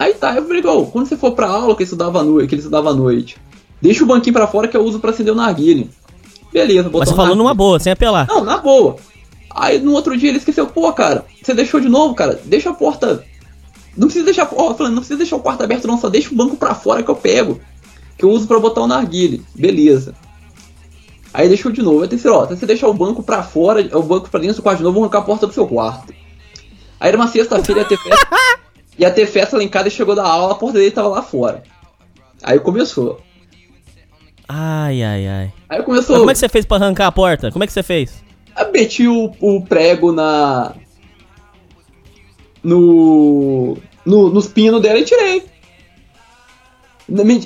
[0.00, 2.48] Aí tá, eu falei, "Ô, quando você for pra aula que ele estudava à noite,
[2.48, 3.36] que ele estudava à noite,
[3.80, 5.86] deixa o banquinho pra fora que eu uso pra acender o narguilha.
[6.52, 8.26] Beleza, botou Mas você falou numa boa, sem apelar.
[8.28, 8.96] Não, na boa.
[9.54, 12.74] Aí no outro dia ele esqueceu, pô, cara, você deixou de novo, cara, deixa a
[12.74, 13.24] porta.
[13.96, 14.48] Não precisa deixar.
[14.52, 17.02] Ó, falando, não precisa deixar o quarto aberto, não, só deixa o banco pra fora
[17.02, 17.60] que eu pego.
[18.16, 19.44] Que eu uso pra botar o narguile.
[19.54, 20.14] Beleza.
[21.34, 22.02] Aí deixou de novo.
[22.02, 24.62] Aí terceiro, ó, se você deixar o banco pra fora, o banco pra dentro do
[24.62, 26.12] quarto de novo, vou arrancar a porta do seu quarto.
[27.00, 28.28] Aí era uma sexta-feira ia ter festa.
[28.98, 31.22] ia ter festa lá em casa e chegou da aula, a porta dele tava lá
[31.22, 31.62] fora.
[32.42, 33.20] Aí começou.
[34.54, 35.52] Ai, ai, ai.
[35.66, 36.18] Aí Mas começou.
[36.18, 37.50] como é que você fez pra arrancar a porta?
[37.50, 38.22] Como é que você fez?
[38.58, 40.74] Eu meti o, o prego na.
[42.62, 44.28] No, no.
[44.28, 45.50] Nos pinos dela e tirei.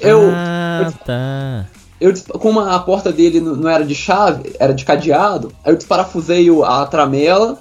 [0.02, 1.66] Eu, ah, tá.
[2.00, 6.46] eu, como a porta dele não era de chave, era de cadeado, aí eu desparafusei
[6.64, 7.58] a tramela,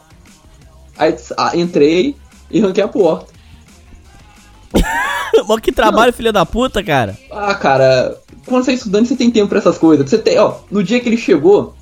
[0.98, 2.16] aí ah, entrei
[2.52, 3.34] e arranquei a porta.
[5.48, 7.18] Mas que trabalho, filha da puta, cara.
[7.32, 10.10] Ah, cara, quando você é estudante, você tem tempo pra essas coisas.
[10.10, 11.74] Você tem, ó, no dia que ele chegou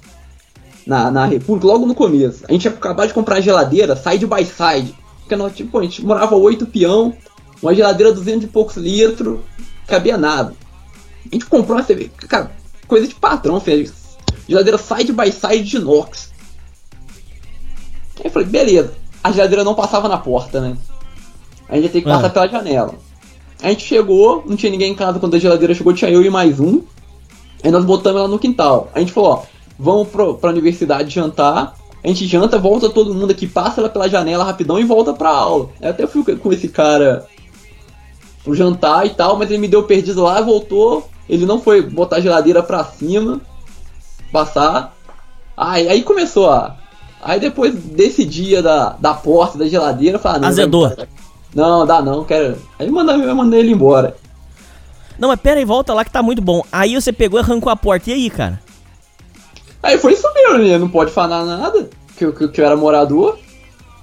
[0.87, 4.25] na, na República, logo no começo, a gente tinha acabado de comprar a geladeira side
[4.25, 4.95] by side.
[5.19, 7.13] Porque nós, tipo, a gente morava oito peão,
[7.61, 9.39] uma geladeira 200 e poucos litros,
[9.87, 10.53] cabia nada.
[11.31, 12.51] A gente comprou uma cerveja, cara,
[12.87, 13.93] coisa de patrão, fez.
[14.47, 16.31] Geladeira side by side de inox.
[18.19, 18.93] Aí eu falei, beleza.
[19.23, 20.77] A geladeira não passava na porta, né?
[21.69, 22.15] A gente ia ter que Ah.
[22.15, 22.93] passar pela janela.
[23.63, 26.29] A gente chegou, não tinha ninguém em casa quando a geladeira chegou, tinha eu e
[26.29, 26.81] mais um.
[27.63, 28.89] Aí nós botamos ela no quintal.
[28.93, 29.41] A gente falou, ó,
[29.79, 31.75] vamos pro, pra universidade jantar.
[32.03, 35.29] A gente janta, volta todo mundo aqui, passa ela pela janela rapidão e volta pra
[35.29, 35.69] aula.
[35.81, 37.25] Eu até fui com esse cara
[38.43, 41.09] pro jantar e tal, mas ele me deu perdido lá, voltou.
[41.29, 43.39] Ele não foi botar a geladeira pra cima,
[44.31, 44.93] passar.
[45.55, 46.75] Aí, aí começou a.
[47.21, 50.49] Aí depois desse dia da, da porta da geladeira, falar, não.
[50.49, 50.89] Azedou.
[50.89, 51.07] vai-
[51.53, 52.57] Não, dá não, quero.
[52.79, 54.15] Aí manda, eu mandei ele embora.
[55.19, 56.63] Não, mas pera aí, volta lá que tá muito bom.
[56.71, 58.09] Aí você pegou e arrancou a porta.
[58.09, 58.59] E aí, cara?
[59.81, 60.77] Aí foi isso mesmo, né?
[60.77, 61.89] Não pode falar nada.
[62.17, 63.37] Que, eu- que, que eu era morador.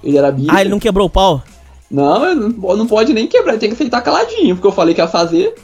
[0.03, 0.49] Ele era bicho.
[0.51, 1.43] Ah, ele não quebrou o pau?
[1.89, 5.01] Não, não, não pode nem quebrar, ele tem que aceitar caladinho, porque eu falei que
[5.01, 5.55] ia fazer.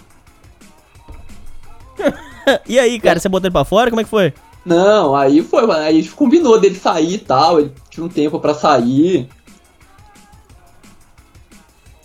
[2.68, 3.90] E aí, cara, você botou ele pra fora?
[3.90, 4.34] Como é que foi?
[4.66, 8.10] Não, aí foi, mano, aí a gente combinou dele sair e tal, ele tinha um
[8.10, 9.28] tempo pra sair.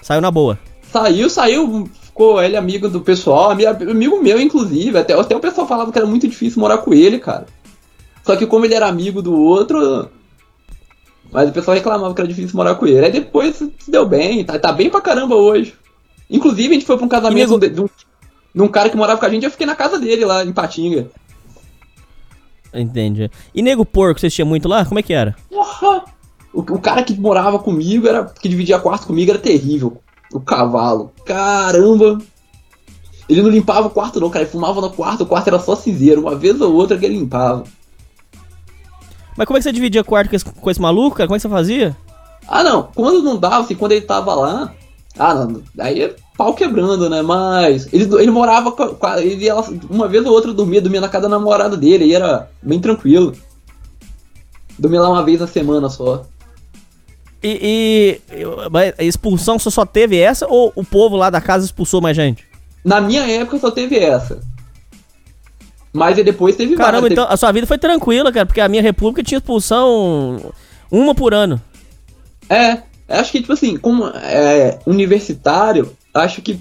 [0.02, 0.58] Saiu na boa.
[0.92, 4.98] Saiu, saiu, ficou ele amigo do pessoal, ami- amigo meu, inclusive.
[4.98, 7.46] Até, até o pessoal falava que era muito difícil morar com ele, cara.
[8.24, 10.10] Só que como ele era amigo do outro.
[11.32, 13.06] Mas o pessoal reclamava que era difícil morar com ele.
[13.06, 15.74] Aí depois se deu bem, tá, tá bem pra caramba hoje.
[16.28, 17.88] Inclusive, a gente foi pra um casamento de, de um,
[18.54, 20.52] de um cara que morava com a gente, eu fiquei na casa dele lá em
[20.52, 21.08] Patinga.
[22.74, 23.30] Entendi.
[23.54, 24.84] E nego porco, vocês tinham muito lá?
[24.84, 25.34] Como é que era?
[25.50, 26.04] Porra!
[26.52, 29.98] O, o cara que morava comigo, era que dividia quarto comigo, era terrível.
[30.32, 31.12] O cavalo.
[31.24, 32.18] Caramba!
[33.28, 34.44] Ele não limpava o quarto não, cara.
[34.44, 36.20] Ele fumava no quarto, o quarto era só cinzeiro.
[36.20, 37.64] Uma vez ou outra que ele limpava.
[39.36, 41.26] Mas como é que você dividia quarto com esse, com esse maluco, cara?
[41.26, 41.96] Como é que você fazia?
[42.46, 44.74] Ah não, quando não dava, assim, quando ele tava lá.
[45.18, 47.22] Ah não, aí é pau quebrando, né?
[47.22, 47.88] Mas.
[47.92, 49.06] Ele, ele morava com.
[49.06, 52.04] a- ele ia lá, uma vez ou outra dormia, dormia na casa da namorada dele,
[52.04, 53.32] aí era bem tranquilo.
[54.78, 56.24] Dormia lá uma vez na semana só.
[57.42, 58.44] E, e-
[58.98, 62.46] a expulsão você só teve essa ou o povo lá da casa expulsou mais gente?
[62.84, 64.40] Na minha época só teve essa.
[65.92, 67.12] Mas depois teve Caramba, várias.
[67.12, 70.52] então a sua vida foi tranquila, cara, porque a minha república tinha expulsão
[70.90, 71.60] uma por ano.
[72.48, 72.78] É,
[73.08, 76.58] acho que, tipo assim, como é universitário, acho que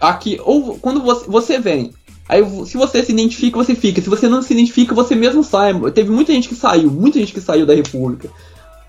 [0.00, 1.92] aqui, ou quando você, você vem,
[2.28, 4.02] aí se você se identifica, você fica.
[4.02, 5.72] Se você não se identifica, você mesmo sai.
[5.92, 8.28] Teve muita gente que saiu, muita gente que saiu da República.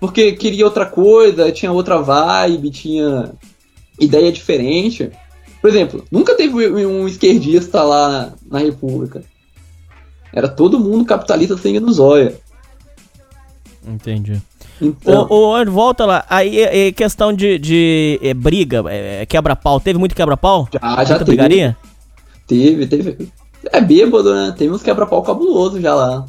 [0.00, 3.32] Porque queria outra coisa, tinha outra vibe, tinha
[3.98, 5.10] ideia diferente.
[5.60, 9.22] Por exemplo, nunca teve um esquerdista lá na, República.
[10.32, 12.36] Era todo mundo capitalista sangue no zóio.
[13.86, 14.40] Entendi.
[14.80, 16.24] Então, Ô, ô, volta lá.
[16.28, 19.80] Aí é, é questão de, de é, briga, é, quebra-pau.
[19.80, 20.68] Teve muito quebra-pau?
[20.72, 21.24] já, já Muita teve.
[21.24, 21.76] brigaria?
[22.46, 23.28] Teve, teve.
[23.72, 24.54] É bêbado, né?
[24.56, 26.24] Teve uns quebra-pau cabuloso já lá.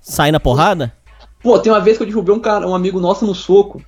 [0.00, 0.92] Sai na porrada?
[1.46, 3.80] Pô, tem uma vez que eu derrubei um cara, um amigo nosso no soco.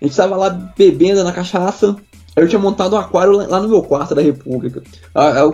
[0.00, 1.94] A gente tava lá bebendo na cachaça.
[2.34, 4.82] Aí eu tinha montado um aquário lá no meu quarto da República.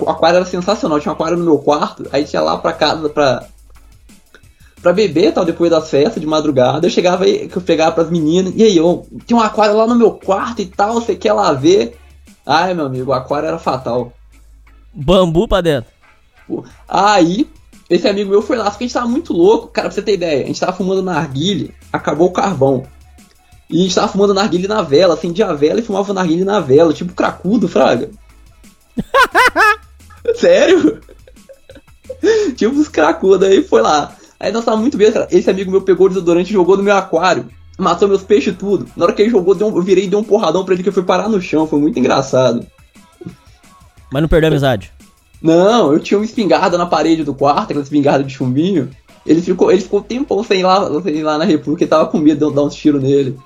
[0.01, 2.09] O aquário era sensacional, tinha um aquário no meu quarto.
[2.13, 3.49] Aí tinha lá pra casa pra.
[4.81, 6.87] Pra beber tal, depois das festas de madrugada.
[6.87, 8.55] Eu chegava aí, que eu pegava pras meninas.
[8.55, 11.53] E aí, eu tinha um aquário lá no meu quarto e tal, você quer lá
[11.53, 11.99] ver?
[12.47, 14.13] Ai, meu amigo, o aquário era fatal.
[14.95, 15.91] Bambu pra dentro.
[16.89, 17.51] Aí,
[17.89, 19.69] esse amigo meu foi lá, só que a gente tava muito louco.
[19.69, 22.85] Cara, pra você ter ideia, a gente tava fumando narguile, acabou o carvão.
[23.71, 26.61] E a gente tava fumando narguile na vela, acendia a vela e fumava narguile na
[26.61, 28.11] vela, tipo cracudo, fraga.
[30.37, 31.01] Sério?
[32.57, 34.15] tipo os cracudos, aí foi lá.
[34.39, 35.29] Aí nós tava muito bem, cara.
[35.31, 37.49] Esse amigo meu pegou o desodorante e jogou no meu aquário.
[37.79, 38.87] Matou meus peixes tudo.
[38.97, 40.83] Na hora que ele jogou, deu um- eu virei e dei um porradão pra ele
[40.83, 41.67] que foi parar no chão.
[41.67, 42.67] Foi muito engraçado.
[44.11, 44.93] Mas não perdeu a amizade.
[45.41, 48.91] Não, eu tinha uma espingarda na parede do quarto, aquela espingarda de chumbinho.
[49.25, 51.91] Ele ficou, ele ficou um tempão sem ir lá, sem ir lá na República, ele
[51.91, 53.37] tava com medo de eu dar uns tiros nele.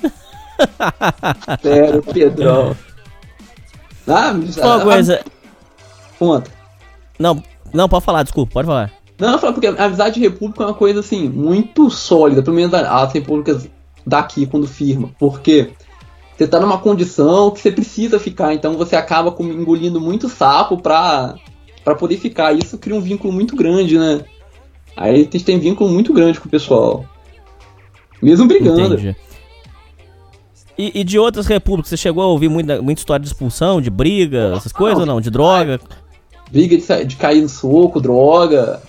[1.62, 2.76] Sério, Pedrão.
[4.06, 5.24] Ah, Uma ah, coisa.
[6.18, 6.50] Conta.
[7.18, 7.42] Não,
[7.72, 8.90] não, pode falar, desculpa, pode falar.
[9.18, 12.72] Não, falo porque a amizade de república é uma coisa assim, muito sólida, pelo menos
[12.72, 13.68] as repúblicas
[14.06, 15.10] daqui quando firma.
[15.18, 15.70] Porque
[16.40, 20.78] você tá numa condição que você precisa ficar, então você acaba com- engolindo muito sapo
[20.78, 21.34] pra,
[21.84, 22.54] pra poder ficar.
[22.54, 24.24] Isso cria um vínculo muito grande, né?
[24.96, 27.04] Aí a gente tem vínculo muito grande com o pessoal.
[28.22, 28.94] Mesmo brigando.
[28.94, 29.14] Entendi.
[30.78, 33.90] E, e de outras repúblicas, você chegou a ouvir muita, muita história de expulsão, de
[33.90, 35.20] briga, essas coisas ou não?
[35.20, 35.78] De droga?
[36.50, 38.80] Briga de, de cair no soco, droga.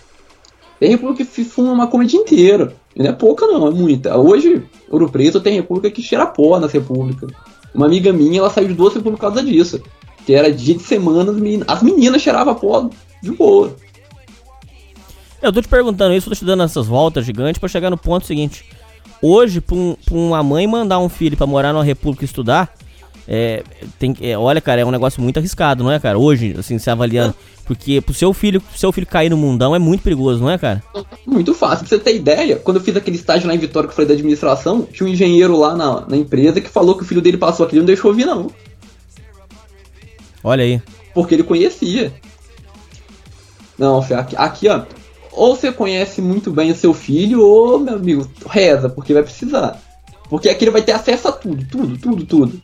[0.79, 2.71] Tem república que fuma uma o dia inteiro.
[2.95, 4.17] Não é pouca não, é muita.
[4.17, 7.29] Hoje, Ouro Preto tem república que cheira pó nas repúblicas.
[7.73, 9.81] Uma amiga minha, ela saiu de duas repúblicas por causa disso.
[10.25, 12.89] Que era dia de semana, as meninas, as meninas cheiravam pó
[13.23, 13.75] de boa.
[15.41, 18.27] Eu tô te perguntando isso, tô te dando essas voltas gigantes pra chegar no ponto
[18.27, 18.65] seguinte.
[19.21, 22.73] Hoje, pra, um- pra uma mãe mandar um filho pra morar numa república e estudar,
[23.33, 23.63] É,
[23.97, 26.19] tem, é, olha, cara, é um negócio muito arriscado, não é, cara?
[26.19, 27.33] Hoje, assim, se avaliando.
[27.63, 30.57] Porque pro seu filho, pro seu filho cair no mundão é muito perigoso, não é,
[30.57, 30.83] cara?
[31.25, 31.87] Muito fácil.
[31.87, 34.09] Pra você ter ideia, quando eu fiz aquele estágio lá em Vitória que eu falei
[34.09, 37.37] da administração, tinha um engenheiro lá na, na empresa que falou que o filho dele
[37.37, 38.51] passou aquilo e não deixou vir, não.
[40.43, 40.81] Olha aí.
[41.13, 42.11] Porque ele conhecia.
[43.77, 44.81] Não, aqui, aqui, ó.
[45.31, 49.81] Ou você conhece muito bem o seu filho, ou, meu amigo, reza, porque vai precisar.
[50.29, 52.61] Porque aqui ele vai ter acesso a tudo, tudo, tudo, tudo.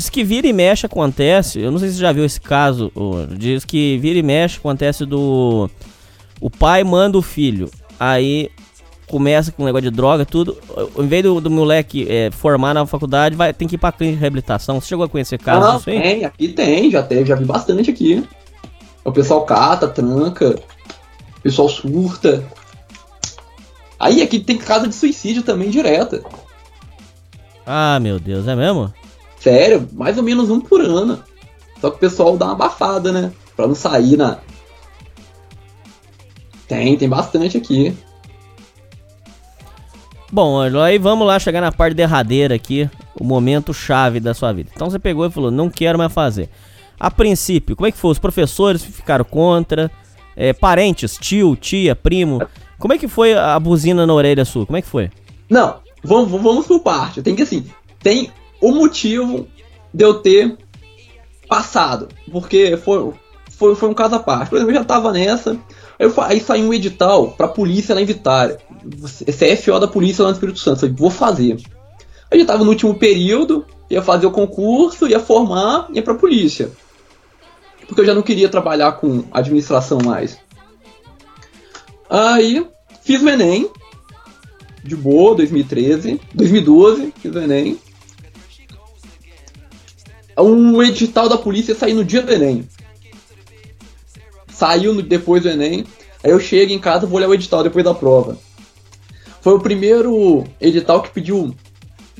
[0.00, 2.90] Diz que vira e mexe acontece, eu não sei se você já viu esse caso,
[3.36, 5.68] diz que vira e mexe acontece do.
[6.40, 8.50] O pai manda o filho, aí
[9.06, 10.56] começa com um negócio de droga, tudo.
[10.96, 14.16] Ao invés do, do moleque é, formar na faculdade, vai, tem que ir pra clínica
[14.16, 14.80] de reabilitação.
[14.80, 16.00] Você chegou a conhecer casos Não, disso aí?
[16.00, 18.26] tem, aqui tem, já teve, já vi bastante aqui.
[19.04, 20.58] O pessoal cata, tranca,
[21.36, 22.42] o pessoal surta.
[23.98, 26.22] Aí aqui tem caso de suicídio também direta.
[27.66, 28.90] Ah, meu Deus, é mesmo?
[29.40, 31.22] Sério, mais ou menos um por ano.
[31.80, 33.32] Só que o pessoal dá uma abafada, né?
[33.56, 34.38] Pra não sair na.
[36.68, 37.96] Tem, tem bastante aqui.
[40.30, 42.88] Bom, aí vamos lá chegar na parte derradeira aqui,
[43.18, 44.70] o momento chave da sua vida.
[44.72, 46.48] Então você pegou e falou, não quero mais fazer.
[46.98, 48.12] A princípio, como é que foi?
[48.12, 49.90] Os professores ficaram contra?
[50.36, 52.40] É, parentes, tio, tia, primo?
[52.78, 54.64] Como é que foi a buzina na orelha sua?
[54.64, 55.10] Como é que foi?
[55.48, 57.22] Não, vamos, vamos por parte.
[57.22, 57.66] Tem que assim,
[58.00, 58.30] tem
[58.60, 59.46] o motivo
[59.92, 60.56] de eu ter
[61.48, 62.08] passado.
[62.30, 63.12] Porque foi,
[63.50, 64.50] foi, foi um caso à parte.
[64.50, 65.58] Por exemplo, eu já tava nessa.
[65.98, 68.58] Eu aí saiu um edital pra polícia lá em Vitória.
[69.26, 70.76] CFO da polícia lá no Espírito Santo.
[70.76, 71.58] Eu falei, vou fazer.
[72.30, 76.70] Aí já tava no último período, ia fazer o concurso, ia formar, ia pra polícia.
[77.86, 80.38] Porque eu já não queria trabalhar com administração mais.
[82.08, 82.64] Aí
[83.02, 83.68] fiz o Enem.
[84.82, 86.20] De boa, 2013.
[86.32, 87.78] 2012, fiz o Enem.
[90.40, 92.66] Um edital da polícia saiu no dia do Enem.
[94.52, 95.84] Saiu no- depois do Enem.
[96.22, 98.36] Aí eu chego em casa vou olhar o edital depois da prova.
[99.40, 101.54] Foi o primeiro edital que pediu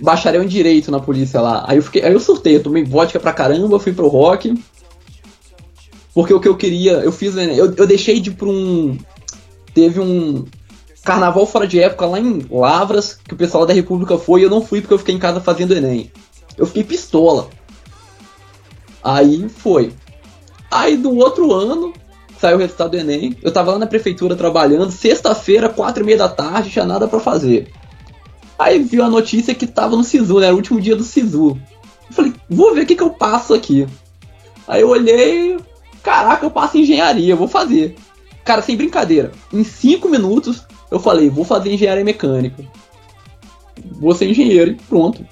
[0.00, 1.64] bacharel em direito na polícia lá.
[1.68, 4.54] Aí eu fiquei, aí eu surtei, eu tomei vodka pra caramba, fui pro rock.
[6.14, 7.56] Porque o que eu queria, eu fiz, o Enem.
[7.56, 8.96] eu, eu deixei de ir pra um
[9.74, 10.44] teve um
[11.04, 14.50] carnaval fora de época lá em Lavras, que o pessoal da República foi, e eu
[14.50, 16.10] não fui porque eu fiquei em casa fazendo Enem.
[16.56, 17.48] Eu fiquei pistola.
[19.02, 19.92] Aí foi.
[20.70, 21.92] Aí do outro ano,
[22.38, 23.36] saiu o resultado do Enem.
[23.42, 27.20] Eu tava lá na prefeitura trabalhando, sexta-feira, quatro e meia da tarde, tinha nada pra
[27.20, 27.72] fazer.
[28.58, 30.46] Aí viu a notícia que tava no SISU, né?
[30.46, 31.58] Era o último dia do SISU.
[32.08, 33.86] Eu falei, vou ver o que, que eu passo aqui.
[34.68, 35.58] Aí eu olhei,
[36.02, 37.96] caraca, eu passo engenharia, vou fazer.
[38.44, 42.64] Cara, sem brincadeira, em cinco minutos eu falei, vou fazer engenharia mecânica.
[43.92, 45.24] Vou ser engenheiro e pronto.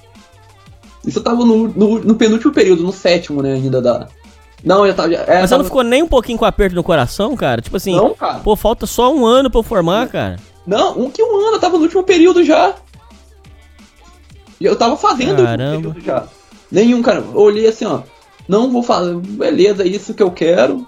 [1.07, 4.09] Isso eu tava no, no, no penúltimo período, no sétimo, né, ainda da.
[4.65, 5.13] Não, eu tava.
[5.15, 7.63] É, Mas você tava- não ficou nem um pouquinho com aperto no coração, cara?
[7.63, 8.41] Tipo assim, Não, cara.
[8.41, 10.37] pô, falta só um ano pra eu formar, cara.
[10.67, 12.75] Não, um que um ano, eu tava no último período já.
[14.61, 15.77] Eu tava fazendo o Caramba.
[15.77, 16.25] período já.
[16.71, 17.19] Nenhum, cara.
[17.21, 18.01] Eu olhei assim, ó.
[18.49, 19.15] Não vou fazer.
[19.17, 20.87] Beleza, é isso que eu quero.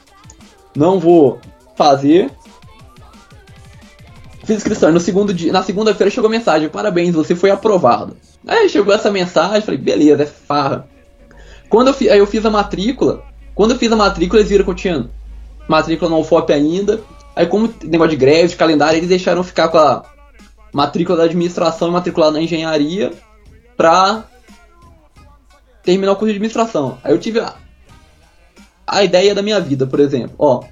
[0.77, 1.39] Não vou
[1.77, 2.31] fazer.
[4.51, 4.90] Fiz inscrição.
[4.90, 8.16] No segundo dia, na segunda-feira chegou mensagem: Parabéns, você foi aprovado.
[8.44, 10.89] Aí chegou essa mensagem, falei, beleza, é farra.
[11.68, 13.22] Quando eu, fi- aí eu fiz a matrícula,
[13.55, 15.09] quando eu fiz a matrícula, eles viram que eu tinha
[15.68, 17.01] matrícula no UFOP ainda.
[17.36, 20.02] Aí, como negócio de greve, de calendário, eles deixaram ficar com a
[20.72, 23.12] matrícula da administração e matricular na engenharia
[23.77, 24.24] pra
[25.85, 26.98] terminar o curso de administração.
[27.05, 27.55] Aí eu tive a,
[28.85, 30.35] a ideia da minha vida, por exemplo.
[30.39, 30.64] Ó,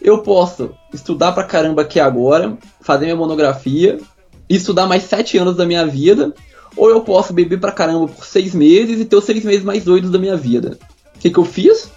[0.00, 2.56] eu posso estudar pra caramba aqui agora,
[2.90, 4.00] fazer minha monografia,
[4.48, 6.34] e estudar mais sete anos da minha vida,
[6.76, 9.84] ou eu posso beber pra caramba por seis meses e ter os seis meses mais
[9.84, 10.76] doidos da minha vida.
[11.14, 11.88] O que, que eu fiz?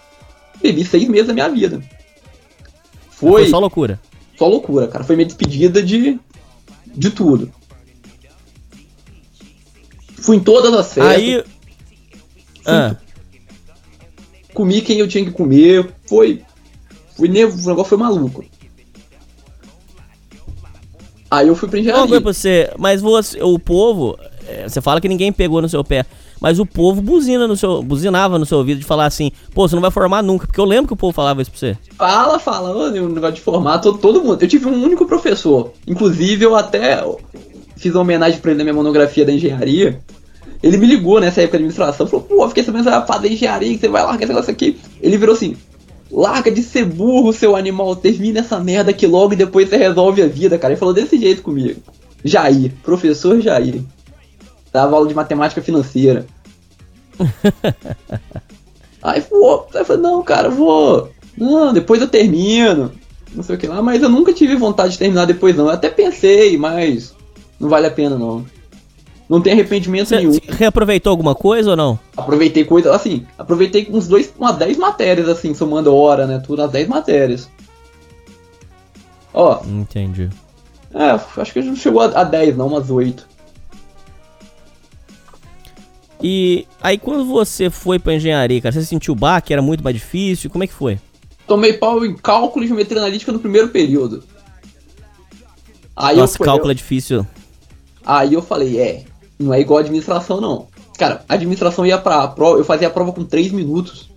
[0.61, 1.81] Bebi seis meses da minha vida.
[3.09, 3.99] Foi, Foi só loucura.
[4.37, 5.03] só loucura, cara.
[5.03, 6.19] Foi minha despedida de,
[6.85, 7.51] de tudo.
[10.17, 11.43] Fui em todas as festas, Aí.
[12.65, 12.95] Ah,
[14.53, 15.91] comi quem eu tinha que comer.
[16.05, 16.43] Foi.
[17.17, 18.45] Foi nervo, o negócio foi maluco.
[21.33, 22.21] Aí eu fui pra engenharia.
[22.21, 24.15] pra você, mas você, o povo,
[24.47, 26.05] é, você fala que ninguém pegou no seu pé,
[26.39, 29.73] mas o povo buzina no seu, buzinava no seu ouvido de falar assim, pô, você
[29.73, 31.77] não vai formar nunca, porque eu lembro que o povo falava isso pra você.
[31.97, 34.43] Fala, fala, ô, o negócio de formar, todo, todo mundo.
[34.43, 35.71] Eu tive um único professor.
[35.87, 37.03] Inclusive, eu até
[37.77, 39.99] fiz uma homenagem pra ele na minha monografia da engenharia.
[40.61, 43.33] Ele me ligou nessa época de administração, falou, pô, fiquei sabendo que você vai fazer
[43.33, 44.79] engenharia, que você vai largar esse negócio aqui.
[45.01, 45.57] Ele virou assim,
[46.13, 50.27] larga de ser burro, seu animal, termina essa merda aqui logo depois você resolve a
[50.27, 50.73] vida, cara.
[50.73, 51.81] Ele falou desse jeito comigo.
[52.23, 53.81] Jair, professor Jair.
[54.71, 56.25] Dava aula de matemática financeira.
[59.01, 61.09] aí vou, aí eu falei, não, cara, vou.
[61.37, 62.91] Não, depois eu termino.
[63.33, 65.65] Não sei o que lá, mas eu nunca tive vontade de terminar depois, não.
[65.65, 67.13] Eu até pensei, mas
[67.59, 68.45] não vale a pena, não.
[69.33, 70.33] Não tem arrependimento Você nenhum.
[70.33, 71.99] você reaproveitou alguma coisa ou não?
[72.15, 76.37] Aproveitei coisa, assim, aproveitei uns dois, umas 10 matérias, assim, somando hora, né?
[76.37, 77.49] Tudo, as 10 matérias.
[79.33, 80.29] Ó, Entendi.
[80.93, 83.27] é, acho que não chegou a, a 10, não, umas 8.
[86.21, 89.51] E aí quando você foi pra engenharia, cara, você sentiu o baque?
[89.51, 90.47] Era muito mais difícil?
[90.51, 90.99] Como é que foi?
[91.47, 94.23] Tomei pau em cálculo e geometria analítica no primeiro período.
[95.95, 97.25] Aí Nossa, eu, cálculo é difícil.
[98.05, 99.05] Aí eu falei, é,
[99.39, 100.67] não é igual administração não.
[100.97, 104.09] Cara, a administração ia pra prova, eu fazia a prova com 3 minutos.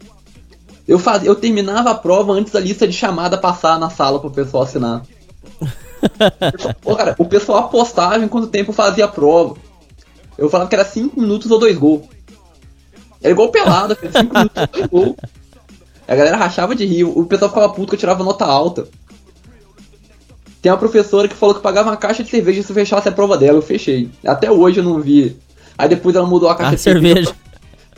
[0.87, 4.31] Eu, fazia, eu terminava a prova antes da lista de chamada passar na sala pro
[4.31, 5.03] pessoal assinar.
[6.81, 9.57] Pô, cara, o pessoal apostava em quanto tempo eu fazia a prova.
[10.39, 12.03] Eu falava que era 5 minutos ou 2 gols.
[13.23, 15.17] Era igual pelada, 5 minutos ou 2 gols.
[16.07, 18.87] A galera rachava de rir, o pessoal ficava puto que eu tirava nota alta.
[20.63, 23.37] Tem uma professora que falou que pagava uma caixa de cerveja se fechasse a prova
[23.39, 24.09] dela, eu fechei.
[24.25, 25.37] Até hoje eu não vi.
[25.79, 27.15] Aí depois ela mudou a caixa A de cerveja.
[27.15, 27.35] cerveja.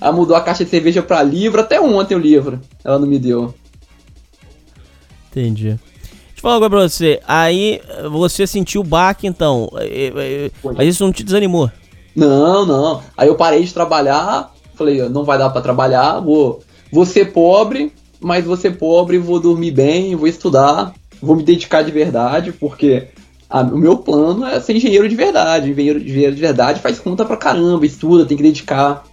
[0.00, 2.60] Ela mudou a caixa de cerveja pra livro, até ontem o livro.
[2.84, 3.54] Ela não me deu.
[5.30, 5.68] Entendi.
[5.70, 5.78] Deixa
[6.36, 7.20] eu falar agora pra você.
[7.26, 7.80] Aí
[8.10, 9.68] você sentiu o baque, então.
[9.76, 11.70] eh, eh, Mas isso não te desanimou?
[12.14, 13.02] Não, não.
[13.16, 16.60] Aí eu parei de trabalhar, falei, não vai dar pra trabalhar, vou,
[16.92, 20.92] vou ser pobre, mas vou ser pobre, vou dormir bem, vou estudar,
[21.22, 23.08] vou me dedicar de verdade, porque
[23.50, 25.70] a- o meu plano é ser engenheiro de verdade.
[25.70, 29.04] Engenheiro de, engenheiro de verdade faz conta pra caramba, estuda, tem que dedicar.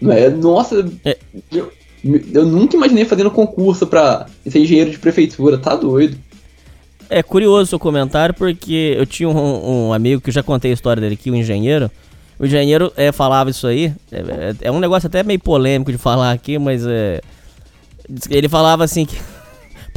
[0.00, 1.16] Não é, nossa, É.
[1.52, 1.72] eu,
[2.32, 6.16] eu nunca imaginei fazendo concurso pra ser engenheiro de prefeitura, tá doido.
[7.10, 10.70] É curioso o seu comentário, porque eu tinha um, um amigo que eu já contei
[10.70, 11.90] a história dele aqui, um engenheiro.
[12.38, 13.92] O engenheiro é, falava isso aí.
[14.12, 17.20] É, é- é um negócio até meio polêmico de falar aqui, mas é.
[18.30, 19.16] Ele falava assim que.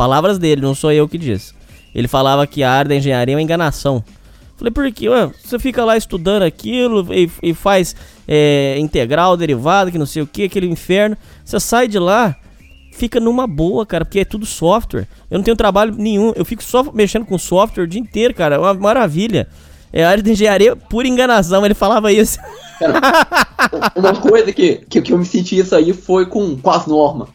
[0.01, 1.53] Palavras dele, não sou eu que disse.
[1.93, 4.03] Ele falava que a área da engenharia é uma enganação.
[4.57, 5.07] Falei, por quê?
[5.07, 7.95] Ué, você fica lá estudando aquilo e, e faz
[8.27, 11.15] é, integral, derivado, que não sei o que, aquele inferno.
[11.45, 12.35] Você sai de lá,
[12.91, 15.07] fica numa boa, cara, porque é tudo software.
[15.29, 18.55] Eu não tenho trabalho nenhum, eu fico só mexendo com software o dia inteiro, cara,
[18.55, 19.47] é uma maravilha.
[19.93, 22.39] É a área de engenharia pura enganação, ele falava isso.
[23.95, 27.29] Uma coisa que, que, que eu me senti isso aí foi com, com as normas.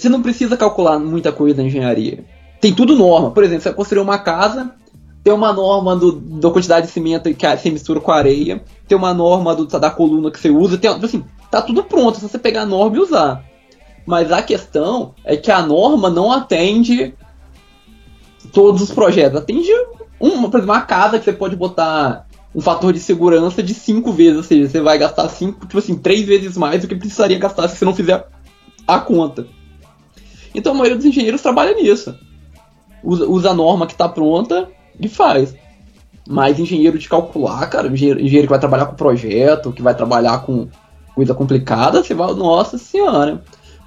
[0.00, 2.24] Você não precisa calcular muita coisa na engenharia.
[2.58, 3.32] Tem tudo norma.
[3.32, 4.74] Por exemplo, você vai construir uma casa,
[5.22, 9.12] tem uma norma do, da quantidade de cimento que você mistura com areia, tem uma
[9.12, 12.38] norma do, da coluna que você usa, tem, assim, tá tudo pronto, é só você
[12.38, 13.44] pegar a norma e usar.
[14.06, 17.14] Mas a questão é que a norma não atende
[18.54, 19.38] todos os projetos.
[19.38, 19.70] Atende
[20.18, 24.10] uma, por exemplo, uma casa que você pode botar um fator de segurança de 5
[24.12, 27.38] vezes, ou seja, você vai gastar 5, tipo assim, 3 vezes mais do que precisaria
[27.38, 28.26] gastar se você não fizer
[28.88, 29.59] a conta.
[30.54, 32.14] Então a maioria dos engenheiros trabalha nisso.
[33.02, 34.68] Usa, usa a norma que está pronta
[34.98, 35.54] e faz.
[36.28, 40.38] Mas engenheiro de calcular, cara, engenheiro, engenheiro que vai trabalhar com projeto, que vai trabalhar
[40.44, 40.68] com
[41.14, 43.42] coisa complicada, você vai, nossa senhora.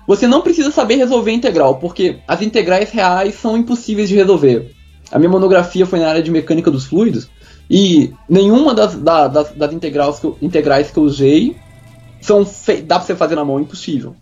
[0.07, 4.71] Você não precisa saber resolver integral, porque as integrais reais são impossíveis de resolver.
[5.11, 7.29] A minha monografia foi na área de mecânica dos fluidos,
[7.69, 11.55] e nenhuma das, da- das, das integrais, que eu, integrais que eu usei
[12.19, 12.45] são
[12.85, 14.15] dá pra você fazer na mão, impossível.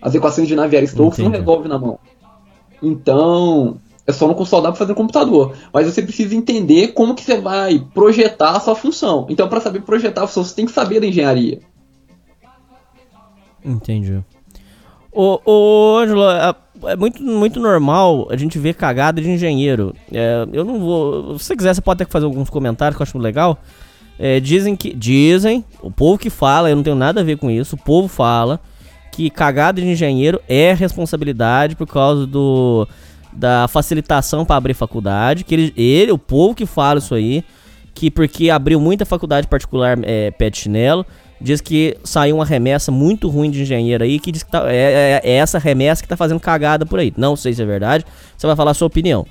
[0.00, 1.38] As equações de Navier-Stokes não Entendi.
[1.38, 1.98] resolve na mão.
[2.82, 5.54] Então, é só não dá pra fazer no computador.
[5.72, 9.26] Mas você precisa entender como que você vai projetar a sua função.
[9.28, 11.60] Então, para saber projetar a função, você tem que saber da engenharia.
[13.64, 14.22] Entendi.
[15.12, 16.54] Ô, ô Ângelo, é,
[16.84, 19.94] é muito, muito normal a gente ver cagada de engenheiro.
[20.12, 21.38] É, eu não vou.
[21.38, 23.58] Se você quiser, você pode até fazer alguns comentários que eu acho legal.
[24.18, 24.94] É, dizem que.
[24.94, 28.08] Dizem, o povo que fala, eu não tenho nada a ver com isso, o povo
[28.08, 28.60] fala
[29.18, 32.86] que cagada de engenheiro é responsabilidade por causa do
[33.32, 37.42] da facilitação para abrir faculdade, que ele, ele, o povo que fala isso aí,
[37.92, 41.04] que porque abriu muita faculdade particular é, pé de chinelo,
[41.40, 45.20] diz que saiu uma remessa muito ruim de engenheiro aí, que diz que tá- é,
[45.24, 47.12] é- é essa remessa que tá fazendo cagada por aí.
[47.16, 48.04] Não sei se é verdade,
[48.36, 49.26] você vai falar a sua opinião.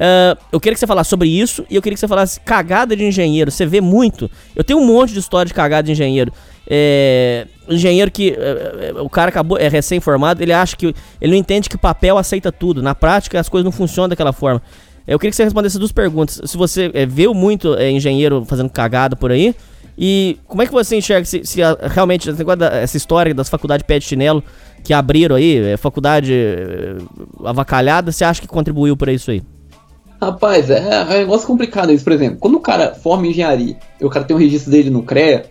[0.00, 2.96] Ah, eu queria que você falasse sobre isso e eu queria que você falasse cagada
[2.96, 3.50] de engenheiro.
[3.50, 4.28] Você vê muito.
[4.56, 6.32] Eu tenho um monte de história de cagada de engenheiro.
[6.72, 11.38] É, engenheiro que é, é, o cara acabou é recém-formado, ele acha que ele não
[11.38, 12.80] entende que papel aceita tudo.
[12.80, 14.62] Na prática, as coisas não funcionam daquela forma.
[15.04, 16.40] Eu queria que você respondesse duas perguntas.
[16.44, 19.52] Se você é, viu muito é, engenheiro fazendo cagada por aí,
[19.98, 23.98] e como é que você enxerga se, se a- realmente essa história das faculdades pé
[23.98, 24.42] de chinelo
[24.84, 26.32] que abriram aí, é, faculdade
[27.44, 29.42] avacalhada, você acha que contribuiu para isso aí?
[30.22, 32.04] Rapaz, é, é um negócio complicado isso.
[32.04, 35.02] Por exemplo, quando o cara forma engenharia e o cara tem o registro dele no
[35.02, 35.46] CREA,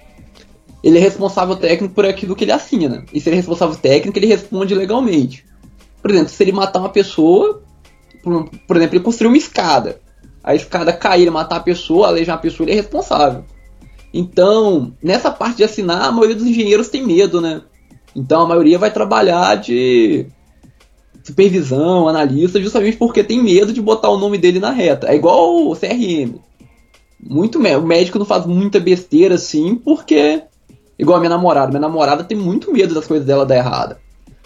[0.84, 3.06] ele é responsável técnico por aquilo que ele assina.
[3.14, 5.46] E se ele é responsável técnico, ele responde legalmente.
[6.02, 7.62] Por exemplo, se ele matar uma pessoa,
[8.24, 10.00] por, por exemplo, ele construiu uma escada.
[10.44, 13.44] A escada cair, matar a pessoa, aleijar a pessoa, ele é responsável.
[14.14, 17.62] Então, nessa parte de assinar, a maioria dos engenheiros tem medo, né?
[18.16, 20.26] Então a maioria vai trabalhar de
[21.24, 25.08] supervisão, analista, justamente porque tem medo de botar o nome dele na reta.
[25.08, 26.40] É igual o CRM.
[27.22, 30.42] Muito o médico não faz muita besteira assim, porque
[31.00, 34.00] igual a minha namorada, minha namorada tem muito medo das coisas dela dar errada.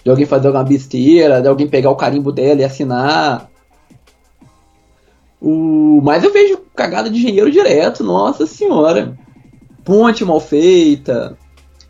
[0.03, 3.49] De alguém fazer alguma besteira, de alguém pegar o carimbo dela e assinar.
[5.41, 5.99] O...
[6.03, 9.17] Mas eu vejo cagada de engenheiro direto, nossa senhora.
[9.83, 11.37] Ponte mal feita,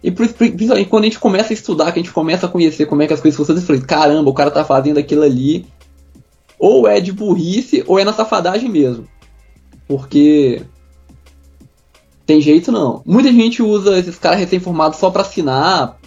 [0.03, 3.01] e principalmente quando a gente começa a estudar, que a gente começa a conhecer como
[3.01, 5.65] é que as coisas funcionam, fala, caramba, o cara tá fazendo aquilo ali.
[6.59, 9.07] Ou é de burrice, ou é na safadagem mesmo.
[9.87, 10.61] Porque.
[12.25, 13.01] Tem jeito não.
[13.05, 15.97] Muita gente usa esses caras recém-formados só pra assinar,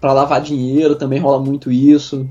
[0.00, 2.28] pra lavar dinheiro, também rola muito isso.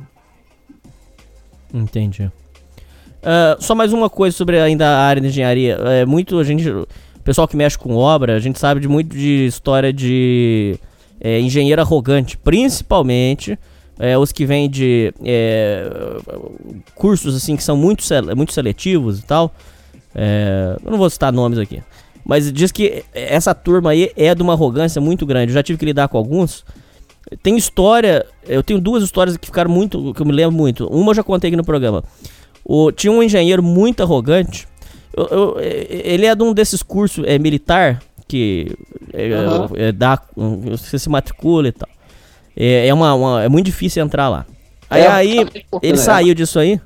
[1.74, 2.24] Entendi.
[2.24, 5.76] Uh, só mais uma coisa sobre ainda a área de engenharia.
[5.76, 6.88] É muito a gente, o
[7.24, 10.80] pessoal que mexe com obra, a gente sabe de muito de história de
[11.22, 13.60] é, engenheiro arrogante, principalmente
[14.00, 15.88] é, os que vêm de é,
[16.96, 18.04] cursos assim que são muito,
[18.36, 19.54] muito seletivos e tal.
[20.16, 21.84] É, eu não vou citar nomes aqui.
[22.30, 25.50] Mas diz que essa turma aí é de uma arrogância muito grande.
[25.50, 26.64] Eu já tive que lidar com alguns.
[27.42, 30.86] Tem história, eu tenho duas histórias que ficaram muito, que eu me lembro muito.
[30.86, 32.04] Uma eu já contei aqui no programa.
[32.64, 34.68] O, tinha um engenheiro muito arrogante.
[35.18, 38.78] Eu, eu, ele é de um desses cursos é, militar que
[39.12, 39.68] é, uhum.
[39.76, 41.90] é, dá, você se matricula e tal.
[42.56, 44.46] É, é, uma, uma, é muito difícil entrar lá.
[44.88, 45.48] Aí, é, aí
[45.82, 46.80] ele saiu disso aí.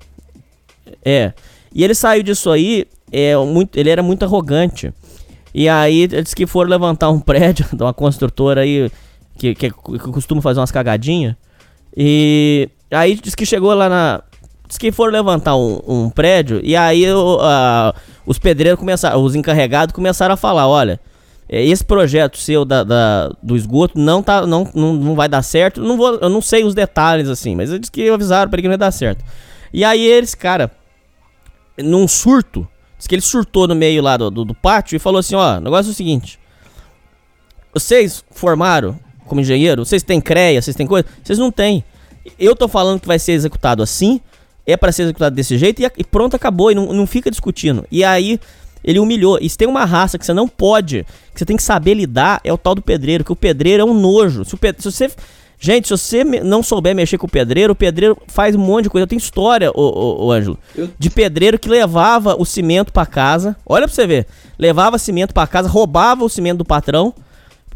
[1.04, 1.34] É.
[1.76, 4.94] E ele saiu disso aí, é, muito, ele era muito arrogante.
[5.54, 8.92] E aí eles que foram levantar um prédio de uma construtora aí
[9.38, 11.36] que, que, que costuma fazer umas cagadinhas.
[11.96, 14.24] E aí diz que chegou lá na.
[14.68, 16.60] Diz que foram levantar um, um prédio.
[16.64, 17.06] E aí
[18.26, 19.24] os pedreiros começaram.
[19.24, 21.00] Os encarregados começaram a falar: olha,
[21.48, 25.44] é, esse projeto seu da, da, do esgoto não, tá, não, não, não vai dar
[25.44, 25.82] certo.
[25.82, 28.68] Não vou, eu não sei os detalhes assim, mas eles que avisaram para ele que
[28.70, 29.24] não ia dar certo.
[29.72, 30.72] E aí eles, cara,
[31.78, 32.68] num surto,
[33.04, 35.58] diz que ele surtou no meio lá do, do, do pátio e falou assim: ó,
[35.58, 36.40] o negócio é o seguinte.
[37.74, 41.08] Vocês formaram como engenheiro, vocês têm CREA, vocês têm coisa?
[41.24, 41.84] Vocês não têm.
[42.40, 44.22] Eu tô falando que vai ser executado assim,
[44.66, 46.72] é para ser executado desse jeito e, e pronto, acabou.
[46.72, 47.86] E não, não fica discutindo.
[47.92, 48.40] E aí
[48.84, 49.38] ele humilhou.
[49.42, 52.40] E se tem uma raça que você não pode, que você tem que saber lidar,
[52.44, 54.46] é o tal do pedreiro, que o pedreiro é um nojo.
[54.46, 55.12] Se, se você.
[55.66, 58.90] Gente, se você não souber mexer com o pedreiro, o pedreiro faz um monte de
[58.90, 59.04] coisa.
[59.04, 60.60] Eu tenho história, ô, ô, ô Ângelo,
[61.00, 63.56] de pedreiro que levava o cimento para casa.
[63.66, 64.28] Olha pra você ver.
[64.60, 67.14] Levava cimento para casa, roubava o cimento do patrão.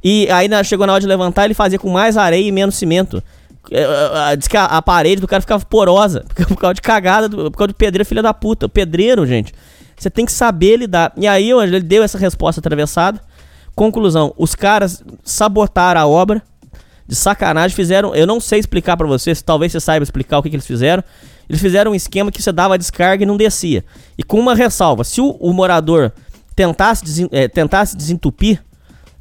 [0.04, 3.24] E aí chegou na hora de levantar, ele fazia com mais areia e menos cimento.
[3.72, 6.26] É, é, é, diz que a, a parede do cara ficava porosa.
[6.46, 8.66] Por causa de cagada, por causa do pedreiro, filha da puta.
[8.66, 9.54] O pedreiro, gente,
[9.98, 11.14] você tem que saber lidar.
[11.16, 13.22] E aí, ele deu essa resposta atravessada.
[13.74, 16.44] Conclusão: os caras sabotaram a obra.
[17.08, 18.14] De sacanagem, fizeram.
[18.14, 21.04] Eu não sei explicar para vocês, talvez você saiba explicar o que, que, eles fizeram.
[21.50, 23.86] Eles fizeram um esquema que você dava a descarga e não descia.
[24.18, 26.12] E com uma ressalva: se o, o morador
[26.56, 28.62] tentasse, desen, é, tentasse desentupir,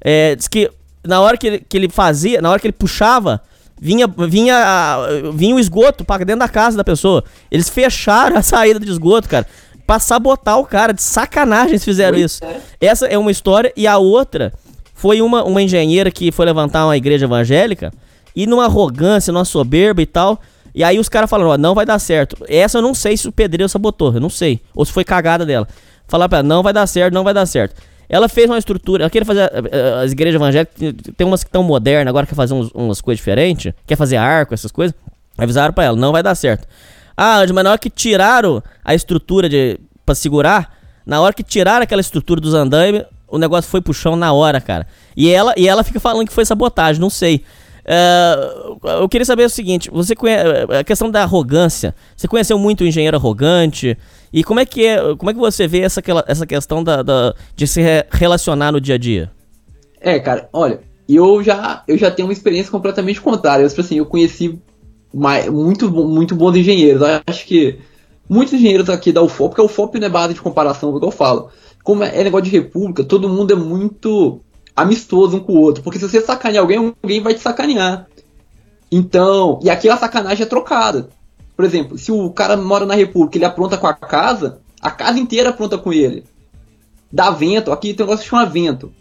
[0.00, 0.70] é, diz que
[1.04, 3.40] na hora que ele, que ele fazia, na hora que ele puxava,
[3.80, 4.98] vinha, vinha,
[5.32, 7.22] vinha o esgoto para dentro da casa da pessoa.
[7.50, 9.46] Eles fecharam a saída de esgoto, cara
[9.86, 10.92] pra sabotar o cara.
[10.92, 12.44] De sacanagem eles fizeram isso.
[12.44, 12.60] É.
[12.80, 13.72] Essa é uma história.
[13.76, 14.52] E a outra
[14.96, 17.92] foi uma, uma engenheira que foi levantar uma igreja evangélica.
[18.34, 20.40] E numa arrogância, numa soberba e tal.
[20.74, 22.36] E aí os caras falaram, ó, não vai dar certo.
[22.48, 24.60] Essa eu não sei se o pedreiro sabotou, eu não sei.
[24.74, 25.68] Ou se foi cagada dela.
[26.08, 27.74] Falar pra ela, não vai dar certo, não vai dar certo.
[28.08, 30.74] Ela fez uma estrutura, ela queria fazer eh, eh, as igrejas evangélicas,
[31.16, 34.54] tem umas que estão modernas, agora quer fazer uns, umas coisas diferentes, quer fazer arco,
[34.54, 34.94] essas coisas.
[35.36, 36.66] Avisaram pra ela, não vai dar certo.
[37.16, 40.72] Ah, mas na hora que tiraram a estrutura de para segurar,
[41.04, 44.60] na hora que tiraram aquela estrutura dos andaimes, o negócio foi pro chão na hora,
[44.60, 44.86] cara.
[45.16, 47.42] E ela, e ela fica falando que foi sabotagem, não sei.
[47.86, 50.44] Uh, eu queria saber o seguinte: você conhece
[50.78, 51.94] a questão da arrogância?
[52.16, 53.96] Você conheceu muito o engenheiro arrogante?
[54.32, 57.34] E como é que é, como é que você vê essa, essa questão da, da,
[57.54, 57.80] de se
[58.10, 59.30] relacionar no dia a dia?
[60.00, 63.62] É, cara, olha, eu já eu já tenho uma experiência completamente contrária.
[63.62, 64.58] Eu, tipo assim, eu conheci
[65.14, 67.02] mais, muito, muito bons engenheiros.
[67.02, 67.78] Eu acho que
[68.28, 71.16] muitos engenheiros aqui da UFOP, porque a UFOP não é base de comparação, igual eu
[71.16, 71.50] falo.
[71.86, 74.40] Como é, é negócio de república, todo mundo é muito
[74.74, 75.84] amistoso um com o outro.
[75.84, 78.08] Porque se você sacanear alguém, alguém vai te sacanear.
[78.90, 81.10] Então, e aqui a sacanagem é trocada.
[81.54, 85.20] Por exemplo, se o cara mora na república, ele apronta com a casa, a casa
[85.20, 86.24] inteira apronta com ele.
[87.12, 88.92] Dá vento, aqui tem um negócio que chama vento.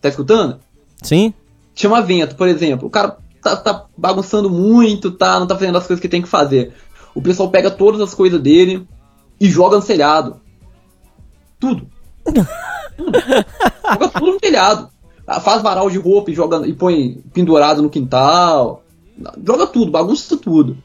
[0.00, 0.60] Tá escutando?
[1.02, 1.34] Sim.
[1.74, 2.86] chama vento, por exemplo.
[2.86, 6.28] O cara tá, tá bagunçando muito, tá, não tá fazendo as coisas que tem que
[6.28, 6.72] fazer.
[7.16, 8.86] O pessoal pega todas as coisas dele
[9.40, 10.40] e joga no telhado.
[11.58, 11.90] Tudo.
[13.92, 14.88] Joga tudo no telhado.
[15.26, 18.82] Ah, Faz varal de roupa e joga e põe pendurado no quintal.
[19.44, 20.76] Joga tudo, bagunça tudo.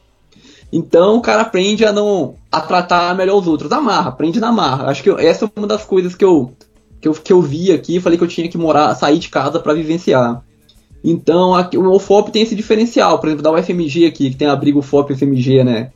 [0.71, 3.71] Então o cara aprende a não a tratar melhor os outros.
[3.71, 4.89] Amarra, aprende na marra.
[4.89, 6.51] Acho que eu- essa é uma das coisas que eu,
[6.99, 9.59] que eu que eu vi aqui, falei que eu tinha que morar, sair de casa
[9.59, 10.43] para vivenciar.
[11.03, 14.77] Então o UFOP tem esse diferencial, por exemplo, da UFMG aqui, que tem a briga
[14.79, 15.91] UFOP e né?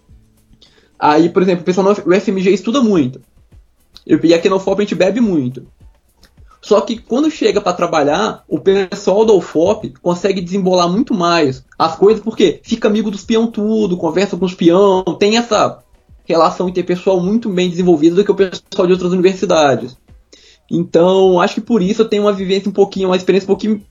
[0.98, 3.20] Aí, por exemplo, o pessoal no UFMG estuda muito.
[4.06, 5.66] E aqui no UFOP a gente bebe muito.
[6.62, 11.96] Só que quando chega para trabalhar, o pessoal do UFOP consegue desembolar muito mais as
[11.96, 15.80] coisas, porque fica amigo dos peão tudo, conversa com os peão, tem essa
[16.24, 19.98] relação interpessoal muito bem desenvolvida do que o pessoal de outras universidades.
[20.70, 23.84] Então, acho que por isso eu tenho uma vivência um pouquinho, uma experiência um pouquinho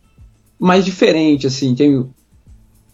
[0.58, 1.74] mais diferente, assim.
[1.74, 2.14] Tenho,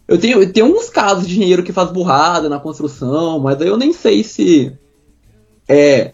[0.09, 3.69] eu tenho, eu tenho uns casos de engenheiro que faz burrada na construção, mas aí
[3.69, 4.73] eu nem sei se
[5.69, 6.13] é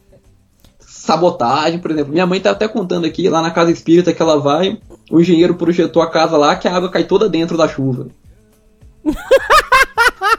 [1.02, 2.12] sabotagem, por exemplo.
[2.12, 4.78] Minha mãe tá até contando aqui, lá na casa espírita que ela vai,
[5.10, 8.06] o engenheiro projetou a casa lá que a água cai toda dentro da chuva.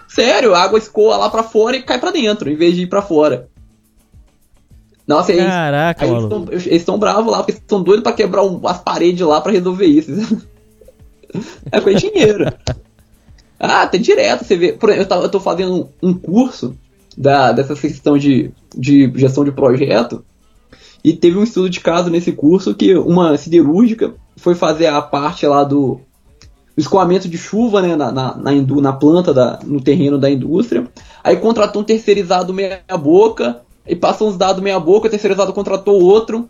[0.07, 2.87] Sério, a água escoa lá pra fora e cai pra dentro, em vez de ir
[2.87, 3.49] pra fora.
[5.05, 6.53] Nossa, aí, Caraca, aí eles maluco.
[6.53, 10.11] estão bravos lá, porque estão doidos pra quebrar um- as paredes lá pra resolver isso.
[11.71, 12.45] é de dinheiro.
[13.59, 14.71] Ah, tem direto, você vê.
[14.71, 16.73] Por exemplo, eu, tava- eu tô fazendo um curso
[17.17, 20.23] da, dessa questão de, de gestão de projeto.
[21.03, 25.45] E teve um estudo de caso nesse curso que uma siderúrgica foi fazer a parte
[25.45, 25.99] lá do,
[26.75, 30.87] escoamento de chuva né, na, na, na, indú- na planta, da, no terreno da indústria.
[31.23, 36.01] Aí contratou um terceirizado meia boca, e passou uns dados meia boca, o terceirizado contratou
[36.01, 36.49] outro.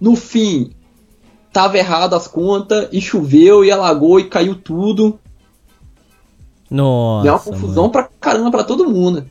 [0.00, 0.72] No fim,
[1.52, 5.18] tava errado as contas, e choveu, e alagou, e caiu tudo.
[6.70, 7.22] Nossa.
[7.22, 7.92] Deu uma confusão mano.
[7.92, 9.30] pra caramba pra todo mundo.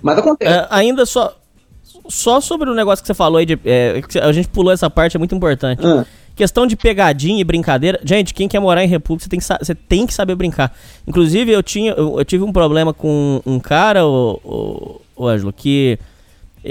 [0.00, 0.52] Mas acontece.
[0.52, 1.36] É, ainda só.
[2.08, 3.58] Só sobre o negócio que você falou aí de.
[3.64, 5.84] é, a gente pulou essa parte, é muito importante.
[5.86, 6.04] Ah,
[6.34, 8.00] Questão de pegadinha e brincadeira.
[8.04, 10.74] Gente, quem quer morar em República, você tem que, você tem que saber brincar.
[11.06, 15.52] Inclusive, eu, tinha, eu, eu tive um problema com um cara, o, o, o Ângelo,
[15.52, 15.98] que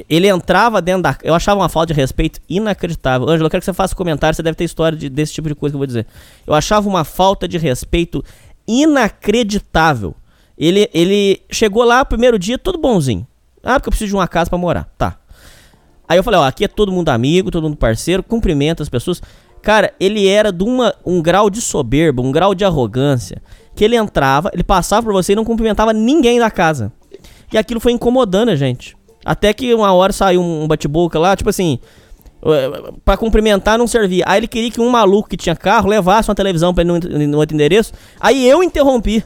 [0.10, 1.16] ele entrava dentro da.
[1.22, 3.30] Eu achava uma falta de respeito inacreditável.
[3.30, 5.48] Ângelo, eu quero que você faça um comentário, você deve ter história de- desse tipo
[5.48, 6.08] de coisa que eu vou dizer.
[6.48, 8.24] Eu achava uma falta de respeito
[8.68, 10.16] inacreditável.
[10.58, 13.26] Ele, ele chegou lá, primeiro dia, todo bonzinho.
[13.64, 14.90] Ah, porque eu preciso de uma casa pra morar.
[14.98, 15.18] Tá.
[16.12, 19.22] Aí eu falei, ó, aqui é todo mundo amigo, todo mundo parceiro, cumprimenta as pessoas.
[19.62, 23.42] Cara, ele era de uma, um grau de soberba, um grau de arrogância,
[23.74, 26.92] que ele entrava, ele passava por você e não cumprimentava ninguém da casa.
[27.50, 28.98] E aquilo foi incomodando a gente.
[29.24, 31.80] Até que uma hora saiu um bate-boca lá, tipo assim,
[32.44, 34.26] eh, pra cumprimentar não servia.
[34.28, 37.28] Aí ele queria que um maluco que tinha carro levasse uma televisão pra ele no,
[37.28, 37.94] no outro endereço.
[38.20, 39.24] Aí eu interrompi.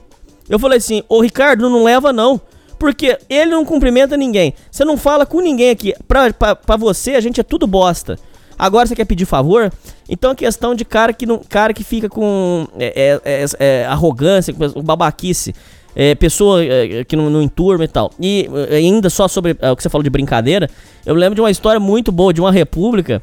[0.47, 2.39] Eu falei assim, ô Ricardo, não leva não.
[2.77, 4.53] Porque ele não cumprimenta ninguém.
[4.69, 5.93] Você não fala com ninguém aqui.
[6.07, 8.17] Pra, pra, pra você, a gente é tudo bosta.
[8.57, 9.71] Agora você quer pedir favor?
[10.07, 13.85] Então é questão de cara que, não, cara que fica com é, é, é, é,
[13.85, 15.53] arrogância, com babaquice.
[15.97, 16.59] É, pessoa
[17.07, 18.11] que não, não enturma e tal.
[18.19, 20.69] E ainda só sobre o que você falou de brincadeira,
[21.05, 23.21] eu lembro de uma história muito boa de uma república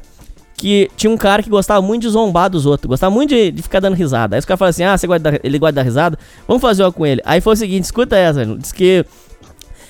[0.57, 3.61] que tinha um cara que gostava muito de zombar dos outros, gostava muito de, de
[3.61, 4.35] ficar dando risada.
[4.35, 6.17] Aí os caras falaram assim: ah, você gosta dar- ele gosta dar risada?
[6.47, 7.21] Vamos fazer uma com ele.
[7.25, 9.05] Aí foi o seguinte: escuta essa, diz que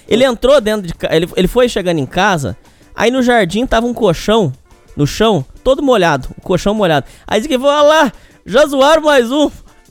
[0.08, 2.58] ele entrou dentro de ele, ele foi chegando em casa,
[2.96, 4.54] aí no jardim tava um colchão
[4.96, 7.06] no chão, todo molhado, o colchão molhado.
[7.28, 8.12] Aí disse que foi, lá,
[8.46, 9.50] já zoaram mais um.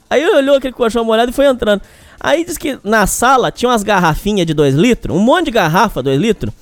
[0.09, 1.81] Aí olhou aquele colchão molhado e foi entrando.
[2.19, 6.01] Aí diz que na sala tinha umas garrafinhas de 2 litros, um monte de garrafa
[6.01, 6.53] 2 litros,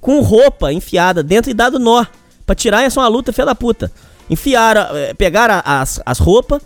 [0.00, 2.04] com roupa enfiada dentro e dado nó.
[2.44, 3.90] Pra tirar é uma luta, filha da puta.
[4.28, 6.60] Enfiaram, eh, pegaram as, as roupas,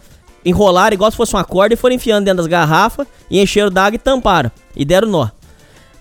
[0.44, 3.96] enrolaram igual se fosse uma corda e foram enfiando dentro das garrafas e encheram d'água
[3.96, 4.50] e tamparam.
[4.74, 5.28] E deram nó.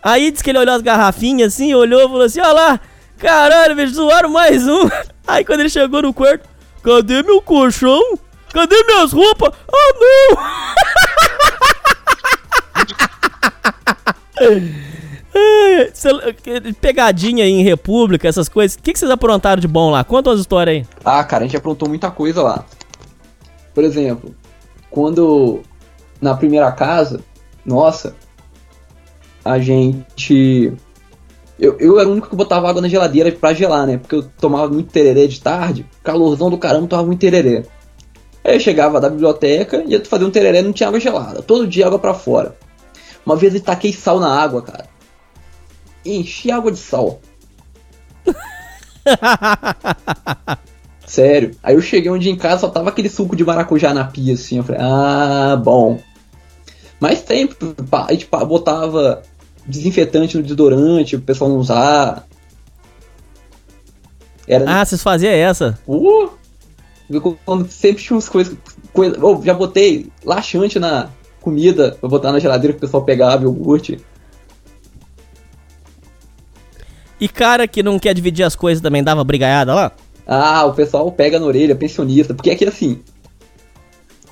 [0.01, 2.79] Aí disse que ele olhou as garrafinhas assim, olhou e falou assim: Olha lá,
[3.17, 4.89] caralho, bicho, zoaram mais um.
[5.27, 6.47] Aí quando ele chegou no quarto,
[6.83, 8.01] cadê meu colchão?
[8.53, 9.53] Cadê minhas roupas?
[9.71, 10.37] Ah, não!
[15.93, 18.75] Cê- Pegadinha em República, essas coisas.
[18.75, 20.03] O que, que vocês aprontaram de bom lá?
[20.03, 20.87] Conta umas histórias aí.
[21.05, 22.65] Ah, cara, a gente aprontou muita coisa lá.
[23.73, 24.33] Por exemplo,
[24.89, 25.61] quando
[26.19, 27.21] na primeira casa,
[27.65, 28.15] nossa,
[29.43, 30.73] a gente.
[31.59, 33.97] Eu, eu era o único que botava água na geladeira pra gelar, né?
[33.97, 37.63] Porque eu tomava muito tereré de tarde, calorzão do caramba, tomava muito tereré.
[38.43, 41.41] Aí eu chegava da biblioteca, ia fazer um tereré não tinha água gelada.
[41.41, 42.55] Todo dia água pra fora.
[43.25, 44.85] Uma vez eu taquei sal na água, cara.
[46.05, 47.19] Enchi água de sal.
[51.05, 51.51] Sério.
[51.63, 54.35] Aí eu cheguei um dia em casa, só tava aquele suco de maracujá na pia,
[54.35, 54.57] assim.
[54.57, 55.99] Eu falei, ah, bom.
[56.99, 57.57] Mas sempre,
[57.91, 59.23] a gente botava
[59.65, 62.27] desinfetante no desodorante, o pessoal não usar.
[64.47, 64.81] Era.
[64.81, 65.79] Ah, vocês faziam essa.
[65.87, 66.29] Uh,
[67.69, 68.55] sempre tinha umas coisas.
[68.91, 71.09] Coisa, oh, já botei laxante na
[71.39, 73.99] comida pra botar na geladeira que o pessoal pegava, iogurte.
[77.19, 79.91] E cara que não quer dividir as coisas também dava brigaiada lá?
[80.25, 83.01] Ah, o pessoal pega na orelha, pensionista, porque aqui assim.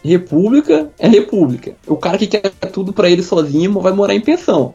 [0.04, 1.76] República é república.
[1.86, 4.74] O cara que quer tudo pra ele sozinho vai morar em pensão.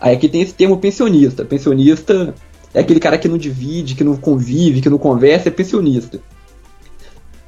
[0.00, 1.44] Aí aqui tem esse termo pensionista.
[1.44, 2.34] Pensionista
[2.74, 6.20] é aquele cara que não divide, que não convive, que não conversa, é pensionista.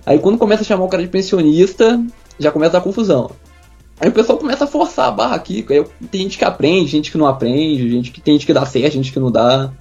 [0.05, 2.05] Aí quando começa a chamar o cara de pensionista,
[2.39, 3.31] já começa a confusão.
[4.01, 5.65] Aí o pessoal começa a forçar a barra aqui.
[6.11, 8.95] Tem gente que aprende, gente que não aprende, gente que tem gente que dá certo,
[8.95, 9.73] gente que não dá.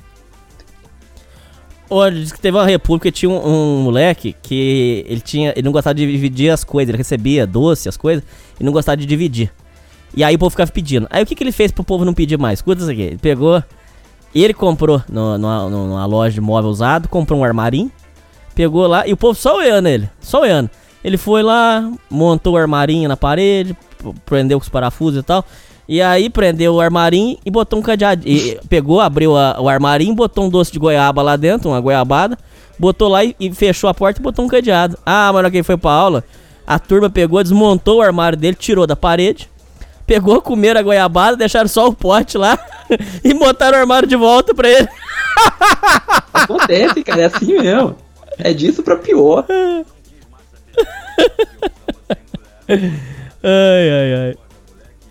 [1.93, 5.51] Olha, diz que teve uma república e tinha um, um, moleque que ele tinha.
[5.51, 8.23] Ele não gostava de dividir as coisas, ele recebia doce, as coisas,
[8.57, 9.51] e não gostava de dividir.
[10.15, 11.05] E aí o povo ficava pedindo.
[11.09, 12.59] Aí o que, que ele fez pro povo não pedir mais?
[12.59, 13.01] Escuta isso aqui.
[13.01, 13.61] Ele pegou.
[14.33, 17.91] Ele comprou no, numa, numa loja de móvel usado, comprou um armarinho,
[18.55, 20.69] pegou lá, e o povo só olhando ele, só olhando.
[21.03, 23.75] Ele foi lá, montou o armarinho na parede,
[24.25, 25.43] prendeu com os parafusos e tal.
[25.91, 28.25] E aí prendeu o armarinho e botou um cadeado.
[28.25, 32.37] E pegou, abriu a, o armarinho, botou um doce de goiaba lá dentro, uma goiabada.
[32.79, 34.97] Botou lá e, e fechou a porta e botou um cadeado.
[35.05, 36.23] Ah, mas quem foi pra aula,
[36.65, 39.49] a turma pegou, desmontou o armário dele, tirou da parede.
[40.07, 42.57] Pegou, comeram a goiabada, deixaram só o pote lá
[43.21, 44.87] e botaram o armário de volta pra ele.
[46.31, 47.97] Acontece, cara, é assim mesmo.
[48.37, 49.45] É disso pra pior.
[52.69, 54.50] ai, ai, ai.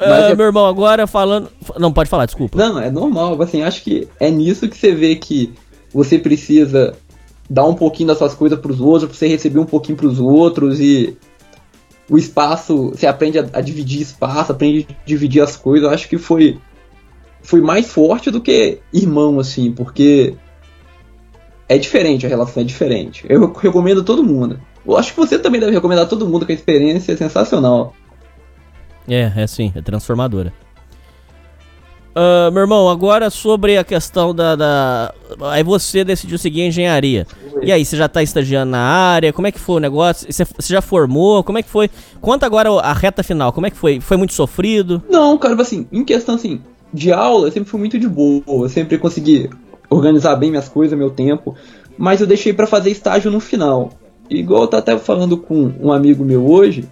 [0.01, 0.35] Mas é...
[0.35, 1.49] meu irmão, agora falando.
[1.79, 2.57] Não, pode falar, desculpa.
[2.57, 3.41] Não, é normal.
[3.43, 5.53] Assim, acho que é nisso que você vê que
[5.93, 6.95] você precisa
[7.49, 10.81] dar um pouquinho das suas coisas pros outros, pra você receber um pouquinho pros outros
[10.81, 11.17] e
[12.09, 15.87] o espaço, você aprende a, a dividir espaço, aprende a dividir as coisas.
[15.87, 16.59] Eu acho que foi
[17.43, 20.35] foi mais forte do que irmão, assim, porque
[21.69, 23.25] é diferente, a relação é diferente.
[23.29, 24.61] Eu recomendo a todo mundo.
[24.87, 27.95] Eu acho que você também deve recomendar a todo mundo, que a experiência é sensacional.
[29.11, 30.53] É, é sim, é transformadora.
[32.11, 35.15] Uh, meu irmão, agora sobre a questão da, da,
[35.53, 37.27] Aí você decidiu seguir a engenharia.
[37.63, 39.33] E aí, você já tá estagiando na área?
[39.33, 40.31] Como é que foi o negócio?
[40.33, 41.45] Você, você já formou?
[41.45, 41.91] Como é que foi?
[42.21, 44.01] Conta agora a reta final, como é que foi?
[44.01, 45.03] Foi muito sofrido?
[45.09, 46.61] Não, cara, assim, em questão assim,
[46.93, 48.43] de aula, eu sempre fui muito de boa.
[48.47, 49.49] Eu sempre consegui
[49.89, 51.55] organizar bem minhas coisas, meu tempo.
[51.97, 53.91] Mas eu deixei para fazer estágio no final.
[54.29, 56.89] Igual eu tô até falando com um amigo meu hoje,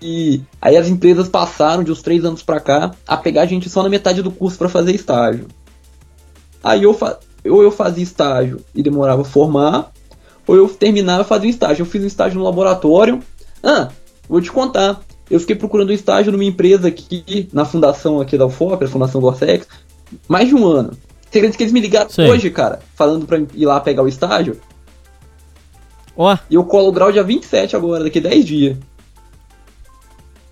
[0.00, 3.70] que aí as empresas passaram de uns três anos para cá a pegar a gente
[3.70, 5.46] só na metade do curso para fazer estágio.
[6.62, 9.90] Aí eu fa ou eu fazia estágio e demorava a formar,
[10.46, 11.82] ou eu terminava e fazia um estágio.
[11.82, 13.20] Eu fiz um estágio no laboratório.
[13.62, 13.88] Ah,
[14.28, 15.00] vou te contar.
[15.28, 19.20] Eu fiquei procurando um estágio numa empresa aqui, na fundação aqui da UFOP, a Fundação
[19.20, 19.66] Gorsex,
[20.28, 20.92] mais de um ano.
[21.22, 22.28] Você acredita que eles me ligaram Sim.
[22.28, 24.60] hoje, cara, falando pra ir lá pegar o estágio?
[26.16, 26.32] Ó.
[26.32, 26.38] Oh.
[26.50, 28.76] E eu colo o grau dia 27 agora, daqui 10 dias.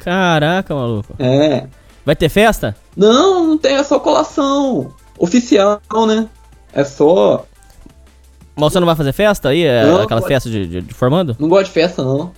[0.02, 1.14] Caraca, maluco.
[1.18, 1.66] É.
[2.04, 2.76] Vai ter festa?
[2.96, 4.92] Não, não tem, é só colação.
[5.18, 6.28] Oficial, né?
[6.72, 7.44] É só.
[8.56, 9.62] Mas você não vai fazer festa aí?
[9.62, 11.36] É não, aquela festa de, de, de, formando?
[11.38, 12.32] Não gosto de festa, não.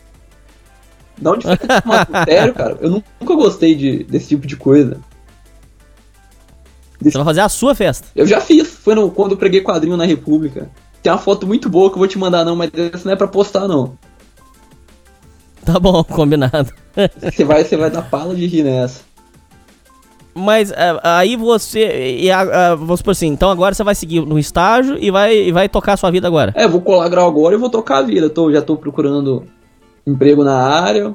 [1.20, 1.82] Não de festa
[2.26, 2.76] de sério, cara.
[2.80, 5.00] Eu nunca gostei de, desse tipo de coisa.
[7.00, 7.12] Desse...
[7.12, 8.08] Você vai fazer a sua festa?
[8.14, 8.68] Eu já fiz.
[8.68, 10.70] Foi no, quando eu preguei quadrinho na República.
[11.02, 13.16] Tem uma foto muito boa que eu vou te mandar, não, mas essa não é
[13.16, 13.98] pra postar, não.
[15.64, 16.72] Tá bom, combinado.
[17.20, 19.00] Você vai, você vai dar pala de rir nessa.
[20.34, 22.16] Mas é, aí você.
[22.18, 25.36] E a, a, vamos supor assim, então agora você vai seguir no estágio e vai,
[25.36, 26.52] e vai tocar a sua vida agora.
[26.56, 28.28] É, vou colar grau agora e vou tocar a vida.
[28.30, 29.44] Tô, já tô procurando
[30.06, 31.14] emprego na área.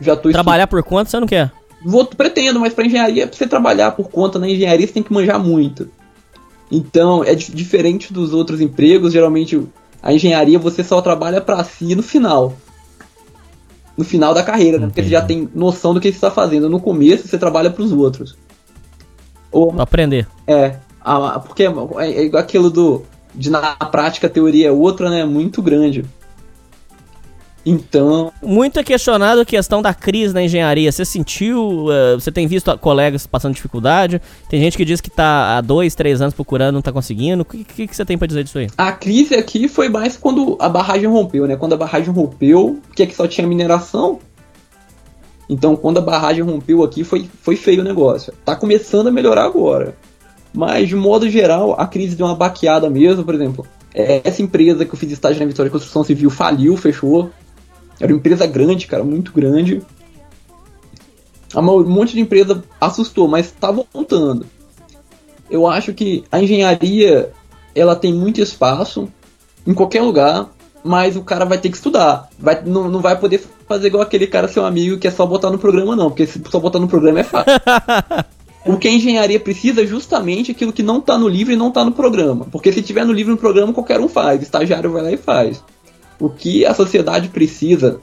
[0.00, 0.70] Já tô Trabalhar estu...
[0.70, 1.52] por conta você não quer?
[1.84, 5.12] Vou, pretendo, mas pra engenharia, pra você trabalhar por conta na engenharia, você tem que
[5.12, 5.88] manjar muito.
[6.72, 9.62] Então, é diferente dos outros empregos, geralmente
[10.02, 12.54] a engenharia você só trabalha para si no final
[14.00, 14.86] no final da carreira, né?
[14.86, 16.70] Porque você já tem noção do que você está fazendo.
[16.70, 18.34] No começo, você trabalha para os outros.
[19.52, 20.26] Ou, pra aprender.
[20.46, 23.02] É, a, porque é, é aquilo do.
[23.34, 25.22] De na prática a teoria é outra, né?
[25.26, 26.02] Muito grande.
[27.64, 28.32] Então.
[28.42, 30.90] Muito é questionado a questão da crise na engenharia.
[30.90, 31.86] Você sentiu?
[31.86, 34.20] Uh, você tem visto colegas passando dificuldade?
[34.48, 37.42] Tem gente que diz que tá há dois, três anos procurando, não tá conseguindo.
[37.42, 38.68] O que, que, que, você tem para dizer disso aí?
[38.78, 41.56] A crise aqui foi mais quando a barragem rompeu, né?
[41.56, 44.18] Quando a barragem rompeu, que aqui só tinha mineração.
[45.48, 48.32] Então, quando a barragem rompeu aqui, foi, foi feio o negócio.
[48.44, 49.96] Tá começando a melhorar agora.
[50.52, 53.24] Mas, de modo geral, a crise deu uma baqueada mesmo.
[53.24, 56.76] Por exemplo, É, Essa empresa que eu fiz estágio na Vitória de Construção Civil faliu,
[56.76, 57.30] fechou.
[58.00, 59.82] Era uma empresa grande, cara, muito grande.
[61.54, 64.46] Um monte de empresa assustou, mas tá voltando.
[65.50, 67.32] Eu acho que a engenharia
[67.74, 69.08] ela tem muito espaço
[69.66, 70.48] em qualquer lugar,
[70.82, 72.28] mas o cara vai ter que estudar.
[72.38, 75.50] Vai, não, não vai poder fazer igual aquele cara seu amigo que é só botar
[75.50, 77.52] no programa, não, porque se só botar no programa é fácil.
[78.64, 81.70] O que a engenharia precisa é justamente aquilo que não tá no livro e não
[81.70, 82.46] tá no programa.
[82.52, 84.40] Porque se tiver no livro e no programa, qualquer um faz.
[84.40, 85.64] O estagiário vai lá e faz.
[86.20, 88.00] O que a sociedade precisa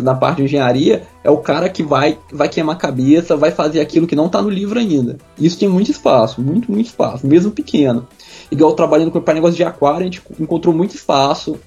[0.00, 3.80] na parte de engenharia é o cara que vai, vai queimar a cabeça, vai fazer
[3.80, 5.18] aquilo que não tá no livro ainda.
[5.38, 8.06] Isso tem muito espaço, muito, muito espaço, mesmo pequeno.
[8.50, 11.58] Igual trabalhando com o negócio de aquário, a gente encontrou muito espaço.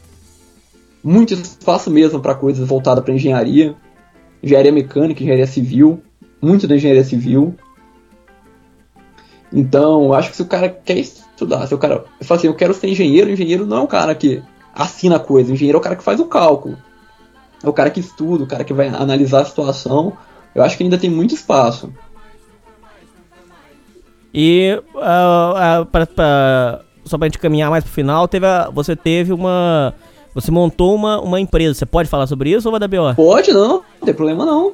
[1.03, 3.75] Muito espaço mesmo para coisas voltadas para engenharia.
[4.41, 6.01] Engenharia mecânica, engenharia civil.
[6.41, 7.55] Muito da engenharia civil.
[9.51, 12.73] Então, acho que se o cara quer estudar, se o cara fala assim, eu quero
[12.73, 14.41] ser engenheiro, engenheiro não é o cara que
[14.73, 16.77] assina a coisa, o engenheiro é o cara que faz o cálculo.
[17.63, 20.13] É o cara que estuda, o cara que vai analisar a situação.
[20.55, 21.91] Eu acho que ainda tem muito espaço.
[24.33, 28.95] E ah, ah, pra- pra- só pra gente caminhar mais pro final, teve a- você
[28.95, 29.93] teve uma.
[30.35, 31.73] Você montou uma, uma empresa.
[31.73, 33.15] Você pode falar sobre isso ou vai dar B.O.?
[33.15, 33.67] Pode, não,
[33.99, 34.73] não tem problema não.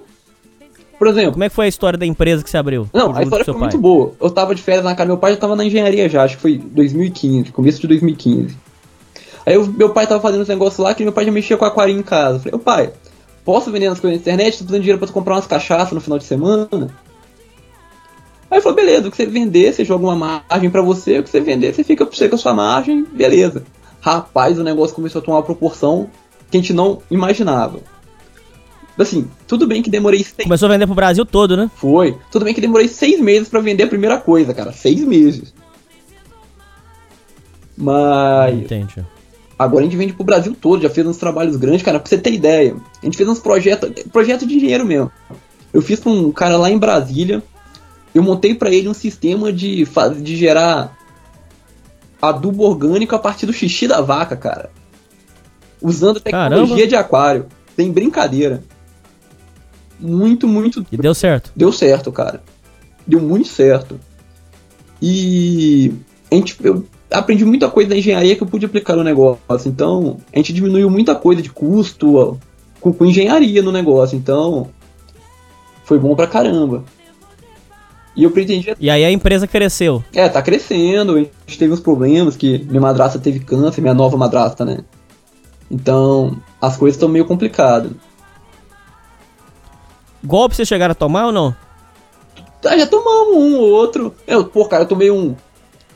[0.99, 2.87] Por exemplo, Como é que foi a história da empresa que você abriu?
[2.93, 3.81] Não, a história foi seu muito pai?
[3.81, 4.11] boa.
[4.21, 6.41] Eu tava de férias na casa, meu pai já tava na engenharia já, acho que
[6.41, 8.57] foi 2015, começo de 2015.
[9.45, 11.65] Aí eu- meu pai tava fazendo uns negócios lá que meu pai já mexia com
[11.65, 12.37] aquarinho em casa.
[12.37, 12.93] Eu falei, ô pai,
[13.43, 14.53] posso vender as coisas na internet?
[14.53, 16.67] Tô precisando de dinheiro pra tu comprar umas cachaças no final de semana.
[18.49, 20.15] Aí ele falou, beleza, o que você vender, você joga uma
[20.49, 23.63] margem pra você, o que você vender, você fica você com a sua margem, beleza.
[24.01, 26.09] Rapaz, o negócio começou a tomar uma proporção
[26.49, 27.79] que a gente não imaginava.
[28.97, 31.69] Assim, tudo bem que demorei seis Começou a vender pro Brasil todo, né?
[31.75, 32.17] foi.
[32.31, 34.71] Tudo bem que demorei seis meses pra vender a primeira coisa, cara.
[34.71, 35.53] Seis meses.
[37.75, 39.05] Mas Entendi.
[39.57, 41.99] Agora a gente vende pro Brasil todo, já fez uns trabalhos grandes, cara.
[41.99, 45.11] Pra você ter ideia, a gente fez uns projetos, projeto de engenheiro mesmo.
[45.73, 47.43] Eu fiz pra um cara lá em Brasília.
[48.13, 49.85] Eu montei pra ele um sistema de,
[50.21, 50.97] de gerar
[52.21, 54.69] adubo orgânico a partir do xixi da vaca, cara.
[55.81, 56.87] Usando tecnologia Caramba.
[56.87, 57.45] de aquário.
[57.75, 58.63] Sem brincadeira.
[59.99, 61.51] Muito, muito E deu certo.
[61.55, 62.41] deu certo, cara.
[63.05, 63.99] Deu muito certo.
[65.01, 65.93] E
[66.31, 69.67] a gente, eu aprendi muita coisa da engenharia que eu pude aplicar no negócio.
[69.67, 72.39] Então, a gente diminuiu muita coisa de custo
[72.79, 74.17] com, com engenharia no negócio.
[74.17, 74.69] Então,
[75.83, 76.83] foi bom pra caramba.
[78.15, 78.77] E eu pretendia.
[78.79, 80.03] E aí a empresa cresceu.
[80.13, 81.15] É, tá crescendo.
[81.15, 84.79] A gente teve uns problemas que minha madrasta teve câncer, minha nova madrasta, né?
[85.69, 87.91] Então, as coisas estão meio complicadas.
[90.23, 91.55] Golpe vocês chegaram a tomar ou não?
[92.61, 94.15] Tá, já tomamos um ou outro.
[94.25, 95.35] Eu, pô, cara, eu tomei um,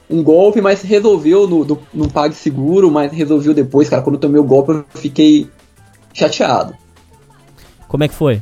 [0.09, 4.01] um golpe, mas resolveu no, do, no PagSeguro, mas resolveu depois, cara.
[4.01, 5.49] Quando eu tomei o golpe, eu fiquei
[6.13, 6.75] chateado.
[7.87, 8.41] Como é que foi?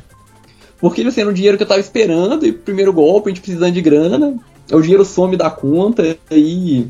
[0.80, 3.72] Porque assim, era um dinheiro que eu tava esperando, e primeiro golpe, a gente precisando
[3.72, 4.38] de grana,
[4.72, 6.88] o dinheiro some da conta, e aí.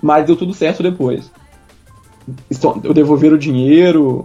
[0.00, 1.30] Mas deu tudo certo depois.
[2.50, 4.24] Isso- Eu devolver o dinheiro.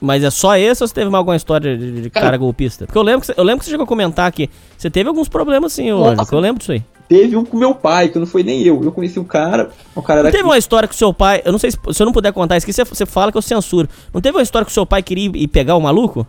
[0.00, 2.86] Mas é só esse ou você teve mais alguma história de, de cara, Cara- golpista?
[2.86, 5.08] Porque eu lembro, que você, eu lembro que você chegou a comentar que você teve
[5.08, 5.84] alguns problemas sim,
[6.28, 6.82] que eu lembro disso aí.
[7.06, 8.80] Teve um com meu pai, que não foi nem eu.
[8.84, 11.50] Eu conheci o cara, o cara Não teve uma história que o seu pai, eu
[11.50, 13.42] não sei se, se eu não puder contar isso aqui, você, você fala que eu
[13.42, 13.88] censuro.
[14.14, 16.26] Não teve uma história que o seu pai queria ir, ir pegar o maluco?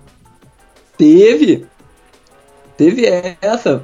[0.98, 1.66] Teve.
[2.76, 3.06] Teve
[3.42, 3.84] essa.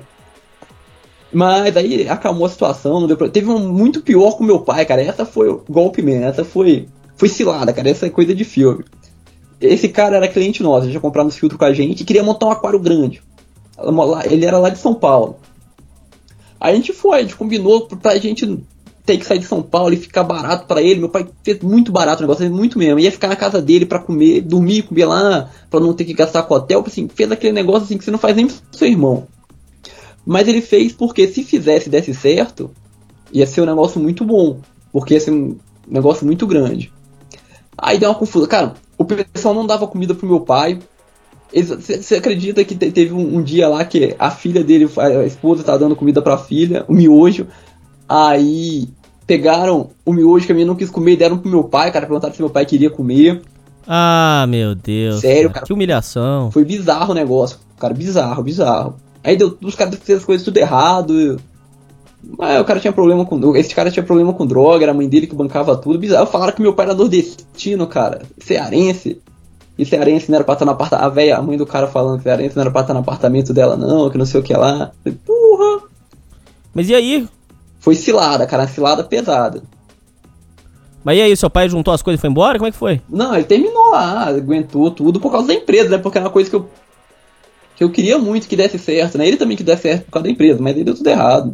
[1.32, 3.30] Mas aí acalmou a situação, não deu pra...
[3.30, 5.02] Teve um muito pior com meu pai, cara.
[5.04, 6.88] Essa foi o golpe mesmo, essa foi.
[7.16, 7.90] Foi cilada, cara.
[7.90, 8.84] Essa é coisa de filme.
[9.60, 12.24] Esse cara era cliente nosso, ele já comprava uns filtros com a gente e queria
[12.24, 13.22] montar um aquário grande.
[14.30, 15.38] Ele era lá de São Paulo.
[16.60, 18.46] Aí a gente foi, a gente combinou pra gente
[19.06, 21.00] ter que sair de São Paulo e ficar barato pra ele.
[21.00, 23.00] Meu pai fez muito barato o negócio, muito mesmo.
[23.00, 26.44] Ia ficar na casa dele pra comer, dormir, comer lá, pra não ter que gastar
[26.44, 26.84] com hotel.
[26.86, 29.28] Assim, fez aquele negócio assim que você não faz nem pro seu irmão.
[30.26, 32.70] Mas ele fez porque se fizesse desse certo,
[33.32, 34.60] ia ser um negócio muito bom.
[34.92, 35.58] Porque ia ser um
[35.88, 36.92] negócio muito grande.
[37.78, 38.48] Aí deu uma confusão.
[38.48, 40.80] Cara, o pessoal não dava comida pro meu pai.
[41.54, 45.64] Você acredita que te- teve um, um dia lá que a filha dele, a esposa
[45.64, 47.48] tá dando comida pra filha, o miojo.
[48.08, 48.90] Aí
[49.26, 52.06] pegaram o miojo que a minha não quis comer e deram pro meu pai, cara.
[52.06, 53.42] Perguntaram se meu pai queria comer.
[53.88, 55.22] Ah, meu Deus.
[55.22, 55.66] Sério, cara.
[55.66, 56.52] Que humilhação.
[56.52, 57.94] Foi bizarro o negócio, cara.
[57.94, 58.96] Bizarro, bizarro.
[59.24, 61.40] Aí deu, os caras fizeram as coisas tudo errado.
[62.38, 63.56] Mas o cara tinha problema com.
[63.56, 66.00] Esse cara tinha problema com droga, era a mãe dele que bancava tudo.
[66.00, 66.26] Bizarro.
[66.26, 68.24] Falaram que meu pai era nordestino, cara.
[68.40, 69.22] Cearense.
[69.78, 71.06] E cearense não era pra estar no apartamento.
[71.06, 73.54] A velha, a mãe do cara falando que cearense não era pra estar no apartamento
[73.54, 74.92] dela, não, que não sei o que lá.
[75.04, 75.84] Falei, Porra!
[76.74, 77.28] Mas e aí?
[77.80, 79.62] Foi cilada, cara, cilada pesada.
[81.04, 82.58] Mas e aí, seu pai juntou as coisas e foi embora?
[82.58, 83.02] Como é que foi?
[83.08, 85.98] Não, ele terminou lá, aguentou tudo por causa da empresa, né?
[85.98, 86.70] Porque era uma coisa que eu,
[87.78, 89.26] que eu queria muito que desse certo, né?
[89.26, 91.54] Ele também que desse certo por causa da empresa, mas aí deu tudo errado.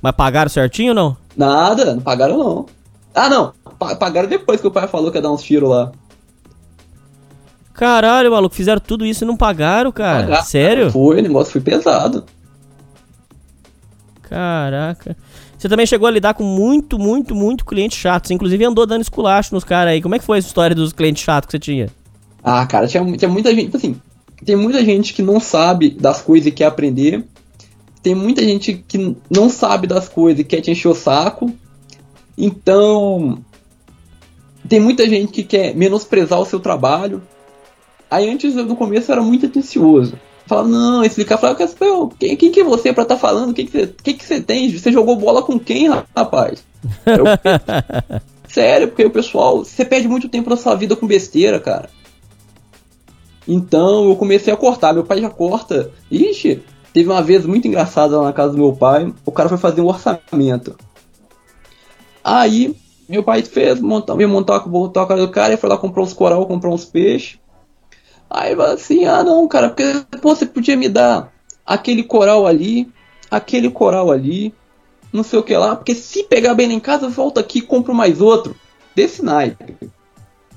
[0.00, 1.16] Mas pagaram certinho ou não?
[1.36, 2.66] Nada, não pagaram não.
[3.14, 5.90] Ah, não, pa- pagaram depois que o pai falou que ia dar uns tiros lá.
[7.72, 10.22] Caralho, maluco, fizeram tudo isso e não pagaram, cara.
[10.24, 10.44] Pagaram.
[10.44, 10.90] Sério?
[10.90, 12.24] Foi, o negócio foi pesado.
[14.22, 15.16] Caraca.
[15.56, 18.28] Você também chegou a lidar com muito, muito, muito cliente chato.
[18.28, 20.02] Você inclusive andou dando esculacho nos caras aí.
[20.02, 21.88] Como é que foi essa história dos clientes chatos que você tinha?
[22.42, 24.00] Ah, cara, tinha, tinha muita gente, tipo assim,
[24.44, 27.24] tem muita gente que não sabe das coisas e quer aprender.
[28.08, 31.52] Tem muita gente que não sabe das coisas e quer te encher o saco.
[32.38, 33.44] Então,
[34.66, 37.20] tem muita gente que quer menosprezar o seu trabalho.
[38.10, 40.18] Aí antes, no começo, eu era muito atencioso.
[40.46, 43.50] Falava, não, explicar, falava, "Pô, quem, quem que é você pra estar falando?
[43.50, 44.72] O que, que, você, que, que você tem?
[44.72, 46.64] Você jogou bola com quem, rapaz?
[47.04, 47.24] Eu,
[48.48, 51.90] Sério, porque o pessoal, você perde muito tempo na sua vida com besteira, cara.
[53.46, 54.94] Então eu comecei a cortar.
[54.94, 55.90] Meu pai já corta.
[56.10, 56.62] Ixi,
[56.98, 59.14] teve uma vez muito engraçada lá na casa do meu pai.
[59.24, 60.76] O cara foi fazer um orçamento.
[62.24, 62.74] Aí,
[63.08, 66.12] meu pai fez, montar, veio montar, a cara do cara e foi lá comprar uns
[66.12, 67.38] coral, comprar uns peixes.
[68.28, 69.84] Aí ele falou assim: ah, não, cara, porque
[70.20, 71.32] pô, você podia me dar
[71.64, 72.90] aquele coral ali,
[73.30, 74.52] aquele coral ali,
[75.12, 77.62] não sei o que lá, porque se pegar bem lá em casa, volta aqui e
[77.62, 78.56] compro mais outro.
[78.92, 79.76] Desse naipe.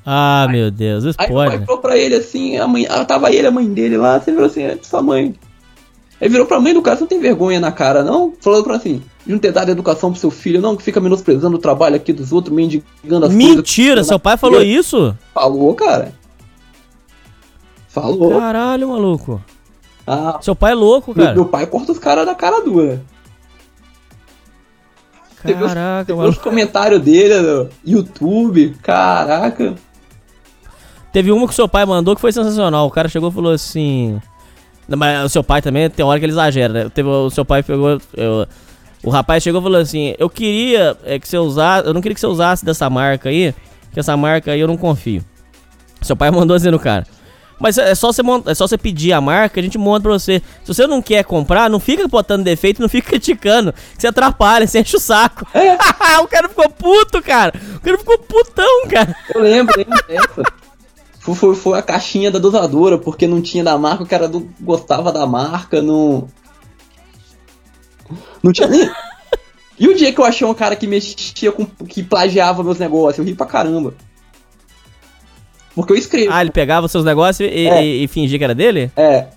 [0.03, 1.65] Ah, meu Deus, Aí meu pai spoiler.
[1.67, 4.63] falou pra ele assim, a mãe, tava ele, a mãe dele lá, você virou assim,
[4.63, 5.35] é sua mãe.
[6.21, 8.31] Aí virou pra mãe do cara, você não tem vergonha na cara, não?
[8.39, 11.57] Falou pra assim, de não ter dado educação pro seu filho, não, que fica menosprezando
[11.57, 14.07] o trabalho aqui dos outros, mendigando as Mentira, coisas.
[14.07, 15.17] seu pai falou isso?
[15.33, 16.13] Falou, cara.
[17.89, 18.39] Falou.
[18.39, 19.41] Caralho, maluco.
[20.05, 21.35] Ah, Seu pai é louco, meu, cara.
[21.35, 23.01] meu pai corta os caras da cara dura.
[25.41, 29.75] Você viu os- Caraca, viu os comentários dele no YouTube, caraca.
[31.11, 32.87] Teve uma que seu pai mandou que foi sensacional.
[32.87, 34.21] O cara chegou e falou assim.
[34.87, 36.89] Mas o seu pai também tem hora que ele exagera, né?
[36.93, 37.99] Teve, o seu pai pegou.
[38.15, 38.47] eu-
[39.03, 41.87] o rapaz chegou e falou assim: Eu queria é, que você usasse.
[41.87, 43.53] Eu não queria que você usasse dessa marca aí.
[43.93, 45.23] Que essa marca aí eu não confio.
[46.01, 47.05] Seu pai mandou assim no cara.
[47.59, 50.11] Mas é só você mont- é só você pedir a marca, a gente monta pra
[50.13, 50.41] você.
[50.63, 53.71] Se você não quer comprar, não fica botando defeito, não fica criticando.
[53.71, 55.45] que Você atrapalha, você enche o saco.
[55.53, 55.73] É.
[56.21, 57.53] o cara ficou puto, cara.
[57.75, 59.15] O cara ficou putão, cara.
[59.33, 60.43] Eu lembro, lembro dessa.
[61.21, 64.47] Foi, foi, foi a caixinha da dosadora, porque não tinha da marca, o cara não
[64.59, 66.27] gostava da marca, não.
[68.41, 68.89] Não tinha nem.
[69.79, 71.65] E o dia que eu achei um cara que mexia com.
[71.65, 73.93] que plagiava meus negócios, eu ri pra caramba.
[75.75, 76.31] Porque eu escrevo.
[76.33, 77.83] Ah, ele pegava seus negócios e, É.
[77.85, 78.91] e- e fingia que era dele?
[78.95, 79.27] É.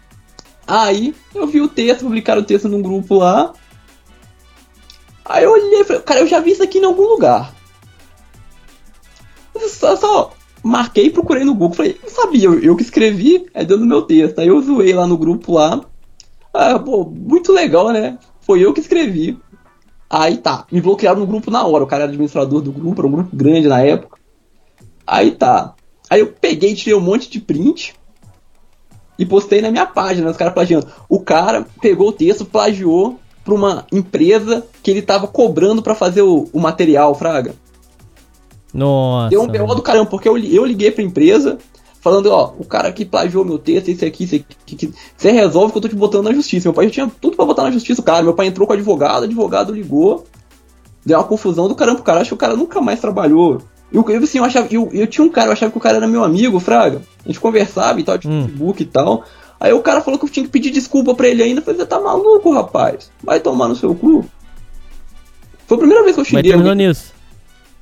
[0.66, 3.52] Aí eu vi o texto, publicaram o texto num grupo lá.
[5.24, 7.54] Aí eu olhei e falei, cara, eu já vi isso aqui em algum lugar.
[9.68, 10.32] Só, só
[10.64, 11.76] marquei procurei no Google.
[11.76, 14.38] Falei, não sabia, eu, eu que escrevi, é dentro do meu texto.
[14.38, 15.84] Aí eu zoei lá no grupo lá.
[16.52, 18.18] Ah, pô, muito legal, né?
[18.40, 19.38] Foi eu que escrevi.
[20.08, 21.84] Aí tá, me bloquearam no grupo na hora.
[21.84, 24.18] O cara era administrador do grupo, era um grupo grande na época.
[25.06, 25.74] Aí tá.
[26.08, 27.94] Aí eu peguei, tirei um monte de print
[29.18, 30.86] e postei na minha página, os caras plagiando.
[31.08, 36.22] O cara pegou o texto, plagiou pra uma empresa que ele tava cobrando pra fazer
[36.22, 37.54] o, o material, Fraga.
[38.74, 39.30] Nossa.
[39.30, 39.46] Deu um.
[39.46, 41.58] BO do caramba, porque eu, eu liguei pra empresa
[42.00, 45.72] falando, ó, o cara que plagiou meu texto, esse aqui, esse aqui, que, você resolve
[45.72, 46.68] que eu tô te botando na justiça.
[46.68, 48.22] Meu pai já tinha tudo pra botar na justiça, o cara.
[48.22, 50.26] Meu pai entrou com o advogado, o advogado ligou,
[51.06, 53.62] deu uma confusão do caramba pro cara, acho que o cara nunca mais trabalhou.
[53.90, 55.80] E eu, eu, assim, eu, achava, eu, eu tinha um cara, eu achava que o
[55.80, 57.00] cara era meu amigo, Fraga.
[57.24, 58.42] A gente conversava e tal, de Hum.
[58.42, 59.24] Facebook e tal.
[59.58, 61.60] Aí o cara falou que eu tinha que pedir desculpa pra ele ainda.
[61.60, 63.10] Eu falei, você tá maluco, rapaz?
[63.22, 64.26] Vai tomar no seu cu.
[65.66, 67.13] Foi a primeira vez que eu Mas xinguei terminou nisso.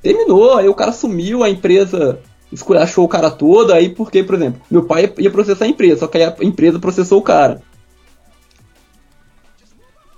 [0.03, 2.19] Terminou, aí o cara sumiu, a empresa
[2.51, 6.07] esculachou o cara todo, aí porque, por exemplo, meu pai ia processar a empresa, só
[6.07, 7.61] que aí a empresa processou o cara.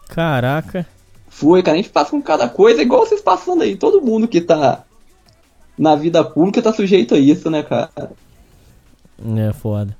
[0.10, 0.88] Caraca.
[1.30, 3.76] Foi, cara, a gente passa com cada coisa, igual vocês passando aí.
[3.76, 4.84] Todo mundo que tá
[5.78, 7.92] na vida pública tá sujeito a isso, né, cara?
[9.38, 9.96] É foda.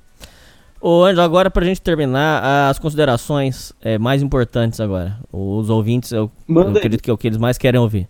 [0.80, 5.18] Ô, Ângelo, agora pra gente terminar, as considerações é, mais importantes agora.
[5.32, 8.08] Os ouvintes, eu, eu acredito que é o que eles mais querem ouvir.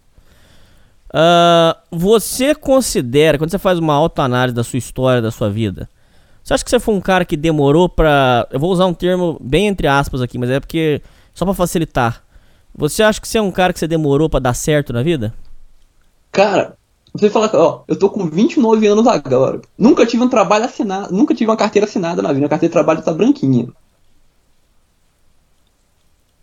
[1.12, 5.88] Ah, você considera, quando você faz uma autoanálise da sua história, da sua vida,
[6.42, 8.46] você acha que você foi um cara que demorou pra.
[8.50, 11.02] Eu vou usar um termo bem entre aspas aqui, mas é porque.
[11.34, 12.22] Só pra facilitar.
[12.74, 15.34] Você acha que você é um cara que você demorou pra dar certo na vida?
[16.32, 16.76] Cara,
[17.12, 19.60] você fala, ó, eu tô com 29 anos agora.
[19.76, 22.40] Nunca tive um trabalho assinado, nunca tive uma carteira assinada na vida.
[22.40, 23.68] Minha carteira de trabalho tá branquinha.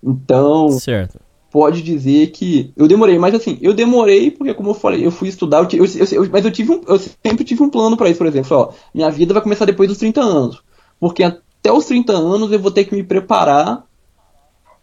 [0.03, 1.19] Então, Certo.
[1.53, 5.27] Pode dizer que eu demorei, mas assim, eu demorei porque, como eu falei, eu fui
[5.29, 8.17] estudar, eu, eu- eu- mas eu, tive um, eu sempre tive um plano pra isso,
[8.17, 10.63] por exemplo, ó, minha vida vai começar depois dos 30 anos,
[10.99, 13.83] porque até os 30 anos eu vou ter que me preparar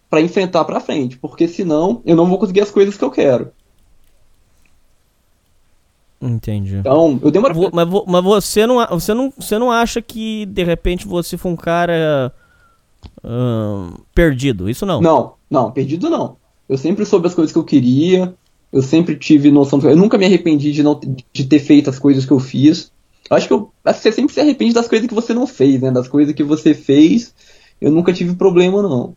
[0.09, 3.51] pra enfrentar pra frente, porque senão eu não vou conseguir as coisas que eu quero.
[6.23, 6.77] Entendi.
[6.77, 7.57] Então, eu demorei.
[7.57, 11.51] Vo- Mas, mas você, não, você, não, você não acha que de repente você foi
[11.51, 12.33] um cara
[14.15, 14.69] perdido?
[14.71, 15.01] Isso não.
[15.01, 16.37] Não, não, perdido não.
[16.71, 18.33] Eu sempre soube as coisas que eu queria.
[18.73, 19.81] Eu sempre tive noção.
[19.81, 20.99] Eu nunca me arrependi de, não,
[21.33, 22.93] de ter feito as coisas que eu fiz.
[23.29, 25.91] Eu acho que eu, você sempre se arrepende das coisas que você não fez, né?
[25.91, 27.35] Das coisas que você fez,
[27.81, 29.17] eu nunca tive problema, não.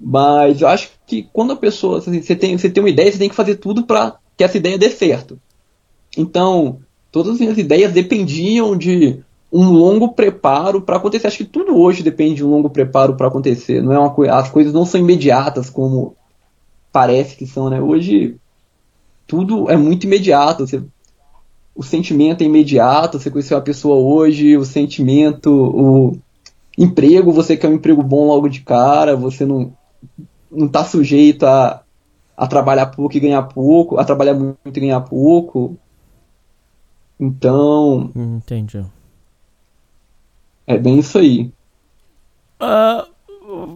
[0.00, 1.98] Mas eu acho que quando a pessoa.
[1.98, 4.56] assim, você, tem, você tem uma ideia, você tem que fazer tudo pra que essa
[4.56, 5.40] ideia dê certo.
[6.16, 6.78] Então,
[7.10, 9.18] todas as minhas ideias dependiam de
[9.52, 11.26] um longo preparo para acontecer.
[11.26, 13.82] Acho que tudo hoje depende de um longo preparo para acontecer.
[13.82, 16.14] Não é uma coisa, as coisas não são imediatas como
[16.92, 17.80] parece que são, né?
[17.80, 18.36] Hoje
[19.26, 20.66] tudo é muito imediato.
[20.66, 20.82] Você,
[21.74, 23.18] o sentimento é imediato.
[23.18, 26.18] Você conheceu a pessoa hoje, o sentimento, o
[26.76, 29.16] emprego, você quer um emprego bom logo de cara.
[29.16, 29.72] Você não
[30.50, 31.82] não tá sujeito a,
[32.36, 35.76] a trabalhar pouco e ganhar pouco, a trabalhar muito e ganhar pouco.
[37.18, 38.84] Então, Entendi.
[40.66, 41.52] é bem isso aí.
[42.58, 43.06] Ah,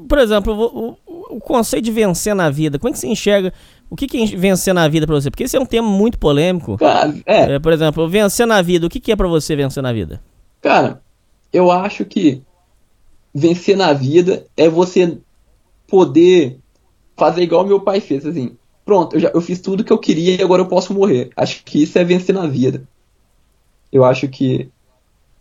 [0.09, 0.99] por exemplo,
[1.37, 3.53] o, conceito de vencer na vida, como é que você enxerga?
[3.91, 5.31] O que, que é vencer na vida pra você?
[5.31, 6.77] Porque esse é um tema muito polêmico.
[6.79, 9.83] Cara, é, É, por exemplo, vencer na vida, o que, que é pra você vencer
[9.83, 10.23] na vida?
[10.61, 11.01] Cara,
[11.53, 12.43] eu acho que
[13.35, 15.19] vencer na vida é você
[15.87, 16.59] poder
[17.17, 18.57] fazer igual meu pai fez, assim.
[18.85, 21.31] Pronto, eu, já, eu fiz tudo que eu queria e agora eu posso morrer.
[21.37, 22.87] Acho que isso é vencer na vida.
[23.91, 24.69] Eu acho que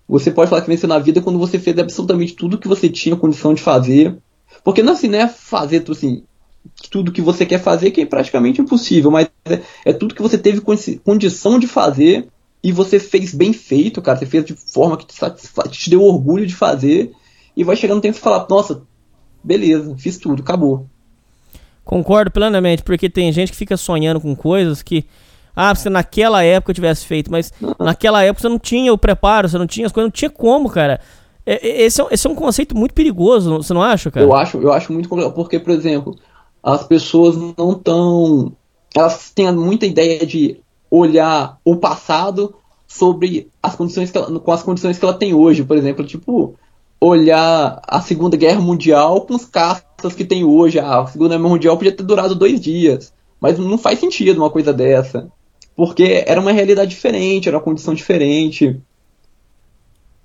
[0.07, 3.15] você pode falar que venceu na vida quando você fez absolutamente tudo que você tinha
[3.15, 4.15] condição de fazer.
[4.63, 6.23] Porque não, assim, não é fazer tudo assim,
[6.89, 10.37] tudo que você quer fazer, que é praticamente impossível, mas é, é tudo que você
[10.37, 12.27] teve condi- condição de fazer
[12.63, 14.17] e você fez bem feito, cara.
[14.17, 17.11] Você fez de forma que te, satisfa- que te deu orgulho de fazer
[17.55, 18.81] e vai chegando um tempo e falar, nossa,
[19.43, 20.87] beleza, fiz tudo, acabou.
[21.83, 25.05] Concordo plenamente, porque tem gente que fica sonhando com coisas que.
[25.55, 29.47] Ah, se naquela época eu tivesse feito, mas naquela época você não tinha o preparo,
[29.47, 30.99] você não tinha as coisas, não tinha como, cara.
[31.45, 34.25] É- é- Esse é, um- esse é um conceito muito perigoso, você não acha, cara?
[34.25, 36.15] Eu acho, eu acho muito complicado, porque, por exemplo,
[36.61, 38.53] as pessoas não estão.
[38.95, 40.57] Elas têm muita ideia de
[40.89, 42.53] olhar o passado
[42.87, 45.63] sobre as condições que ela, com as condições que ela tem hoje.
[45.63, 46.55] Por exemplo, tipo,
[47.01, 50.79] olhar a Segunda Guerra Mundial com os caças que tem hoje.
[50.79, 53.13] A Segunda Guerra Mundial podia ter durado dois dias.
[53.41, 55.27] Mas não faz sentido uma coisa dessa.
[55.75, 58.79] Porque era uma realidade diferente, era uma condição diferente.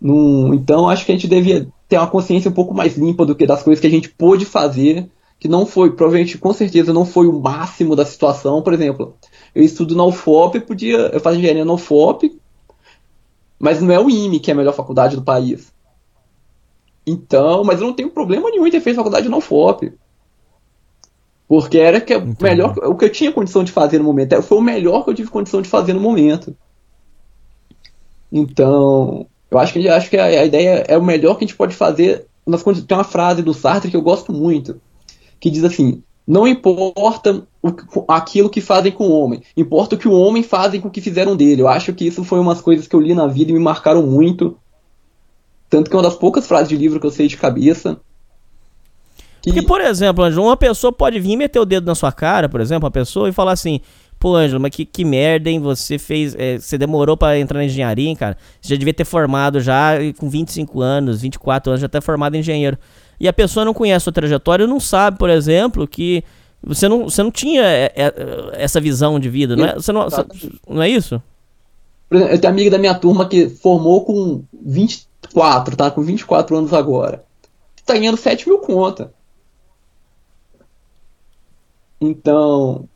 [0.00, 3.34] Num- então acho que a gente devia ter uma consciência um pouco mais limpa do
[3.34, 5.08] que das coisas que a gente pôde fazer,
[5.40, 8.62] que não foi, provavelmente, com certeza, não foi o máximo da situação.
[8.62, 9.16] Por exemplo,
[9.54, 12.38] eu estudo na UFOP, podia, eu faço engenharia na UFOP,
[13.58, 15.72] mas não é o IME que é a melhor faculdade do país.
[17.06, 19.92] Então, mas eu não tenho problema nenhum em ter feito faculdade na UFOP.
[21.48, 24.34] Porque era que é o melhor, o que eu tinha condição de fazer no momento.
[24.34, 26.56] É, Foi o melhor que eu tive condição de fazer no momento.
[28.30, 31.56] Então, eu acho que, acho que a, a ideia é o melhor que a gente
[31.56, 32.26] pode fazer.
[32.46, 34.80] Nas tem uma frase do Sartre que eu gosto muito,
[35.38, 40.08] que diz assim: Não importa o aquilo que fazem com o homem, importa o que
[40.08, 41.62] o homem fazem com o que fizeram dele.
[41.62, 44.02] Eu acho que isso foi umas coisas que eu li na vida e me marcaram
[44.06, 44.56] muito.
[45.68, 48.00] Tanto que é uma das poucas frases de livro que eu sei de cabeça.
[49.42, 52.48] Que, Porque, por exemplo, uma pessoa pode vir e meter o dedo na sua cara,
[52.48, 53.80] por exemplo, a pessoa, e falar assim:
[54.18, 55.60] Pô, Ângelo, mas que, que merda, hein?
[55.60, 56.34] Você fez.
[56.36, 58.36] é, você demorou pra entrar na engenharia, hein, cara?
[58.60, 62.34] Você já devia ter formado já e com 25 anos, 24 anos, já tá formado
[62.34, 62.76] em engenheiro.
[63.20, 66.24] E a pessoa não conhece a sua trajetória e não sabe, por exemplo, que
[66.62, 68.12] você não, você não tinha é, é,
[68.54, 69.74] essa visão de vida, não é?
[69.74, 70.06] Você não,
[70.68, 71.22] não é isso?
[72.08, 75.90] Por exemplo, eu tenho amiga da minha turma que formou com 24, tá?
[75.90, 77.24] Com 24 anos agora.
[77.84, 79.12] Tá ganhando 7 mil conta.
[82.00, 82.88] Então.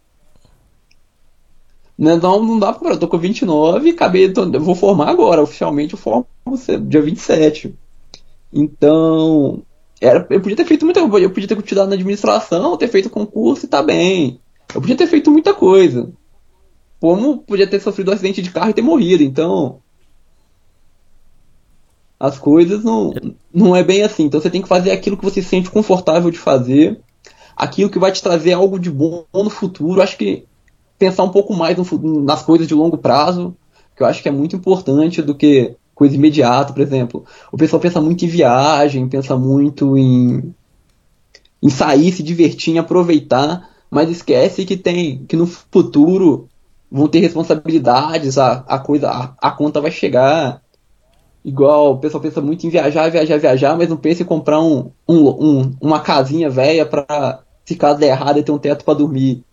[2.03, 2.91] Não, não dá pra.
[2.91, 4.33] Eu tô com 29 e acabei.
[4.33, 5.43] tô- eu vou formar agora.
[5.43, 6.27] Oficialmente eu formo
[6.87, 7.74] dia 27.
[8.53, 9.62] Então.
[10.01, 11.27] Era, eu podia ter feito muita coisa.
[11.27, 14.41] Eu podia ter continuado na administração, ter feito concurso e tá bem.
[14.74, 16.12] Eu podia ter feito muita coisa
[17.03, 19.24] como podia ter sofrido um acidente de carro e ter morrido.
[19.24, 19.81] Então,
[22.19, 23.12] as coisas não,
[23.53, 24.24] não é bem assim.
[24.24, 27.01] Então você tem que fazer aquilo que você se sente confortável de fazer,
[27.57, 30.01] aquilo que vai te trazer algo de bom no futuro.
[30.01, 30.47] Acho que
[31.05, 33.57] pensar um pouco mais no nas coisas de longo prazo,
[33.97, 37.24] que eu acho que é muito importante do que coisa imediata, por exemplo.
[37.53, 40.55] O pessoal pensa muito em viagem, pensa muito em,
[41.62, 43.69] em sair, se divertir, em aproveitar.
[43.91, 46.49] mas esquece que tem que no futuro
[46.91, 50.62] vão ter responsabilidades, a, a coisa, a, a conta vai chegar.
[51.45, 54.93] Igual o pessoal pensa muito em viajar, viajar, viajar, mas não pensa em comprar um,
[55.09, 55.29] um,
[55.62, 59.45] um- uma casinha velha pra, se caso der errado, ter um teto pra dormir.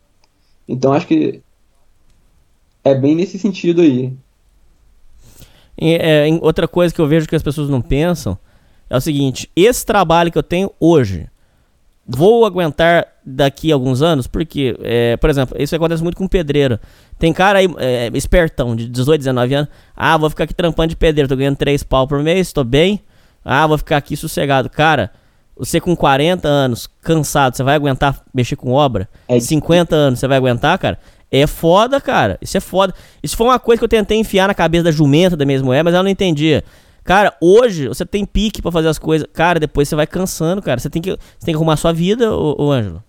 [0.70, 1.42] Então acho que
[2.84, 4.14] é bem nesse sentido aí.
[5.82, 8.38] E, é, outra coisa que eu vejo que as pessoas não pensam
[8.88, 11.28] é o seguinte: esse trabalho que eu tenho hoje,
[12.08, 14.28] vou aguentar daqui a alguns anos?
[14.28, 16.80] Porque, é, por exemplo, isso acontece muito com pedreiro.
[17.18, 19.70] Tem cara aí, é, espertão, de 18, 19 anos.
[19.96, 23.02] Ah, vou ficar aqui trampando de pedreiro, tô ganhando 3 pau por mês, tô bem.
[23.44, 24.70] Ah, vou ficar aqui sossegado.
[24.70, 25.12] Cara,
[25.60, 29.10] você com 40 anos, cansado, você vai aguentar mexer com obra?
[29.28, 30.98] É 50 anos, você vai aguentar, cara?
[31.30, 32.38] É foda, cara.
[32.42, 32.94] Isso é foda.
[33.22, 35.84] Isso foi uma coisa que eu tentei enfiar na cabeça da jumenta da mesma mulher,
[35.84, 36.64] mas ela não entendia.
[37.04, 39.28] Cara, hoje você tem pique pra fazer as coisas.
[39.34, 40.80] Cara, depois você vai cansando, cara.
[40.80, 43.04] Você tem que, você tem que arrumar a sua vida, ô, ô Ângelo.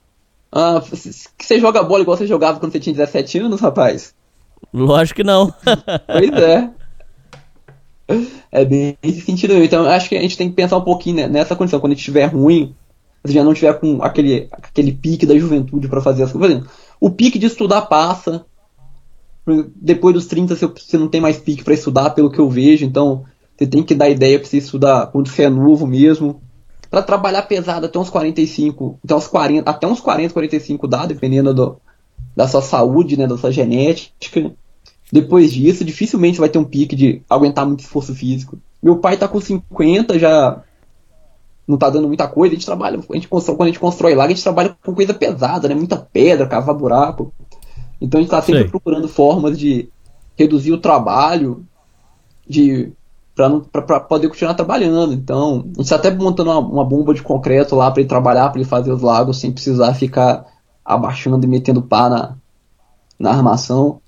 [0.52, 4.12] Ah, você joga bola igual você jogava quando você tinha 17 anos, rapaz?
[4.74, 5.54] Lógico que não.
[6.06, 6.70] Pois é.
[8.52, 9.54] É bem nesse sentido.
[9.62, 11.78] Então, acho que a gente tem que pensar um pouquinho né, nessa condição.
[11.78, 12.74] Quando a gente estiver ruim,
[13.24, 16.64] se já não tiver com aquele, aquele pique da juventude pra fazer as coisas.
[17.00, 18.44] O pique de estudar passa.
[19.76, 22.84] Depois dos 30 você- não tem mais pique pra estudar, pelo que eu vejo.
[22.84, 23.24] Então,
[23.56, 26.40] você tem que dar ideia pra você estudar quando você é novo mesmo.
[26.90, 31.54] Pra trabalhar pesado até uns 45, até uns 40, até uns 40, 45 dá, dependendo
[31.54, 31.76] do,
[32.36, 34.50] da sua saúde, né, da sua genética.
[35.12, 38.58] Depois disso, dificilmente vai ter um pique de aguentar muito esforço físico.
[38.82, 40.62] Meu pai tá com 50, já
[41.66, 42.54] não tá dando muita coisa.
[42.54, 44.94] A gente trabalha, a gente constrói, quando a gente constrói lá, a gente trabalha com
[44.94, 45.74] coisa pesada, né?
[45.74, 47.32] Muita pedra, cavar buraco.
[48.00, 48.70] Então a gente tá sempre Sei.
[48.70, 49.88] procurando formas de
[50.36, 51.64] reduzir o trabalho,
[52.48, 52.92] de
[53.34, 55.12] pra, não, pra, pra poder continuar trabalhando.
[55.12, 58.48] Então, a gente tá até montando uma, uma bomba de concreto lá pra ele trabalhar,
[58.48, 60.46] pra ele fazer os lagos sem precisar ficar
[60.84, 62.36] abaixando e metendo pá na,
[63.18, 64.00] na armação.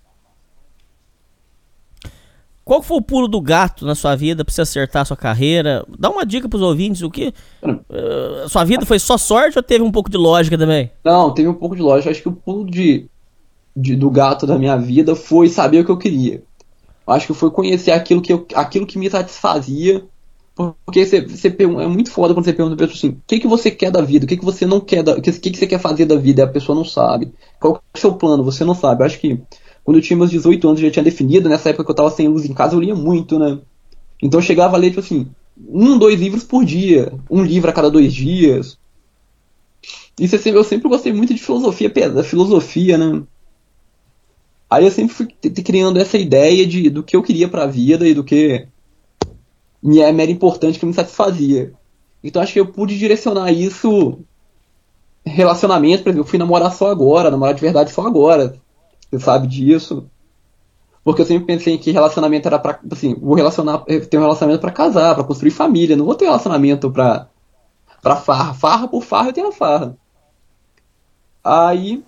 [2.65, 5.85] Qual foi o pulo do gato na sua vida pra você acertar a sua carreira?
[5.99, 7.33] Dá uma dica pros ouvintes, o que?
[7.91, 10.91] eh, sua vida foi só sorte ou teve um pouco de lógica também?
[11.05, 12.11] Não, teve um pouco de lógica.
[12.11, 13.07] Acho que o pulo de,
[13.77, 16.43] de- do gato da minha vida foi saber o que eu queria.
[17.07, 20.05] Acho que foi conhecer aquilo que, eu, aquilo que me satisfazia.
[20.85, 21.27] Porque você,
[21.59, 24.03] é muito foda quando você pergunta pra pessoa assim: o que, que você quer da
[24.03, 24.27] vida?
[24.27, 25.01] O que, que você não quer.
[25.09, 26.43] O que, que, que você quer fazer da vida?
[26.43, 27.33] E a pessoa não sabe.
[27.61, 28.45] Qual é o seu plano?
[28.45, 29.05] Você não sabe.
[29.05, 29.41] Acho que
[29.85, 31.49] quando eu tinha meus 18 anos eu já tinha definido.
[31.49, 33.61] Nessa época que eu tava sem luz em casa, eu lia muito, né?
[34.23, 37.13] Então eu chegava a ler, tipo assim, um, dois livros por dia.
[37.31, 38.79] Um livro a cada dois dias.
[40.19, 43.23] Isso é sempre, eu sempre gostei muito de filosofia, da filosofia, né?
[44.71, 45.27] Aí eu sempre fui
[45.65, 48.67] criando essa ideia de, do que eu queria pra vida e do que
[49.83, 51.73] me é- era importante, que me satisfazia.
[52.23, 54.25] Então acho que eu pude direcionar isso
[55.27, 58.62] relacionamento, por exemplo, eu fui namorar só agora, namorar de verdade só agora.
[59.13, 60.09] Você sabe disso.
[61.05, 64.61] Porque eu sempre pensei que relacionamento era pra, assim, vou relacionar, eh, ter um relacionamento
[64.61, 67.29] pra casar, pra construir família, não vou ter relacionamento pra
[68.01, 68.55] pra farra.
[68.55, 69.97] Farra por farra eu tenho a farra.
[71.45, 72.03] Aí,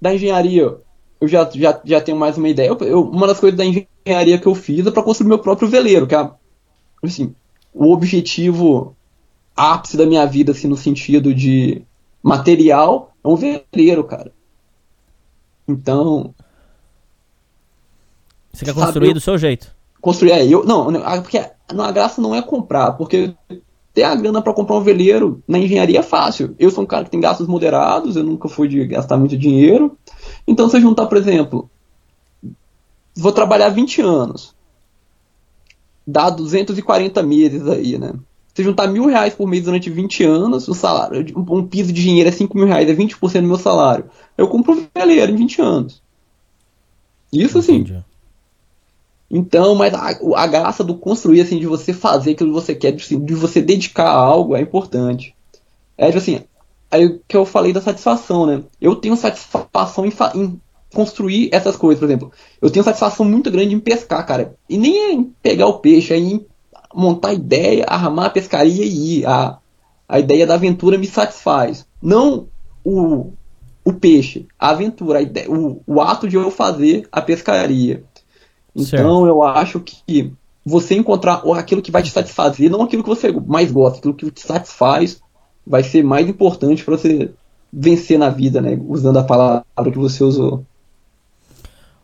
[0.00, 0.76] da engenharia,
[1.20, 2.68] eu já, já, já tenho mais uma ideia.
[2.80, 6.06] Eu, uma das coisas da engenharia que eu fiz é para construir meu próprio veleiro,
[6.06, 6.30] que é,
[7.02, 7.34] assim,
[7.72, 8.96] o objetivo
[9.56, 11.82] ápice da minha vida, assim, no sentido de
[12.22, 14.32] material, é um veleiro, cara.
[15.66, 16.34] Então,
[18.52, 19.74] Você quer Sabe, construir eu- do seu jeito.
[20.00, 20.30] construir.
[20.32, 20.64] É, eu.
[20.64, 23.34] Não, não, ah, porque a graça não é comprar, porque
[23.92, 26.54] ter a grana para comprar um veleiro na engenharia é fácil.
[26.58, 29.96] Eu sou um cara que tem gastos moderados, eu nunca fui de gastar muito dinheiro.
[30.46, 31.68] Então, se eu juntar, por exemplo,
[33.16, 34.54] vou trabalhar 20 anos,
[36.06, 38.12] dá 240 meses aí, né?
[38.56, 42.02] Eu juntar mil reais por mês durante 20 anos, o salário, um um piso de
[42.02, 44.04] dinheiro é 5 mil reais, é 20% do meu salário.
[44.38, 46.02] Eu compro um veleiro em 20 anos.
[47.32, 47.98] Isso Entendi.
[49.28, 52.92] então, mas a, a graça do construir, assim, de você fazer aquilo que você quer,
[52.92, 55.34] de, assim, de você dedicar a algo é importante.
[55.98, 56.40] É, tipo assim,
[56.90, 58.62] aí o que eu falei da satisfação, né?
[58.80, 60.60] Eu tenho satisfação em, em
[60.94, 62.30] construir essas coisas, por exemplo.
[62.62, 64.54] Eu tenho satisfação muito grande em pescar, cara.
[64.68, 66.46] E nem é em pegar o peixe, é em
[66.94, 69.26] montar ideia, armar a pescaria e ir.
[69.26, 69.58] A,
[70.08, 71.86] a ideia da aventura me satisfaz.
[72.02, 72.46] Não
[72.84, 73.32] o,
[73.84, 78.04] o peixe, a aventura, a ideia, o, o ato de eu fazer a pescaria.
[78.74, 80.32] Então eu acho que
[80.64, 84.30] você encontrar aquilo que vai te satisfazer, não aquilo que você mais gosta, aquilo que
[84.30, 85.20] te satisfaz,
[85.66, 87.30] vai ser mais importante para você
[87.72, 88.78] vencer na vida, né?
[88.88, 90.64] Usando a palavra que você usou.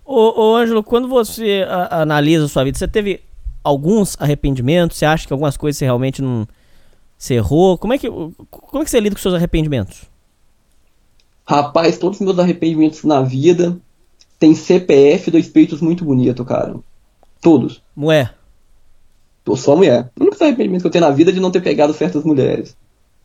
[0.05, 3.21] Ô, ô Ângelo, quando você a- analisa a sua vida, você teve
[3.63, 4.99] alguns arrependimentos?
[4.99, 6.47] Você acha que algumas coisas você realmente não.
[7.17, 7.77] Você errou?
[7.77, 10.05] Como é que, como é que você lida com seus arrependimentos?
[11.47, 13.77] Rapaz, todos os meus arrependimentos na vida
[14.39, 16.77] tem CPF dois peitos muito bonito, cara.
[17.41, 17.83] Todos.
[17.99, 18.31] Ué,
[19.45, 20.09] Tô só mulher.
[20.17, 22.77] O único arrependimento que eu tenho na vida é de não ter pegado certas mulheres.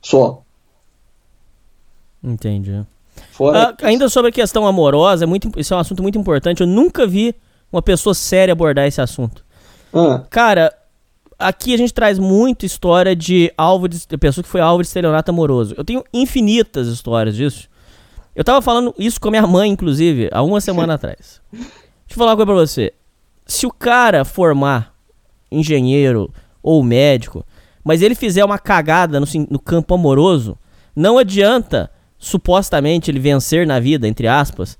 [0.01, 0.41] Só.
[2.23, 2.83] entendi.
[3.31, 3.75] Fora.
[3.79, 6.61] Ah, ainda sobre a questão amorosa, é muito, isso é um assunto muito importante.
[6.61, 7.35] Eu nunca vi
[7.71, 9.44] uma pessoa séria abordar esse assunto.
[9.95, 10.73] Ah, Cara,
[11.39, 14.87] aqui a gente traz muita história de alvo de, de pessoa que foi alvo de
[14.87, 15.73] estelionato amoroso.
[15.77, 17.69] Eu tenho infinitas histórias disso.
[18.35, 21.41] Eu tava falando isso com a minha mãe, inclusive, há uma semana atrás.
[21.51, 21.69] Deixa
[22.11, 22.93] eu falar uma coisa pra você.
[23.45, 24.93] Se o cara formar
[25.51, 26.31] engenheiro
[26.61, 27.45] ou médico,
[27.83, 30.57] mas ele fizer uma cagada no, no campo amoroso,
[30.95, 34.77] não adianta supostamente ele vencer na vida, entre aspas,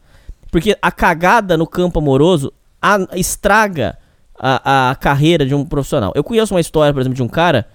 [0.52, 2.52] porque a cagada no campo amoroso
[2.82, 3.98] a- estraga
[4.40, 6.12] a, a carreira de um profissional.
[6.16, 7.68] Eu conheço uma história, por exemplo, de um cara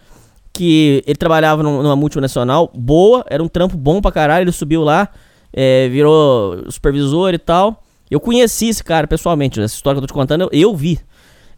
[0.53, 4.83] que ele trabalhava num- numa multinacional boa, era um trampo bom pra caralho, ele subiu
[4.83, 5.09] lá,
[5.53, 7.83] é, virou supervisor e tal.
[8.11, 10.99] Eu conheci esse cara pessoalmente, essa história que eu tô te contando, eu, eu vi.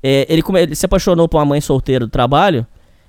[0.02, 2.66] É, ele, ele se apaixonou por uma mãe solteira do trabalho.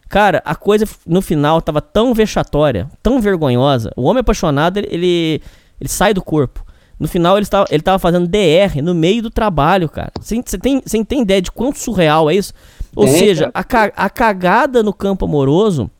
[0.07, 3.91] Cara, a coisa no final tava tão vexatória, tão vergonhosa.
[3.97, 5.41] O homem apaixonado, ele, ele,
[5.81, 6.63] ele sai do corpo.
[7.03, 10.09] No final, ele estava, ele tava fazendo DR no meio do trabalho, cara.
[10.21, 12.53] Você tem, você tem ideia de quanto surreal é isso?
[12.95, 15.91] Ou Tem, seja, a, a cagada no campo amoroso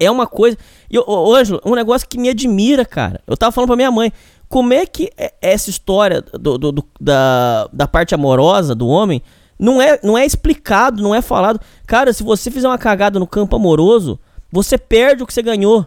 [0.00, 0.56] é uma coisa.
[0.90, 3.20] E, ô, Ângelo, um negócio que me admira, cara.
[3.26, 4.10] Eu tava falando pra minha mãe.
[4.48, 9.20] Como é que é- essa história do, do- do- da, da parte amorosa do homem
[9.58, 11.60] não é, não é explicado, não é falado?
[11.86, 14.18] Cara, se você fizer uma cagada no campo amoroso,
[14.50, 15.86] você perde o que você ganhou.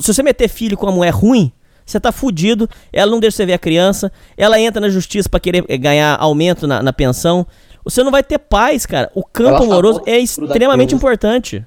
[0.00, 1.52] Se você meter filho com uma mulher ruim,
[1.84, 2.68] você tá fudido.
[2.92, 4.12] Ela não deixa você ver a criança.
[4.36, 7.46] Ela entra na justiça pra querer ganhar aumento na, na pensão.
[7.84, 9.10] Você não vai ter paz, cara.
[9.14, 11.64] O campo amoroso é extremamente importante.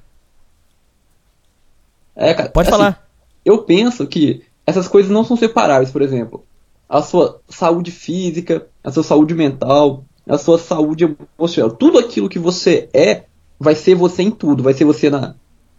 [2.16, 2.50] é, cara.
[2.50, 3.08] Pode assim, falar.
[3.44, 6.46] Eu penso que essas coisas não são separáveis, por exemplo.
[6.88, 11.76] A sua saúde física, a sua saúde mental, a sua saúde emocional.
[11.76, 13.24] Tudo aquilo que você é
[13.60, 14.64] vai ser você em tudo.
[14.64, 15.36] Vai ser você na,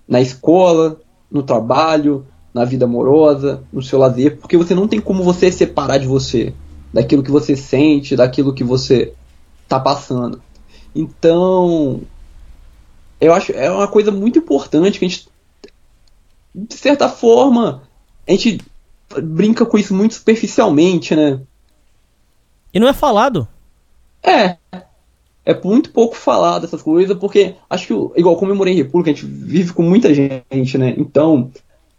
[0.07, 1.01] na escola,
[1.31, 4.39] no trabalho, na vida amorosa, no seu lazer.
[4.39, 6.55] Porque você não tem como você separar de você.
[6.93, 9.13] Daquilo que você sente, daquilo que você
[9.69, 10.41] tá passando.
[10.95, 12.03] Então,
[13.21, 15.29] eu acho é uma coisa muito importante que a gente
[16.55, 17.83] de certa forma,
[18.29, 18.61] a gente
[19.23, 21.41] brinca com isso muito superficialmente, né?
[22.73, 23.49] E não é falado.
[24.23, 24.57] É.
[25.45, 29.11] É muito pouco falar dessas coisas, porque acho que, igual como eu morei em República,
[29.11, 30.95] a gente vive com muita gente, né?
[30.97, 31.51] Então,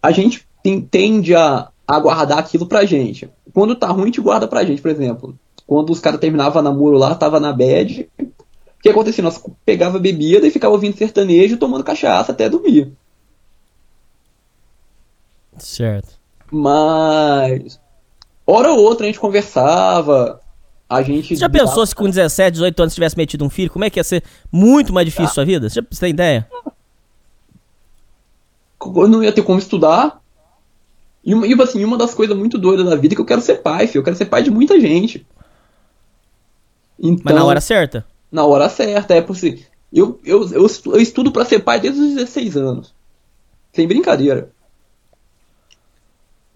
[0.05, 3.29] a gente tem- tende a, a guardar aquilo pra gente.
[3.53, 5.37] Quando tá ruim, a gente guarda pra gente, por exemplo.
[5.65, 8.07] Quando os caras terminavam namoro lá, tava na bad.
[8.19, 8.25] O
[8.81, 9.23] que acontecia?
[9.23, 12.91] Nós pegava bebida e ficava ouvindo sertanejo, tomando cachaça até dormir.
[15.57, 16.09] Certo.
[16.51, 17.79] Mas.
[18.45, 20.39] Hora ou outra a gente conversava.
[20.87, 21.29] A gente.
[21.29, 23.71] Você já pensou se com 17, 18 anos tivesse metido um filho?
[23.71, 25.67] Como é que ia ser muito mais difícil a sua vida?
[25.67, 26.47] Você, já, você tem ideia?
[28.95, 30.21] Eu não ia ter como estudar.
[31.23, 33.41] E, uma- e assim, uma das coisas muito doidas da vida é que eu quero
[33.41, 33.99] ser pai, filho.
[33.99, 35.25] Eu quero ser pai de muita gente.
[36.99, 38.05] Então, Mas na hora certa.
[38.31, 39.65] na hora certa, é por si.
[39.91, 42.93] Eu, eu, eu, eu estudo pra ser pai desde os 16 anos.
[43.73, 44.51] Sem brincadeira.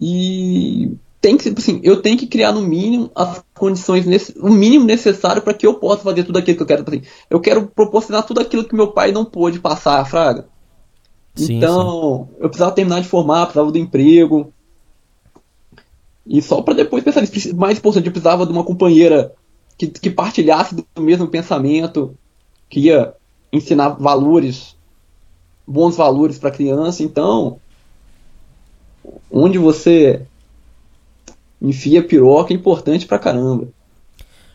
[0.00, 4.86] E tem que, assim, eu tenho que criar no mínimo as condições, nesse, o mínimo
[4.86, 6.84] necessário para que eu possa fazer tudo aquilo que eu quero.
[6.86, 10.48] Assim, eu quero proporcionar tudo aquilo que meu pai não pôde passar, Fraga.
[11.34, 14.52] Sim, então, eu precisava terminar de formar, precisava do emprego.
[16.26, 17.56] E só para depois pensar nisso.
[17.56, 19.32] Mais importante, eu precisava de uma companheira
[19.78, 22.14] que, que partilhasse do mesmo pensamento,
[22.68, 23.14] que ia
[23.52, 24.76] ensinar valores,
[25.66, 27.02] bons valores para criança.
[27.02, 27.58] Então,
[29.30, 30.22] onde você
[31.60, 33.68] enfia piroca é importante pra caramba.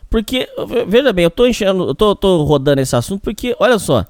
[0.08, 3.78] Porque, ve- veja bem, eu tô enchendo, eu tô, tô rodando esse assunto porque, olha
[3.78, 4.04] só.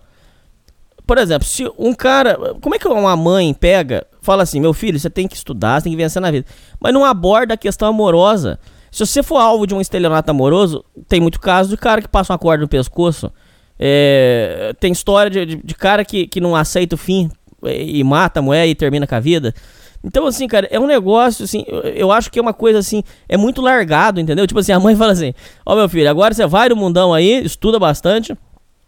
[1.06, 2.36] Por exemplo, se um cara.
[2.60, 5.84] Como é que uma mãe pega, fala assim: meu filho, você tem que estudar, você
[5.84, 6.46] tem que vencer na vida.
[6.80, 8.58] Mas não aborda a questão amorosa.
[8.90, 12.32] Se você for alvo de um estelionato amoroso, tem muito caso de cara que passa
[12.32, 13.30] uma corda no pescoço.
[13.78, 17.30] É, tem história de, de- de cara que, que não aceita o fim
[17.64, 19.54] é, e mata a mulher e termina com a vida.
[20.02, 23.02] Então, assim, cara, é um negócio, assim, eu, eu acho que é uma coisa, assim,
[23.28, 24.46] é muito largado, entendeu?
[24.46, 25.34] Tipo assim, a mãe fala assim,
[25.64, 28.34] ó meu filho, agora você vai no mundão aí, estuda bastante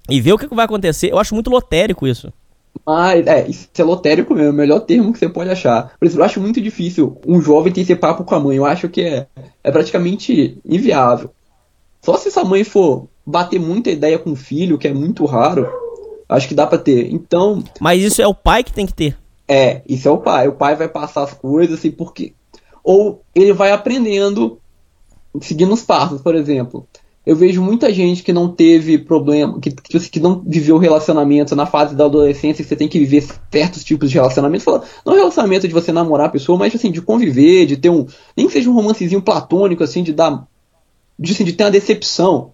[0.09, 1.11] e vê o que, vai acontecer.
[1.11, 2.33] Eu acho muito lotérico isso.
[2.87, 5.93] Mas, é, isso é lotérico mesmo, é o melhor termo que você pode achar.
[5.99, 8.57] Por isso, eu acho muito difícil um jovem ter esse papo com a mãe.
[8.57, 9.27] Eu acho que é,
[9.63, 11.31] é praticamente inviável.
[12.03, 15.69] Só se essa mãe for bater muita ideia com o filho, que é muito raro,
[16.29, 17.13] acho que dá pra ter.
[17.13, 19.17] Então, Mas isso é o pai que tem que ter.
[19.47, 20.49] é, isso é o pai.
[20.49, 22.33] O pai vai passar as coisas, assim, porque.
[22.83, 24.59] ou ele vai aprendendo,
[25.43, 26.87] seguindo os passos, por exemplo.
[27.29, 31.67] Eu vejo muita gente que não teve problema, que, que, que não viveu relacionamento na
[31.67, 33.23] fase da adolescência, que você tem que viver
[33.53, 34.65] certos tipos de relacionamento.
[34.65, 38.07] Fala, não relacionamento de você namorar a pessoa, mas assim, de conviver, de ter um.
[38.35, 40.49] Nem que seja um romancezinho platônico, assim, de dar.
[41.19, 42.53] De, assim, de ter uma decepção.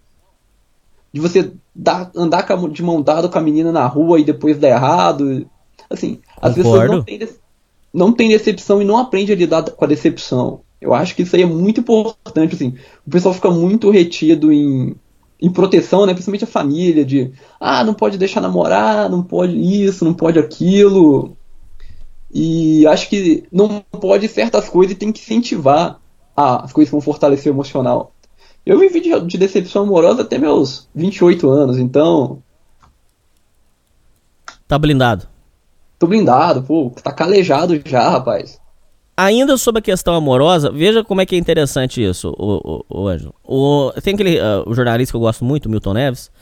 [1.13, 4.25] De você dar, andar com a- de mão dada com a menina na rua e
[4.25, 5.49] depois dar errado.
[5.89, 6.97] Assim, as pessoas Concordo.
[6.97, 7.29] não têm,
[7.95, 10.63] não têm decepção e não aprendem a lidar com a decepção.
[10.85, 12.75] Eu acho que isso aí é muito importante, assim.
[13.07, 14.95] O pessoal fica muito retido em,
[15.41, 16.13] em proteção, né?
[16.13, 21.35] Principalmente a família, de ah, não pode deixar namorar, não pode isso, não pode aquilo.
[22.31, 25.99] E acho que não pode certas coisas e tem que incentivar
[26.37, 28.13] as coisas que vão fortalecer o emocional.
[28.67, 32.43] Eu vivi de, de decepção amorosa até meus 28 anos, então
[34.69, 35.29] Tá blindado.
[35.99, 38.61] tô blindado, pô, tá calejado já, rapaz.
[39.17, 43.09] Ainda sobre a questão amorosa, veja como é que é interessante isso, o, o, o
[43.09, 43.33] Ângelo.
[43.45, 46.33] O, tem aquele ah, o jornalista que eu gosto muito, Milton Neves,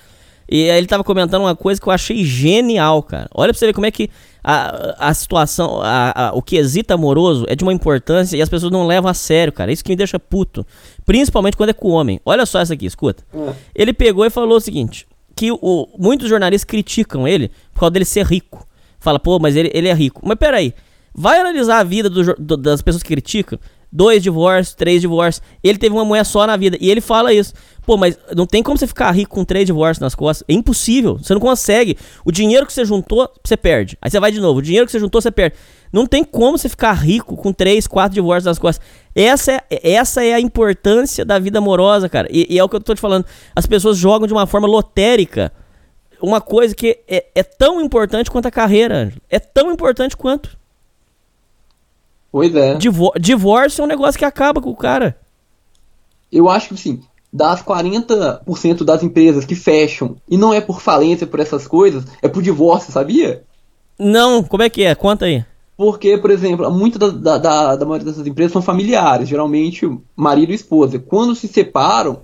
[0.51, 3.29] e aí ele tava comentando uma coisa que eu achei genial, cara.
[3.35, 4.09] Olha pra você ver como é que
[4.43, 8.73] a, a situação, a, a- o quesito amoroso é de uma importância e as pessoas
[8.73, 9.71] não levam a sério, cara.
[9.71, 10.67] Isso que me deixa puto.
[11.05, 12.21] Principalmente quando é com o homem.
[12.25, 13.23] Olha só essa aqui, escuta.
[13.75, 18.05] Ele pegou e falou o seguinte: que o, muitos jornalistas criticam ele por causa dele
[18.05, 18.67] ser rico.
[18.99, 20.21] Fala, pô, mas ele, ele é rico.
[20.25, 20.75] Mas peraí,
[21.15, 23.59] vai analisar a vida do do- das pessoas que criticam.
[23.95, 25.45] Dois divórcios, três divórcios.
[25.63, 26.79] Ele teve uma mulher só na vida.
[26.81, 27.53] E ele fala isso.
[27.85, 30.43] Pô, mas não tem como você ficar rico com três divórcios nas costas.
[30.49, 31.19] É impossível.
[31.19, 31.99] Você não consegue.
[32.25, 33.99] O dinheiro que você juntou, você perde.
[34.01, 34.61] Aí você vai de novo.
[34.61, 35.57] O dinheiro que você juntou, você perde.
[35.93, 38.83] Não tem como você ficar rico com três, quatro divórcios nas costas.
[39.15, 42.27] Essa é, essa é a importância da vida amorosa, cara.
[42.31, 43.27] E, e é o que eu tô te falando.
[43.55, 45.53] As pessoas jogam de uma forma lotérica
[46.19, 49.21] uma coisa que é, é tão importante quanto a carreira, Ângelo.
[49.29, 50.57] É tão importante quanto.
[52.33, 52.75] Pois é.
[52.77, 55.19] Divor- divórcio é um negócio que acaba com o cara.
[56.33, 61.27] Eu acho que, assim, das 40% das empresas que fecham, e não é por falência,
[61.27, 63.45] por essas coisas, é por divórcio, sabia?
[63.99, 64.95] Não, como é que é?
[64.95, 65.45] Conta aí.
[65.77, 69.87] Porque, por exemplo, muitas da, da, da, da maioria dessas empresas são familiares, geralmente
[70.17, 70.99] marido e esposa.
[70.99, 72.21] Quando se separam,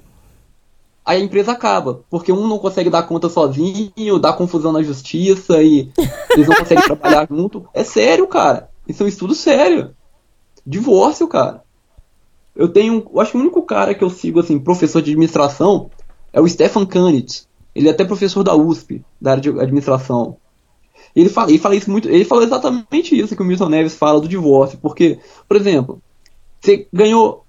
[1.04, 2.00] aí a empresa acaba.
[2.08, 5.90] Porque um não consegue dar conta sozinho, dá confusão na justiça e
[6.34, 7.66] eles não conseguem trabalhar junto.
[7.74, 8.70] É sério, cara.
[8.86, 9.90] Isso é um estudo sério.
[10.68, 11.62] Divórcio, cara.
[12.54, 13.08] Eu tenho.
[13.10, 15.90] Eu acho que o único cara que eu sigo, assim, professor de administração,
[16.30, 17.48] é o Stefan Kanitz.
[17.74, 20.36] Ele é até professor da USP, da área de administração.
[21.16, 22.06] Ele fala, ele fala isso muito.
[22.06, 24.78] Ele falou exatamente isso que o Milton Neves fala do divórcio.
[24.78, 25.18] Porque,
[25.48, 26.02] por exemplo,
[26.60, 27.46] você ganhou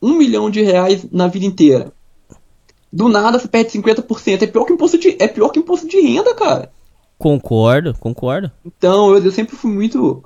[0.00, 1.92] um milhão de reais na vida inteira.
[2.90, 4.42] Do nada você perde 50%.
[4.42, 6.72] É pior que imposto de, é pior que imposto de renda, cara.
[7.18, 8.50] Concordo, concordo.
[8.64, 10.24] Então eu, eu sempre fui muito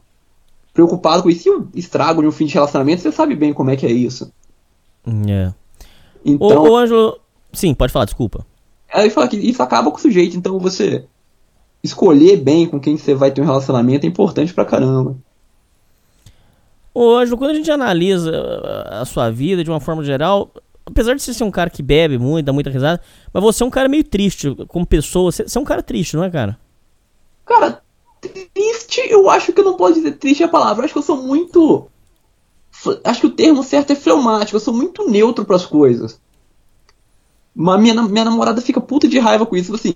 [0.72, 1.48] preocupado com isso.
[1.48, 3.92] E o estrago de um fim de relacionamento, você sabe bem como é que é
[3.92, 4.32] isso.
[5.28, 5.52] É.
[6.24, 7.18] Então, Ô, ô, Ângelo.
[7.52, 8.46] Sim, pode falar, desculpa.
[8.92, 10.36] aí fala que isso acaba com o sujeito.
[10.36, 11.04] Então você
[11.82, 15.16] escolher bem com quem você vai ter um relacionamento é importante pra caramba.
[16.92, 20.52] Ô, Ângelo, quando a gente analisa uh, a sua vida de uma forma geral,
[20.84, 23.00] apesar de você ser um cara que bebe muito, dá muita risada,
[23.32, 25.32] mas você é um cara meio triste como pessoa.
[25.32, 26.58] Você é um cara triste, não é, cara?
[27.46, 27.82] Cara,
[28.20, 30.82] triste, eu acho que eu não posso dizer triste a palavra.
[30.82, 31.88] Eu acho que eu sou muito.
[33.04, 34.56] Acho que o termo certo é fleumático.
[34.56, 36.20] Eu sou muito neutro pras coisas.
[37.54, 39.74] Mas minha, minha namorada fica puta de raiva com isso.
[39.74, 39.94] Assim,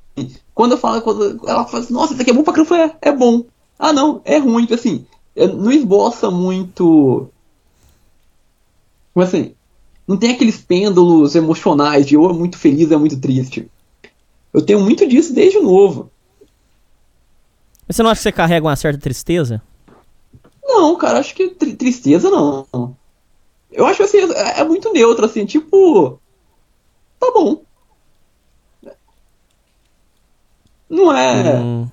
[0.54, 3.08] quando eu falo, quando ela fala assim, nossa, isso aqui é bom pra caramba, é,
[3.08, 3.44] é bom.
[3.78, 4.62] Ah, não, é ruim.
[4.62, 5.06] Tipo Assim,
[5.36, 7.28] não esboça muito.
[9.12, 9.54] Como assim?
[10.06, 13.70] Não tem aqueles pêndulos emocionais de ou é muito feliz ou é muito triste.
[14.52, 16.10] Eu tenho muito disso desde novo.
[17.86, 19.60] Mas você não acha que você carrega uma certa tristeza?
[20.64, 22.66] Não, cara, acho que tri- tristeza não.
[23.70, 26.18] Eu acho assim, é, é muito neutro, assim, tipo.
[27.20, 27.62] Tá bom.
[30.88, 31.54] Não é.
[31.56, 31.88] Hum,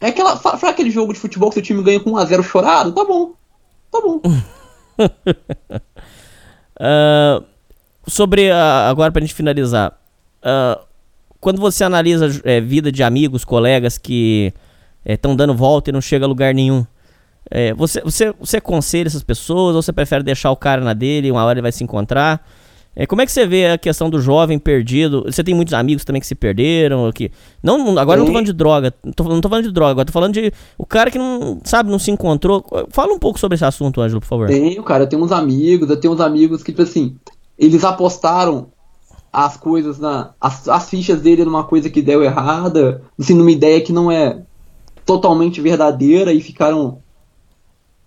[0.00, 0.36] É aquela.
[0.36, 2.92] fa- Fala aquele jogo de futebol que seu time ganha com 1x0 chorado?
[2.92, 3.32] Tá bom.
[3.90, 4.20] Tá bom.
[6.80, 7.42] ah,
[8.06, 8.50] sobre.
[8.50, 9.98] a- agora, pra gente finalizar.
[10.42, 10.80] ah,
[11.40, 14.52] quando você analisa é, vida de amigos, colegas que
[15.04, 16.84] estão dando volta e não chega a lugar nenhum.
[17.50, 21.28] é, você, você, você aconselha essas pessoas ou você prefere deixar o cara na dele
[21.28, 22.46] e uma hora ele vai se encontrar?
[22.94, 25.22] É, como é que você vê a questão do jovem perdido?
[25.24, 27.10] Você tem muitos amigos também que se perderam?
[27.12, 27.30] Que...
[27.62, 28.90] Não, agora eu não tô falando de droga.
[28.90, 31.90] Tô, não tô falando de droga, agora tô falando de o cara que não, sabe,
[31.90, 32.64] não se encontrou.
[32.90, 34.48] Fala um pouco sobre esse assunto, Ângelo, por favor.
[34.48, 37.16] Tenho, cara, eu tenho uns amigos, eu tenho uns amigos que, tipo assim,
[37.56, 38.72] eles apostaram
[39.32, 40.34] as coisas na.
[40.40, 44.42] As, as fichas dele numa coisa que deu errada, assim, numa ideia que não é
[45.04, 47.00] totalmente verdadeira e ficaram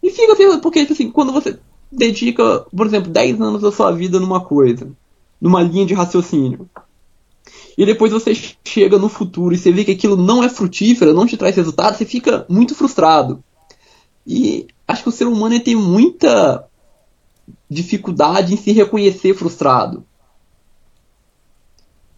[0.01, 1.59] E fica, fica porque assim, quando você
[1.91, 4.89] dedica, por exemplo, 10 anos da sua vida numa coisa,
[5.39, 6.69] numa linha de raciocínio,
[7.77, 8.33] e depois você
[8.63, 11.97] chega no futuro e você vê que aquilo não é frutífero, não te traz resultado,
[11.97, 13.43] você fica muito frustrado.
[14.25, 16.65] E acho que o ser humano tem muita
[17.69, 20.05] dificuldade em se reconhecer frustrado.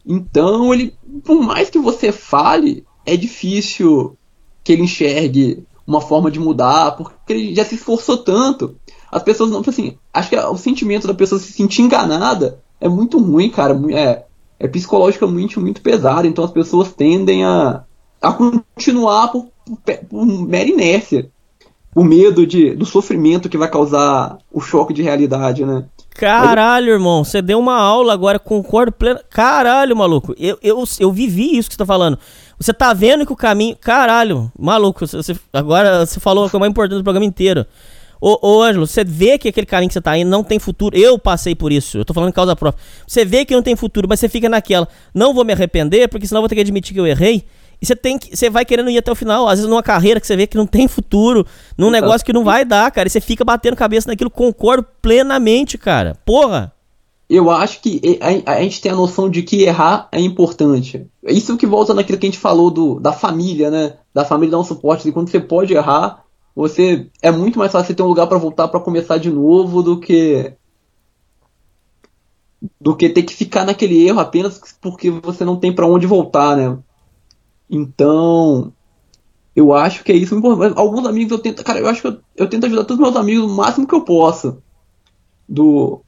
[0.06, 4.18] Então, ele, por mais que você fale, é difícil
[4.64, 8.76] que ele enxergue uma forma de mudar, porque ele já se esforçou tanto.
[9.12, 13.20] As pessoas não, assim, acho que o sentimento da pessoa se sentir enganada é muito
[13.20, 13.80] ruim, cara.
[13.92, 14.26] É,
[14.60, 16.28] é psicologicamente muito pesado.
[16.28, 17.84] Então as pessoas tendem a,
[18.22, 21.30] a continuar por, por, por mera inércia.
[21.96, 25.86] O medo de, do sofrimento que vai causar o choque de realidade, né?
[26.16, 29.20] Caralho, irmão, você deu uma aula agora, concordo pleno.
[29.30, 32.18] Caralho, maluco, eu, eu, eu vivi isso que você tá falando.
[32.58, 33.76] Você tá vendo que o caminho.
[33.76, 37.66] Caralho, maluco, você, agora você falou que é o mais importante do programa inteiro.
[38.22, 40.98] Ô, ô Ângelo, você vê que aquele caminho que você tá indo não tem futuro.
[40.98, 42.82] Eu passei por isso, eu tô falando em causa própria.
[43.06, 44.88] Você vê que não tem futuro, mas você fica naquela.
[45.14, 47.46] Não vou me arrepender, porque senão eu vou ter que admitir que eu errei.
[47.86, 48.36] E você tem que.
[48.36, 49.48] Você vai querendo ir até o final.
[49.48, 51.46] Às vezes numa carreira que você vê que não tem futuro,
[51.78, 53.08] num negócio que não vai dar, cara.
[53.08, 54.32] E você fica batendo cabeça naquilo.
[54.32, 56.18] Concordo plenamente, cara.
[56.26, 56.74] Porra!
[57.28, 61.08] eu acho que a, a gente tem a noção de que errar é importante.
[61.24, 63.98] Isso que volta naquilo que a gente falou do, da família, né?
[64.14, 65.10] Da família dar um suporte.
[65.10, 66.24] E quando você pode errar,
[66.56, 69.82] você é muito mais fácil você ter um lugar para voltar para começar de novo
[69.82, 70.54] do que
[72.80, 76.56] do que ter que ficar naquele erro apenas porque você não tem para onde voltar,
[76.56, 76.78] né?
[77.70, 78.72] Então,
[79.56, 80.36] eu acho que é isso.
[80.76, 83.16] Alguns amigos eu tento, cara, eu acho que eu, eu tento ajudar todos os meus
[83.16, 84.58] amigos o máximo que eu posso.
[85.48, 86.02] Do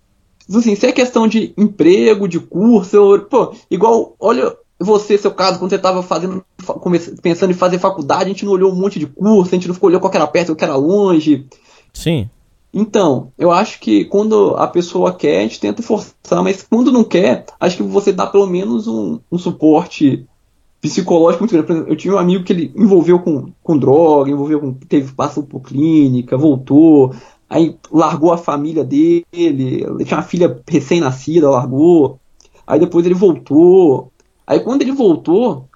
[0.55, 5.59] assim, se é questão de emprego, de curso, eu, pô, igual, olha você, seu caso,
[5.59, 6.45] quando você estava fazendo,
[7.21, 9.73] pensando em fazer faculdade, a gente não olhou um monte de curso, a gente não
[9.73, 11.47] ficou olhando qual que era perto, qual que era longe.
[11.91, 12.29] Sim.
[12.73, 17.03] Então, eu acho que quando a pessoa quer, a gente tenta forçar, mas quando não
[17.03, 20.27] quer, acho que você dá pelo menos um, um suporte
[20.81, 21.71] psicológico muito grande.
[21.71, 24.73] Exemplo, eu tinha um amigo que ele envolveu com, com droga, envolveu com.
[24.73, 27.13] teve passou por clínica, voltou,
[27.49, 32.19] aí largou a família dele, ele tinha uma filha recém-nascida, largou,
[32.65, 34.11] aí depois ele voltou.
[34.45, 35.67] Aí quando ele voltou,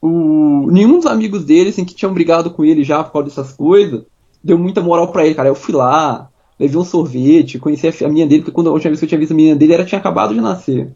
[0.00, 3.52] o, nenhum dos amigos dele, assim, que tinham brigado com ele já por causa dessas
[3.52, 4.02] coisas,
[4.42, 5.48] deu muita moral pra ele, cara.
[5.48, 8.90] Eu fui lá, levei um sorvete, conheci a, a menina dele, porque quando a última
[8.90, 10.92] vez que eu tinha visto a menina dele, ela tinha acabado de nascer.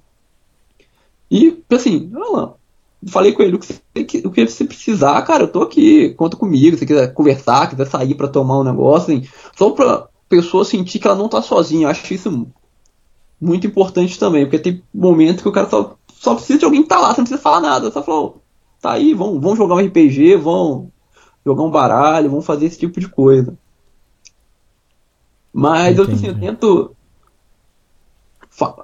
[1.30, 2.54] E, assim, olha lá,
[3.08, 3.80] falei com ele, o que, você,
[4.24, 8.14] o que você precisar, cara, eu tô aqui, conta comigo, se quiser conversar, quiser sair
[8.14, 11.86] pra tomar um negócio, assim, só pra pessoa sentir que ela não tá sozinha.
[11.86, 12.46] Eu acho isso
[13.40, 16.88] muito importante também, porque tem momentos que o cara só, só precisa de alguém que
[16.88, 18.42] tá lá, você não precisa falar nada, só falou,
[18.80, 20.88] tá aí, vamos, vamos jogar um RPG, vamos
[21.44, 23.56] jogar um baralho, vamos fazer esse tipo de coisa.
[25.52, 26.96] Mas eu, assim, eu tento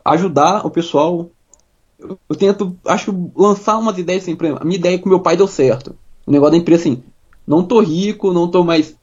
[0.05, 1.31] ajudar o pessoal.
[1.99, 5.37] Eu, tento, acho lançar umas ideias assim, por exemplo, a minha ideia com meu pai
[5.37, 5.97] deu certo.
[6.27, 7.03] O negócio da empresa assim,
[7.47, 8.97] não tô rico, não tô mais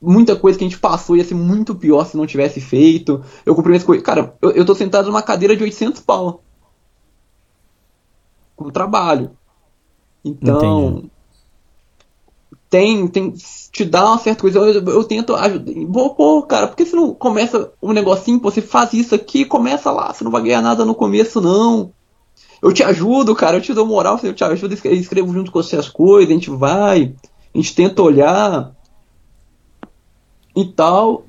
[0.00, 3.22] muita coisa que a gente passou ia ser muito pior se não tivesse feito.
[3.44, 4.04] Eu comprei minhas coisas.
[4.04, 6.42] Cara, eu, eu tô sentado numa cadeira de 800 pau.
[8.56, 9.32] Com trabalho.
[10.24, 10.88] Então.
[10.88, 11.09] Entendi.
[12.70, 13.34] Tem, tem.
[13.72, 14.60] Te dá uma certa coisa.
[14.60, 15.72] Eu, eu, tento ajudar.
[15.88, 19.90] Vou, pô, cara, porque se não começa um negocinho, pô, você faz isso aqui, começa
[19.90, 20.14] lá.
[20.14, 21.92] Você não vai ganhar nada no começo, não.
[22.62, 25.62] Eu te ajudo, cara, eu te dou moral, eu te ajudo, eu escrevo junto com
[25.62, 27.14] você as coisas, a gente vai,
[27.54, 28.72] a gente tenta olhar
[30.54, 31.24] e tal,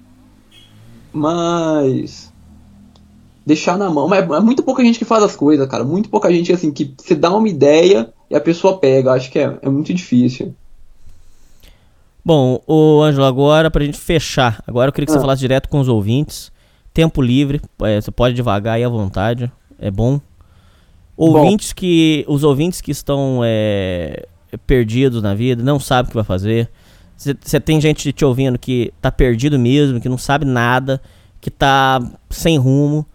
[1.14, 2.34] mas
[3.46, 6.30] deixar na mão, mas é muito pouca gente que faz as coisas, cara, muito pouca
[6.30, 9.70] gente assim que você dá uma ideia e a pessoa pega, acho que é, é
[9.70, 10.54] muito difícil.
[12.24, 15.22] Bom, o Ângelo, agora pra gente fechar, agora eu queria que você Ah.
[15.22, 16.52] falasse direto com os ouvintes.
[16.94, 20.20] Tempo livre, é, você pode devagar aí à vontade, é bom.
[21.16, 22.26] Ouvintes que.
[22.28, 24.26] Os ouvintes que estão é,
[24.66, 26.70] perdidos na vida, não sabem o que vai fazer.
[27.16, 31.00] Você tem gente te ouvindo que tá perdido mesmo, que não sabe nada,
[31.40, 33.06] que tá sem rumo.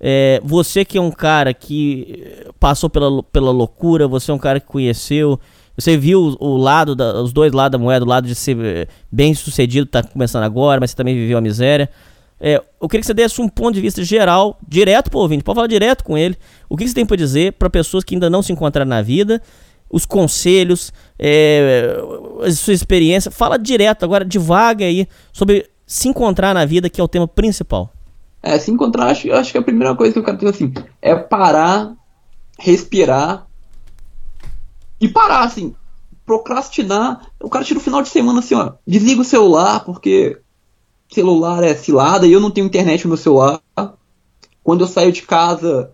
[0.00, 4.58] É, você que é um cara que passou pela, pela loucura, você é um cara
[4.58, 5.38] que conheceu,
[5.76, 8.86] você viu o, lado, da, os dois lados da moeda, o lado de ser eh,
[9.10, 11.88] bem sucedido, tá começando agora, mas você também viveu a miséria.
[12.38, 15.54] É, eu queria que você desse um ponto de vista geral, direto pro ouvinte, pode
[15.54, 16.36] falar direto com ele.
[16.68, 19.40] O que você tem para dizer para pessoas que ainda não se encontraram na vida,
[19.88, 21.96] os conselhos, é,
[22.44, 23.30] a sua experiência.
[23.30, 27.92] Fala direto, agora devaga aí, sobre se encontrar na vida, que é o tema principal.
[28.42, 31.14] É, se encontrar, acho, acho que a primeira coisa que eu quero dizer assim, é
[31.14, 31.92] parar,
[32.58, 33.46] respirar
[35.02, 35.74] e parar, assim.
[36.24, 37.26] procrastinar.
[37.42, 40.38] O cara tira o final de semana assim, ó, desliga o celular, porque
[41.10, 43.60] celular é cilada e eu não tenho internet no meu celular.
[44.62, 45.92] Quando eu saio de casa,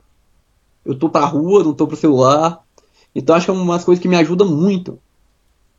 [0.84, 2.60] eu tô pra rua, não tô pro celular.
[3.14, 4.98] Então acho que é umas coisas que me ajudam muito.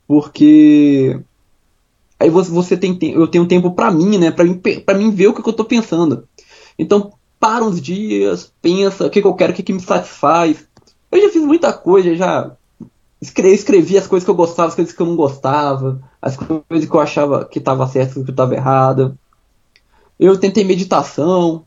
[0.07, 1.21] Porque
[2.19, 5.27] aí você, você tem eu tenho tempo pra mim, né, Pra mim pra mim ver
[5.27, 6.27] o que, que eu tô pensando.
[6.77, 10.67] Então para uns dias, pensa o que, que eu quero, o que, que me satisfaz.
[11.11, 12.57] Eu já fiz muita coisa, já
[13.21, 16.89] escre- escrevi as coisas que eu gostava, as coisas que eu não gostava, as coisas
[16.89, 19.17] que eu achava que estava certo que estava errado.
[20.19, 21.65] Eu tentei meditação.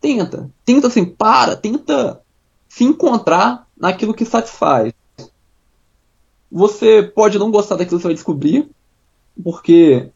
[0.00, 2.20] Tenta, tenta assim, para, tenta
[2.68, 4.92] se encontrar naquilo que satisfaz.
[6.52, 8.68] Você pode não gostar daquilo que você vai descobrir,
[9.42, 10.10] porque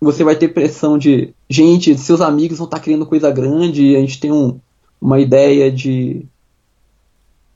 [0.00, 4.20] você vai ter pressão de gente, seus amigos vão estar criando coisa grande, a gente
[4.20, 4.60] tem um,
[5.00, 6.24] uma ideia de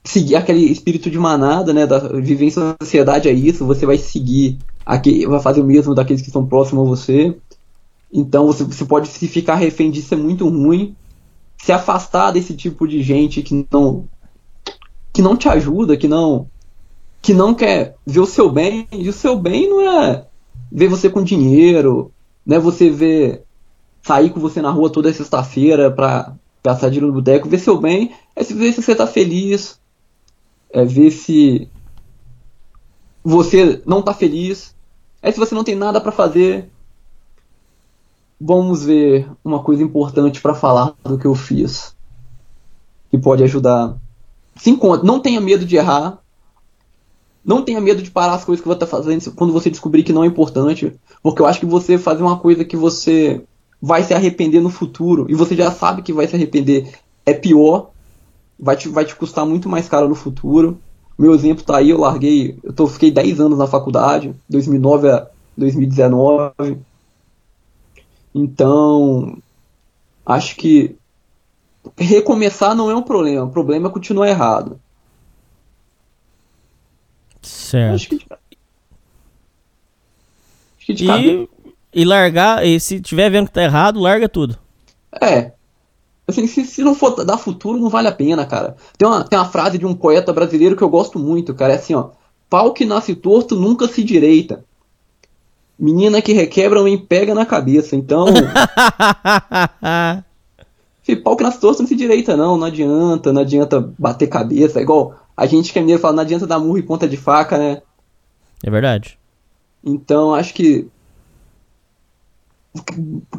[0.04, 1.86] seguir aquele espírito de manada, né?
[1.86, 4.58] Da, viver em sociedade é isso, você vai seguir,
[5.28, 7.36] vai fazer o mesmo daqueles que estão próximos a você.
[8.12, 10.94] Então você, você pode se ficar refém disso, é muito ruim.
[11.56, 14.04] Se afastar desse tipo de gente que não
[15.12, 16.46] que não te ajuda, que não
[17.20, 20.26] que não quer ver o seu bem, e o seu bem não é
[20.70, 22.10] ver você com dinheiro,
[22.44, 23.44] não é você ver
[24.02, 26.34] sair com você na rua toda sexta-feira pra
[26.64, 29.78] gastar dinheiro no boteco, ver seu bem, é se ver se você tá feliz,
[30.72, 31.68] é ver se
[33.22, 34.74] você não tá feliz,
[35.20, 36.68] é se você não tem nada pra fazer.
[38.40, 41.94] Vamos ver uma coisa importante pra falar do que eu fiz,
[43.10, 43.96] que pode ajudar.
[44.56, 46.18] Se encontre, não tenha medo de errar,
[47.44, 50.12] não tenha medo de parar as coisas que você está fazendo quando você descobrir que
[50.12, 50.92] não é importante.
[51.22, 53.44] Porque eu acho que você fazer uma coisa que você
[53.80, 56.92] vai se arrepender no futuro, e você já sabe que vai se arrepender,
[57.24, 57.91] é pior.
[58.58, 60.78] Vai te, vai te custar muito mais caro no futuro.
[61.18, 65.26] Meu exemplo tá aí, eu larguei, eu tô, fiquei 10 anos na faculdade, 2009 a
[65.56, 66.78] 2019.
[68.34, 69.38] Então,
[70.24, 70.96] acho que
[71.96, 74.80] recomeçar não é um problema, o problema é continuar errado.
[77.42, 77.94] Certo.
[77.94, 78.26] Acho que de,
[80.78, 81.48] acho que de E,
[81.92, 84.56] e largar, e se tiver vendo que tá errado, larga tudo.
[85.20, 85.52] É.
[86.32, 88.76] Assim, se, se não for dar futuro, não vale a pena, cara.
[88.98, 91.74] Tem uma, tem uma frase de um poeta brasileiro que eu gosto muito, cara.
[91.74, 92.10] É assim, ó.
[92.50, 94.64] Pau que nasce torto nunca se direita.
[95.78, 97.96] Menina que requebra nem pega na cabeça.
[97.96, 98.26] Então,
[101.02, 102.58] se pau que nasce torto não se direita, não.
[102.58, 104.78] Não adianta, não adianta bater cabeça.
[104.78, 107.16] É igual a gente que é mineiro fala, não adianta dar murro e ponta de
[107.16, 107.82] faca, né?
[108.62, 109.18] é verdade.
[109.82, 110.86] Então, acho que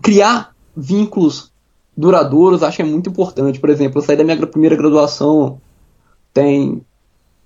[0.02, 1.53] criar vínculos
[1.96, 3.60] duradouros acho que é muito importante.
[3.60, 5.60] Por exemplo, eu saí da minha primeira graduação
[6.34, 6.82] tem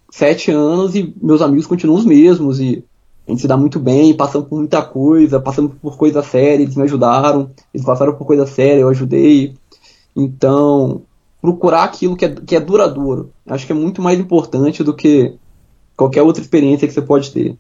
[0.10, 2.84] sete anos e meus amigos continuam os mesmos e
[3.28, 6.78] a gente se dá muito bem, passamos por muita coisa, passamos por coisa séria, eles
[6.78, 9.54] me ajudaram, eles passaram por coisa séria, eu ajudei.
[10.16, 11.02] Então,
[11.42, 15.36] procurar aquilo que é, que é duradouro, acho que é muito mais importante do que
[15.96, 17.58] qualquer outra experiência que você pode ter.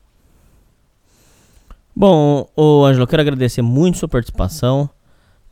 [1.93, 4.89] Bom, ô Ângelo, eu quero agradecer muito sua participação.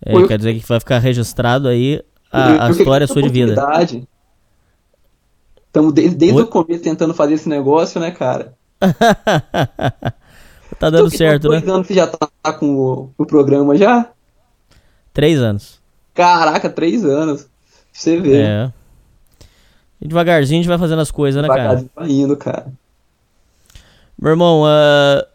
[0.05, 2.01] É, eu- Quer dizer que vai ficar registrado aí
[2.31, 3.55] a, a história sua de vida.
[5.67, 8.53] Estamos desde, desde o começo tentando fazer esse negócio, né, cara?
[10.79, 11.59] tá dando Tu- certo, né?
[11.59, 14.09] dois anos você já tá com o, o programa já?
[15.13, 15.81] Três anos.
[16.13, 17.43] Caraca, três anos.
[17.43, 17.49] Pra
[17.91, 18.41] Você vê.
[18.41, 18.71] É.
[20.01, 21.61] E devagarzinho a gente vai fazendo as coisas, né, cara?
[21.61, 22.67] Devagarzinho vai indo, cara.
[24.21, 25.25] Meu irmão, ah,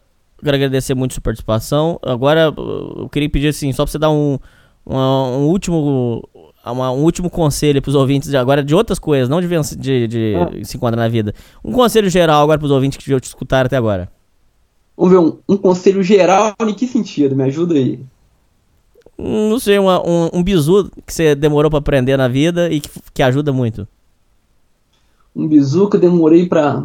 [0.43, 1.99] quero agradecer muito sua participação.
[2.03, 4.39] Agora, uh, eu queria pedir assim, só pra você dar um,
[4.85, 6.27] uma- um último
[6.65, 9.47] uma- um último conselho pros ouvintes, de- agora de outras coisas, não de,
[9.77, 10.63] de, de Ah.
[10.63, 11.33] se encontrar na vida.
[11.65, 14.11] Um conselho geral agora pros ouvintes que te escutaram até agora.
[14.95, 17.35] Vamos ver um, um conselho geral em que sentido?
[17.35, 17.99] Me ajuda aí.
[19.17, 22.79] Hum, Não sei, uma- um, um bizu que você demorou pra aprender na vida e
[22.79, 23.87] que, que ajuda muito.
[25.35, 26.83] Um bizu que eu demorei pra.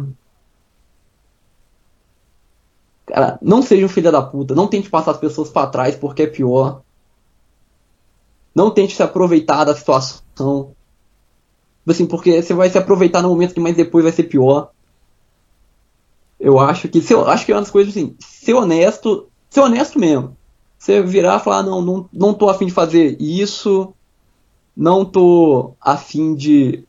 [3.05, 4.53] Cara, não seja um filho da puta.
[4.55, 6.81] Não tente passar as pessoas pra trás porque é pior.
[8.57, 10.71] Não tente se aproveitar da situação.
[11.87, 14.71] Assim, porque você vai se aproveitar no momento que mais depois vai ser pior.
[16.39, 16.99] Eu acho que.
[17.13, 18.15] Eu, acho que é uma das coisas assim.
[18.17, 19.27] Ser honesto.
[19.47, 20.35] Ser honesto mesmo.
[20.75, 23.93] Você virar e falar, não, não, não tô afim de fazer isso.
[24.75, 26.83] Não tô afim de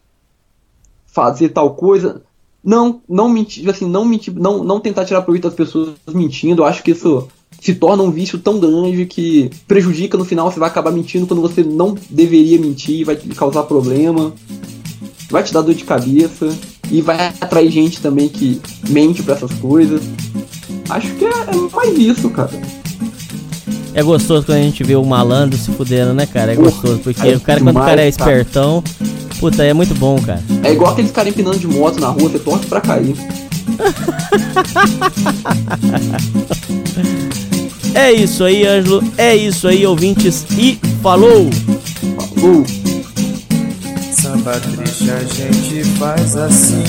[1.04, 2.22] fazer tal coisa.
[2.64, 6.62] Não, não mentir, assim, não mentir, não, não tentar tirar proveito das pessoas mentindo.
[6.62, 7.28] Eu acho que isso
[7.60, 11.42] se torna um vício tão grande que prejudica no final, você vai acabar mentindo quando
[11.42, 14.32] você não deveria mentir, vai te causar problema,
[15.30, 16.56] vai te dar dor de cabeça
[16.90, 20.02] e vai atrair gente também que mente pra essas coisas.
[20.88, 22.50] Acho que é, é mais isso, cara.
[23.92, 26.52] É gostoso quando a gente vê o malandro se fudendo, né, cara?
[26.52, 28.30] É gostoso, porque é o cara, quando o cara é demais, cara.
[28.30, 28.84] espertão,
[29.40, 30.42] puta, é muito bom, cara.
[30.62, 33.16] É igual aqueles caras empinando de moto na rua, você torce pra cair.
[37.94, 39.02] É isso aí, Ângelo.
[39.16, 40.46] É isso aí, ouvintes.
[40.56, 41.50] E falou!
[42.36, 42.64] Uh,
[44.12, 46.84] Samba triste a gente faz assim.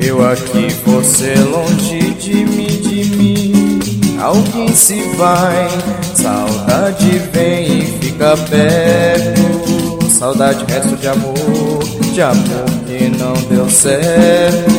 [0.00, 3.78] Eu aqui, você longe de mim, de mim.
[4.20, 5.68] Alguém se vai,
[6.14, 10.10] saudade vem e fica perto.
[10.10, 11.78] Saudade, resto de amor,
[12.18, 14.74] de amor que não deu certo.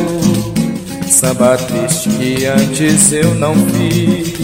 [1.08, 4.34] Samba triste que antes eu não fiz.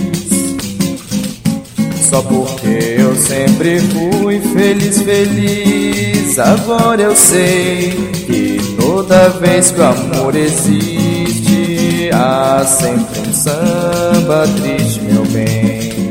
[2.08, 6.38] Só porque eu sempre fui feliz, feliz.
[6.38, 7.90] Agora eu sei
[8.26, 16.10] que toda vez que o amor existe, há sempre um samba triste, meu bem.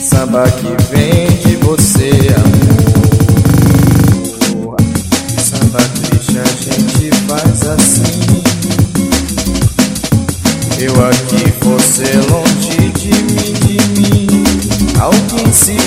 [0.00, 2.65] Samba que vem de você, amor.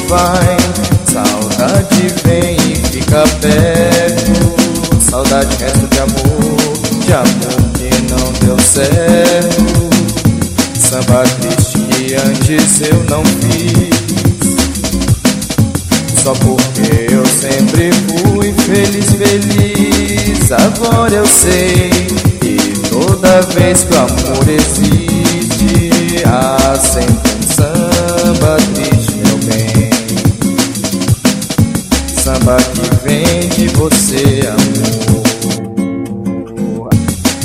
[0.10, 0.58] Vai,
[1.06, 5.00] saudade vem e fica perto.
[5.00, 6.58] Saudade, resto de amor,
[7.06, 9.90] de amor que não deu certo.
[10.80, 14.00] Samba triste que antes eu não fiz.
[16.24, 20.52] Só porque eu sempre fui feliz, feliz.
[20.52, 21.92] Agora eu sei
[22.42, 22.58] que
[22.90, 28.79] toda vez que o amor existe, há sempre um samba triste,
[32.40, 34.80] Samba que vem de você, amor.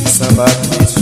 [0.07, 1.01] Samba triste.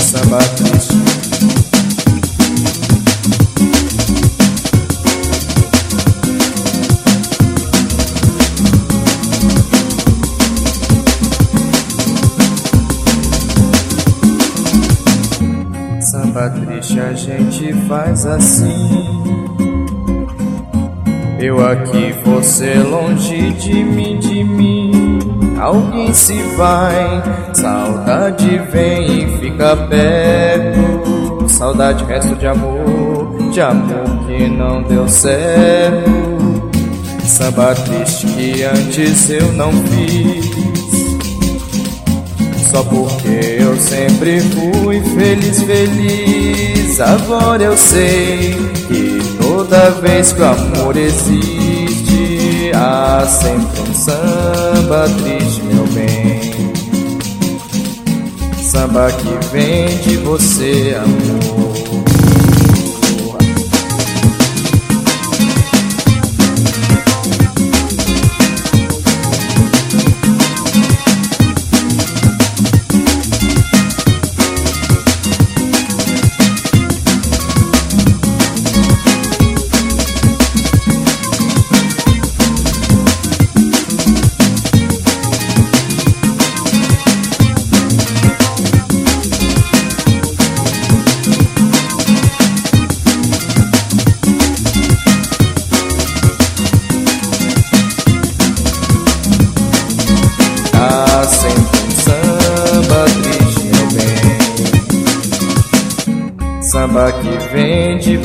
[0.00, 0.94] Samba triste.
[16.00, 18.53] Samba triste a gente faz assim.
[21.74, 25.18] Aqui, você longe de mim, de mim.
[25.60, 27.22] Alguém se vai,
[27.52, 31.48] saudade vem e fica perto.
[31.48, 36.10] Saudade, resto de amor, de amor que não deu certo.
[37.24, 40.54] Samba triste que antes eu não fiz.
[42.70, 47.00] Só porque eu sempre fui feliz, feliz.
[47.00, 48.54] Agora eu sei
[48.88, 51.63] que toda vez que o amor existe,
[53.26, 56.40] sempre um samba triste, meu bem.
[58.62, 61.63] Samba que vem de você, amor.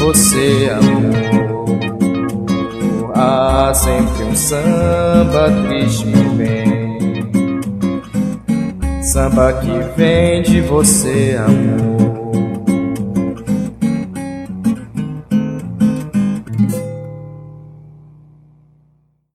[0.10, 1.14] Você, amor.
[3.14, 7.30] Há sempre um samba triste, meu bem.
[9.04, 12.19] Samba que vem de você, amor.